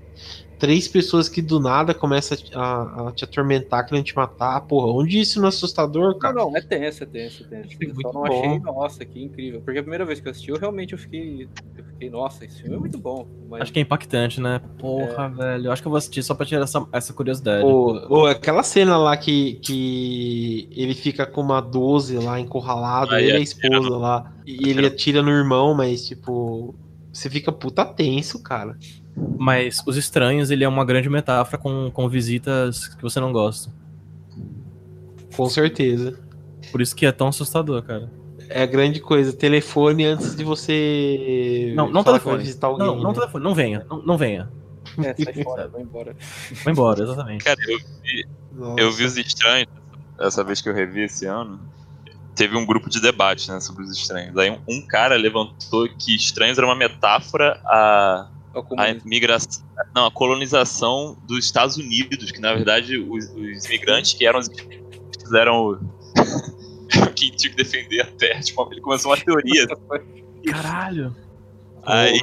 [0.58, 4.60] três pessoas que do nada começam a, te- a- te atormentar, querendo te matar.
[4.62, 6.34] Porra, onde isso não é assustador, Não, cara?
[6.34, 7.68] não, é tenso, é tenso, é tenso.
[7.74, 8.26] Achei Eu muito só não bom.
[8.26, 9.60] achei, nossa, que incrível.
[9.62, 12.60] Porque a primeira vez que eu assisti, eu realmente eu fiquei, eu fiquei, nossa, esse
[12.60, 13.26] filme é muito bom.
[13.48, 14.60] Mas Acho que é impactante, né?
[14.78, 15.66] Porra, velho.
[15.66, 17.64] Eu acho que eu vou assistir só pra tirar essa, essa curiosidade.
[17.64, 23.32] Ou, ou aquela cena lá que, que ele fica com uma 12 lá encurralado, ele
[23.32, 26.74] e a esposa lá, e ele atira no irmão, mas tipo.
[27.12, 28.76] você fica puta tenso, cara.
[29.38, 33.72] Mas Os Estranhos, ele é uma grande metáfora com, com visitas que você não gosta.
[35.34, 36.18] Com certeza.
[36.70, 38.10] Por isso que é tão assustador, cara.
[38.48, 39.32] É a grande coisa.
[39.32, 41.72] Telefone antes de você.
[41.74, 42.38] Não, não telefone.
[42.38, 42.86] visitar alguém.
[42.86, 43.14] Não, não né?
[43.14, 43.44] telefone.
[43.44, 43.86] Não venha.
[43.88, 44.50] Não, não venha.
[44.98, 46.16] É, sai fora, vai embora.
[46.64, 47.44] Vai embora, exatamente.
[47.44, 48.80] Cara, eu vi, Nossa.
[48.80, 49.68] eu vi os estranhos,
[50.18, 51.60] essa vez que eu revi esse ano.
[52.34, 54.36] Teve um grupo de debate, né, sobre os estranhos.
[54.36, 58.28] Aí um, um cara levantou que estranhos era uma metáfora a,
[58.60, 59.02] a comunismo.
[59.08, 59.64] migração,
[59.94, 64.48] não, a colonização dos Estados Unidos, que na verdade os, os imigrantes que eram os
[64.48, 64.80] que
[65.20, 65.78] fizeram
[67.14, 69.66] quem tinha que defender a terra, tipo, ele começou uma teoria.
[70.46, 71.14] Caralho.
[71.84, 72.20] Aí.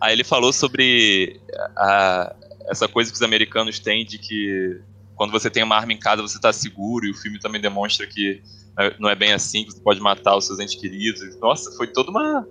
[0.00, 1.40] Aí ele falou sobre
[1.76, 2.34] a-
[2.68, 4.80] essa coisa que os americanos têm de que
[5.14, 8.06] quando você tem uma arma em casa você tá seguro, e o filme também demonstra
[8.06, 8.42] que
[8.98, 11.20] não é bem assim, que você pode matar os seus entes queridos.
[11.40, 12.46] Nossa, foi toda uma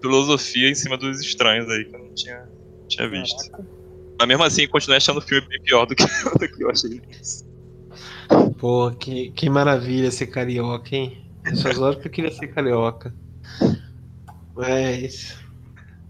[0.00, 2.48] filosofia em cima dos estranhos aí que tinha,
[2.88, 3.36] tinha visto.
[4.18, 6.02] Mas mesmo assim, continuei achando o filme bem pior do que,
[6.38, 7.00] do que eu achei.
[8.58, 11.16] Pô, que, que maravilha ser carioca, hein?
[11.44, 13.14] Essas horas que eu queria ser carioca.
[14.54, 15.36] Mas.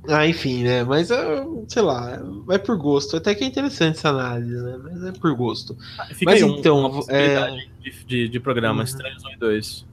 [0.09, 0.85] Ah, enfim, né?
[0.85, 3.16] Mas, ah, sei lá, vai por gosto.
[3.16, 4.76] Até que é interessante essa análise, né?
[4.82, 5.76] Mas é por gosto.
[6.14, 8.85] Fica Mas aí um- então, uma possibilidade de, de, de programa Uhum.
[8.85, 9.86] Estranhos 1 e 2.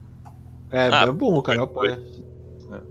[0.70, 1.58] É, Ah, é bom, cara.
[1.58, 2.02] eu apoio.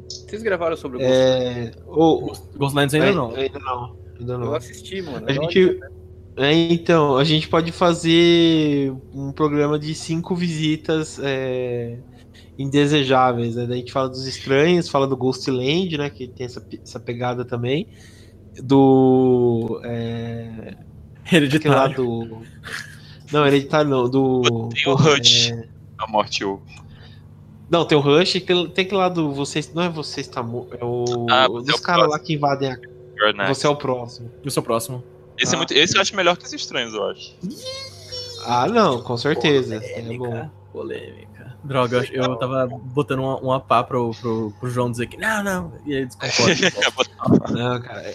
[0.09, 1.01] Vocês gravaram sobre o?
[1.01, 1.71] É.
[1.87, 3.35] O, Ghostlands ainda não.
[3.35, 3.97] Ainda não.
[4.19, 4.55] Ainda Eu não.
[4.55, 5.25] assisti, mano.
[5.27, 5.79] A é gente.
[5.79, 5.89] né?
[6.37, 11.97] É, então, a gente pode fazer um programa de cinco visitas é,
[12.57, 13.55] indesejáveis.
[13.55, 13.65] Né?
[13.65, 16.09] Daí a gente fala dos estranhos, fala do Ghostland, né?
[16.09, 17.87] Que tem essa, essa pegada também.
[18.61, 19.81] Do.
[19.83, 20.75] É,
[21.31, 21.95] Hereditário.
[21.95, 22.41] do.
[23.31, 24.69] Não, hereditário não, do.
[24.69, 25.51] Tem o Rush.
[25.51, 25.67] é,
[25.97, 26.61] A morte eu.
[27.69, 29.33] Não, tem o Rush, tem, tem aquele lá do.
[29.33, 30.75] Vocês, não é você está morto.
[30.79, 31.25] É o.
[31.29, 32.25] Ah, você é caras lá próximo.
[32.27, 33.47] que invadem a.
[33.47, 34.31] Você é o próximo.
[34.43, 35.03] Eu sou o próximo.
[35.37, 35.57] Esse, é Ah.
[35.57, 37.33] muito, esse eu acho melhor que os estranhos, eu acho.
[38.45, 39.75] Ah, não, com certeza.
[39.83, 40.17] É bom.
[40.17, 40.51] Polêmica.
[40.71, 41.55] Polêmica.
[41.63, 45.43] Droga, eu, eu tava botando uma, uma pá pro, pro, pro João dizer que não,
[45.43, 45.73] não.
[45.85, 47.05] E ele desconcorda.
[47.51, 48.13] Não, cara, é,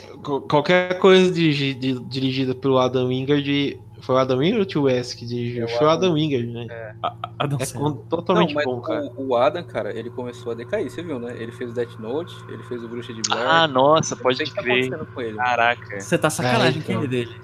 [0.49, 3.81] qualquer coisa dirigi- di- dirigida pelo Adam Wingard.
[4.01, 5.63] Foi o Adam Wingard ou o Tio West que dirigiu?
[5.63, 6.11] É o Foi o Adam.
[6.11, 6.95] Adam Wingard, né?
[7.39, 7.93] Adam É Sandler.
[7.93, 9.03] con- totalmente Não, mas bom, cara.
[9.17, 11.35] o, o Adam, cara, ele começou a decair, você viu, né?
[11.39, 13.47] Ele fez o Death Note, ele fez o Bruxa de Blair.
[13.49, 14.85] Ah, nossa, pode sei o que tá crer.
[14.85, 15.37] acontecendo com ele.
[15.37, 16.01] Caraca.
[16.01, 17.05] Você tá de sacanagem É, que então.
[17.05, 17.35] é dele.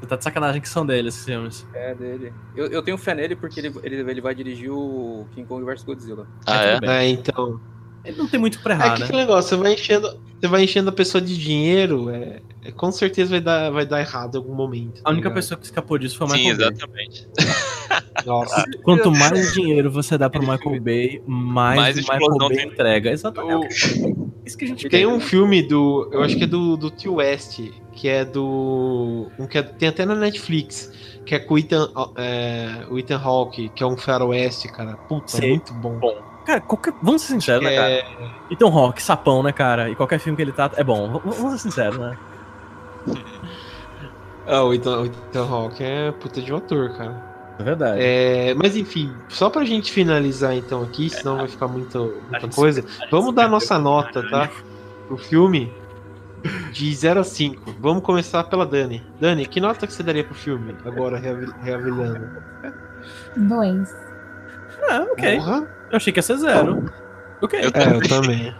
[0.00, 1.66] Você tá de sacanagem que são dele esses filmes.
[1.74, 2.32] É dele.
[2.54, 5.82] Eu, eu tenho fé nele porque ele, ele, ele vai dirigir o King Kong vs
[5.84, 6.26] Godzilla.
[6.46, 6.78] Ah, é?
[6.82, 7.60] É, então.
[8.06, 9.04] Ele não tem muito pra É errar, que né?
[9.06, 12.90] aquele negócio, você vai enchendo, você vai enchendo a pessoa de dinheiro, é, é, com
[12.92, 14.94] certeza vai dar, vai dar errado em algum momento.
[14.94, 15.34] tá A única ligado?
[15.34, 16.68] pessoa que escapou disso foi o Sim, Michael Bay.
[16.72, 17.28] exatamente.
[18.26, 18.64] Nossa.
[18.82, 22.66] Quanto mais dinheiro você dá pro Michael Bay, mais, Mais o Michael Bay tem.
[22.68, 23.10] entrega.
[23.10, 24.14] Exatamente.
[24.44, 25.06] Isso que a gente Tem quer.
[25.08, 26.08] um filme do.
[26.12, 27.60] Eu acho que é do, do Tio West,
[27.92, 29.28] que é do.
[29.38, 30.92] Um que é- tem até na Netflix,
[31.24, 34.96] que é com o Ethan, é, o Ethan Hawke, que é um faroeste, cara.
[34.96, 35.50] Puta, Sei.
[35.50, 35.98] muito bom.
[35.98, 36.16] Bom,
[36.46, 36.94] cara, qualquer...
[37.02, 37.90] vamos ser sinceros, né, cara?
[37.90, 38.04] É,
[38.50, 39.90] Então, Rock, sapão, né, cara?
[39.90, 41.20] E qualquer filme que ele tá é bom.
[41.24, 42.16] Vamos ser sinceros, né?
[44.46, 47.36] ah, o Ethan, o Ethan Hawke é puta de um ator, cara.
[47.58, 47.98] É verdade.
[48.02, 52.40] É, mas enfim, só pra gente finalizar então aqui, senão vai ficar muito, A muita
[52.40, 52.80] gente coisa.
[53.00, 54.50] a Vamos dar perdeu nossa nota, tá?
[55.08, 55.72] Pro filme
[56.70, 57.74] de 0 a 5.
[57.80, 59.02] Vamos começar pela Dani.
[59.18, 60.76] Dani, que nota que você daria pro filme?
[60.84, 62.28] Agora, reavi- reavaliando.
[63.36, 63.94] Dois.
[64.90, 65.36] Ah, ok.
[65.38, 65.75] Porra.
[65.90, 66.90] Eu achei que ia ser zero.
[67.42, 67.58] Ok.
[67.60, 68.54] Eu- É, eu também.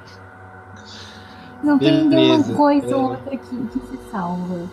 [1.64, 2.96] Não tem nenhuma coisa É.
[2.96, 4.68] ou outra que, que se salva.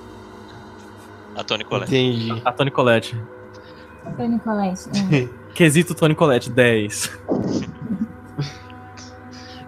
[1.35, 1.95] A Tony Collette.
[1.95, 2.41] Entendi.
[2.45, 3.23] A Tony Colette.
[4.17, 4.89] Tony Colette.
[5.13, 5.30] é.
[5.55, 7.11] Quesito Tony Colette, 10.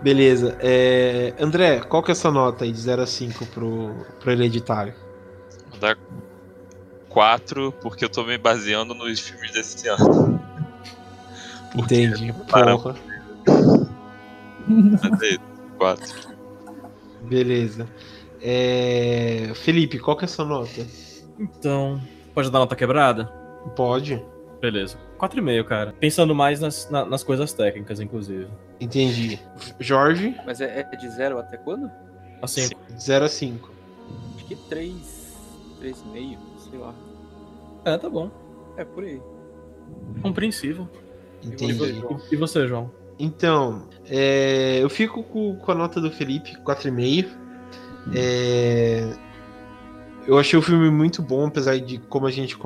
[0.01, 0.55] Beleza.
[0.59, 4.31] É, André, qual que é a sua nota aí de 0 a 5 pro, pro
[4.31, 4.93] Hereditário?
[5.71, 5.97] Vou dar
[7.09, 10.39] 4, porque eu tô me baseando nos filmes desse ano.
[11.75, 12.33] Porque Entendi.
[12.33, 12.95] Porra.
[14.67, 15.39] Isso,
[15.77, 16.35] 4.
[17.23, 17.87] Beleza.
[18.41, 20.85] É, Felipe, qual que é a sua nota?
[21.39, 21.99] Então,
[22.33, 23.25] pode dar nota quebrada?
[23.75, 24.23] Pode.
[24.61, 24.97] Beleza.
[25.19, 25.93] 4,5, cara.
[25.99, 28.47] Pensando mais nas, na- nas coisas técnicas, inclusive.
[28.79, 29.39] Entendi.
[29.79, 31.89] Jorge, Mas é, é de zero até quando?
[32.41, 32.69] Assim,
[32.99, 33.69] 0 a 5.
[34.35, 35.35] Acho que três.
[35.79, 36.37] Três e meio,
[36.69, 36.93] sei lá.
[37.85, 38.29] é, tá bom.
[38.77, 39.21] É por aí.
[40.21, 40.87] Compreensível.
[41.45, 42.03] Entendi.
[42.31, 42.91] E, você, João?
[43.17, 47.27] Então, é, eu fico com, com a nota do Felipe, 4,5.
[48.13, 49.15] É,
[50.27, 52.57] eu achei o filme muito bom, apesar de, como a gente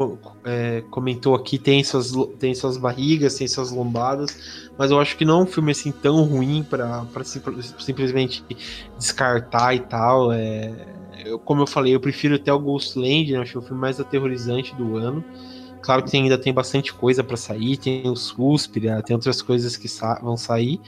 [0.45, 5.25] é, comentou aqui, tem suas, tem suas barrigas, tem suas lombadas, mas eu acho que
[5.25, 7.41] não é um filme assim tão ruim para sim,
[7.77, 8.43] simplesmente
[8.97, 10.31] descartar e tal.
[10.31, 10.73] É,
[11.25, 13.39] eu, como eu falei, eu prefiro até o Ghostland, né?
[13.39, 15.23] Acho o filme mais aterrorizante do ano.
[15.89, 19.75] Claro que tem, ainda tem bastante coisa para sair, tem o Suspira, tem outras coisas
[19.75, 20.79] que sa vão sair,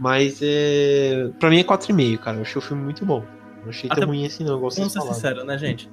[0.00, 2.38] mas é, para mim é 4,5, cara.
[2.38, 3.22] Eu achei o filme muito bom.
[3.62, 4.58] Não achei Até tão ruim assim, não.
[4.58, 5.88] Vamos ser sinceros, né, gente?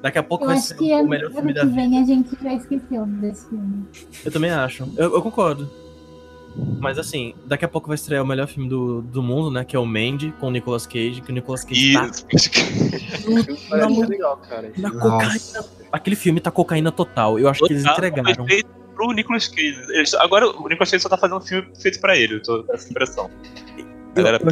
[0.00, 1.76] Daqui a pouco eu vai ser o melhor filme da vida.
[1.76, 3.84] vem a gente já esqueceu desse filme.
[4.24, 4.88] Eu também acho.
[4.96, 5.70] Eu, eu, concordo.
[6.56, 9.64] Mas assim, daqui a pouco vai estrear o melhor filme do, do mundo, né?
[9.64, 12.10] Que é o Mandy, com o Nicolas Cage, que o Nicolas Cage tá...
[13.76, 14.72] na, legal, cara.
[14.76, 15.64] na cocaína.
[15.92, 17.38] Aquele filme tá cocaína total.
[17.38, 18.46] Eu acho total, que eles entregaram.
[18.94, 19.78] Pro Nicolas Cage.
[19.90, 22.64] Eles, agora o Nicolas Cage só tá fazendo um filme feito pra ele, eu tô
[22.64, 23.30] com essa impressão.
[24.16, 24.44] Eu, eu, acho,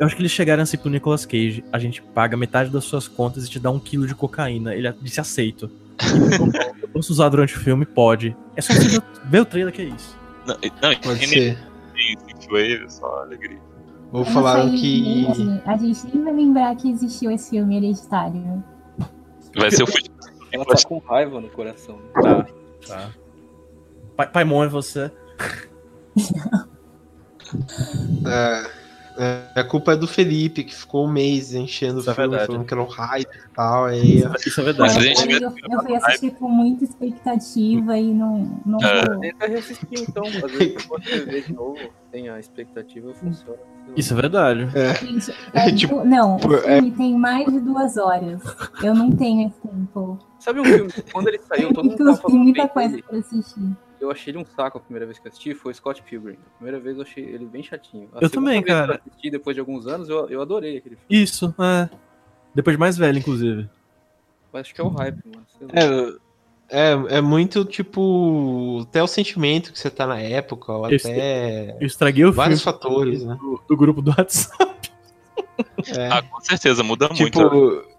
[0.00, 1.62] eu, acho, que eles chegaram assim pro Nicolas Cage.
[1.70, 4.74] A gente paga metade das suas contas e te dá um quilo de cocaína.
[4.74, 5.70] Ele disse aceito.
[6.80, 7.84] eu posso usar durante o filme?
[7.84, 8.34] Pode.
[8.56, 10.21] É só você ver o trailer que é isso.
[10.46, 11.58] Não, não Pode ser.
[12.50, 13.58] Wave, só alegria.
[14.12, 15.26] Ou falaram que.
[15.64, 18.62] A gente nem vai lembrar que existiu esse filme hereditário.
[19.56, 20.10] Vai ser o filme.
[20.52, 21.98] Ela tá com raiva no coração.
[22.12, 22.46] Tá,
[22.86, 23.10] tá.
[24.16, 25.10] Pai, Paimon é você.
[28.26, 28.81] é.
[29.18, 32.36] É, a culpa é do Felipe, que ficou um mês enchendo isso o é filme,
[32.36, 33.84] é falando que era um hype e tal.
[33.84, 34.22] Aí...
[34.46, 35.12] Isso é verdade.
[35.30, 38.60] Eu, eu, eu fui assistir com muita expectativa e não.
[38.64, 39.18] não é.
[39.18, 41.78] Tenta reassistir então, às vezes você vê de novo,
[42.10, 43.58] tem a expectativa, funciona.
[43.96, 44.68] Isso é verdade.
[44.74, 44.94] É.
[44.94, 48.40] Gente, é, tipo, não, o é filme tem mais de duas horas.
[48.82, 50.18] Eu não tenho esse tempo.
[50.38, 54.10] Sabe um filme, quando ele saiu, todo mundo tava falando muita coisa pra assistir eu
[54.10, 56.36] achei ele um saco a primeira vez que assisti foi Scott Pilgrim.
[56.54, 58.08] A primeira vez eu achei ele bem chatinho.
[58.12, 58.98] A eu também, cara.
[58.98, 61.22] Que eu assisti depois de alguns anos, eu, eu adorei aquele filme.
[61.22, 61.88] Isso, é.
[62.52, 63.68] Depois de mais velho, inclusive.
[64.52, 66.18] Mas acho que é o hype, mano.
[66.68, 68.80] É, é, é muito tipo.
[68.82, 71.76] Até o sentimento que você tá na época, ou eu até.
[71.80, 73.36] Eu estraguei o Vários fatores, né?
[73.40, 74.90] Do, do, grupo do WhatsApp.
[75.96, 76.08] É.
[76.08, 77.91] Ah, com certeza, muda tipo, muito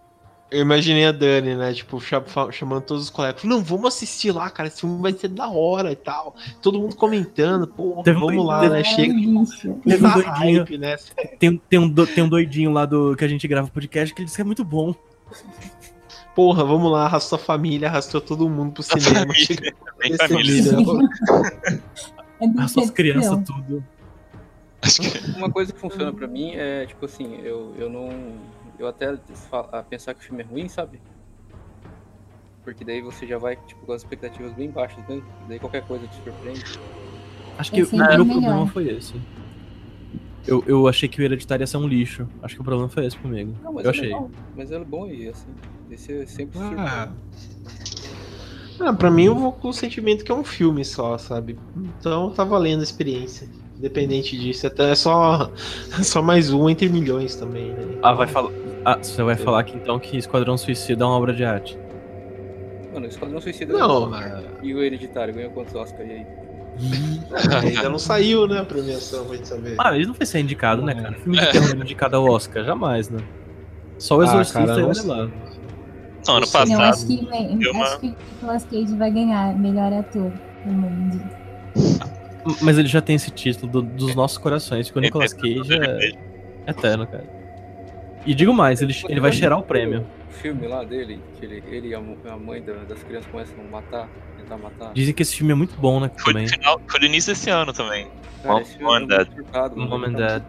[0.54, 1.74] eu imaginei a Dani, né?
[1.74, 2.00] Tipo,
[2.52, 3.44] chamando todos os colegas.
[3.44, 4.68] Não, vamos assistir lá, cara.
[4.68, 6.36] Esse filme vai ser da hora e tal.
[6.62, 8.84] Todo mundo comentando, pô, Teve vamos um lá, né?
[8.84, 9.14] Chega.
[9.14, 10.60] Teve um doidinho.
[10.60, 10.96] Hype, né?
[11.40, 14.26] Tem, tem, um, tem um doidinho lá do que a gente grava podcast que ele
[14.26, 14.94] disse que é muito bom.
[16.36, 19.34] Porra, vamos lá, arrastou a família, arrastou todo mundo pro cinema.
[20.28, 20.76] Família.
[22.58, 23.84] Arrastou as crianças, tudo.
[25.38, 28.10] Uma coisa que funciona pra mim é, tipo assim, eu, eu não
[28.80, 29.18] eu até
[29.52, 31.00] a pensar que o filme é ruim, sabe?
[32.64, 35.22] Porque daí você já vai tipo, com as expectativas bem baixas, né?
[35.48, 36.80] Daí qualquer coisa te surpreende.
[37.58, 39.14] Acho que o meu problema foi esse.
[40.46, 42.28] Eu, eu achei que o Hereditário ia ser um lixo.
[42.42, 43.56] Acho que o problema foi esse comigo.
[43.64, 44.08] Não, eu é achei.
[44.08, 44.30] Legal.
[44.56, 45.48] Mas ele é bom e assim.
[45.90, 47.12] Esse é sempre ah.
[48.80, 51.58] ah, pra mim eu vou com o sentimento que é um filme só, sabe?
[52.00, 53.48] Então tá valendo a experiência.
[53.84, 54.66] Independente disso.
[54.66, 55.52] Até é só,
[56.02, 57.98] só mais um entre milhões também, né?
[58.02, 58.50] Ah, vai falar.
[58.86, 61.78] Ah, você vai falar aqui então que Esquadrão Suicida é uma obra de arte.
[62.94, 64.42] Mano, Esquadrão Suicida não, mas...
[64.62, 66.26] e o Hereditário ganhou quantos Oscar e aí?
[67.68, 69.76] Ainda não saiu, né, a premiação, gente saber.
[69.78, 71.16] Ah, ele não vai ser indicado, né, cara?
[71.16, 73.20] Filme de terror indicado ao Oscar, jamais, né?
[73.98, 75.30] Só o ah, Exorcista ah, cara, olha lá.
[76.26, 76.70] Não, ano passado.
[76.70, 77.84] Não, acho que, vem, uma...
[77.84, 80.32] acho que Nicolas Cage vai ganhar melhor ator
[80.66, 81.22] no mundo.
[82.62, 86.12] Mas ele já tem esse título do, dos nossos corações, que o Nicolas Cage é
[86.68, 87.26] eterno, cara.
[88.26, 90.06] E digo mais, ele, ele vai cheirar o prêmio.
[90.30, 94.10] O filme lá dele, que ele, ele e a mãe das crianças começam a matar,
[94.38, 94.94] tentar matar.
[94.94, 96.10] Dizem que esse filme é muito bom, né?
[96.18, 98.08] Foi, no final, foi no início desse ano também.
[98.42, 99.30] Cara, Mom, and Dad.
[99.76, 100.44] Mom and Dad.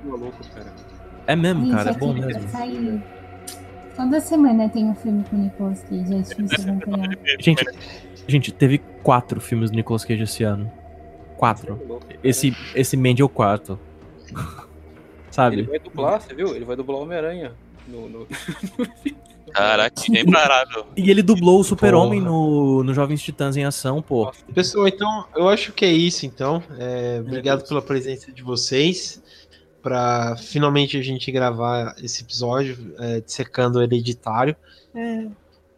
[1.27, 3.03] É mesmo, cara, é bom mesmo.
[3.97, 7.17] Toda semana tem um filme com o Nicolas Cage, é difícil acompanhar.
[7.39, 7.65] Gente,
[8.27, 10.71] gente, teve quatro filmes do Nicolas Cage esse ano.
[11.37, 12.01] Quatro.
[12.23, 13.79] Esse, esse Mandy é o quarto.
[15.31, 15.57] Sabe?
[15.57, 16.55] Ele vai dublar, você viu?
[16.55, 17.53] Ele vai dublar Homem-Aranha
[17.89, 18.27] no, no...
[19.53, 20.87] Caraca, nem parado.
[20.97, 24.33] E ele dublou o Super-Homem no, no Jovens Titãs em Ação, pô.
[24.53, 26.63] Pessoal, então, eu acho que é isso, então.
[26.77, 29.23] É, obrigado pela presença de vocês.
[29.81, 34.57] Pra finalmente a gente gravar esse episódio, é, dissecando o hereditário.
[34.95, 35.27] É.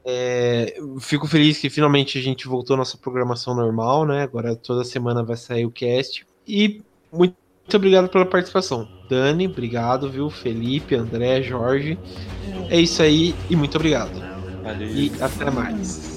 [0.09, 4.23] É, fico feliz que finalmente a gente voltou à nossa programação normal, né?
[4.23, 6.25] Agora toda semana vai sair o cast.
[6.47, 6.81] E
[7.13, 7.35] muito
[7.75, 8.89] obrigado pela participação.
[9.11, 10.31] Dani, obrigado, viu?
[10.31, 11.99] Felipe, André, Jorge.
[12.71, 14.13] É isso aí e muito obrigado.
[14.63, 14.89] Valeu.
[14.89, 16.16] E até mais.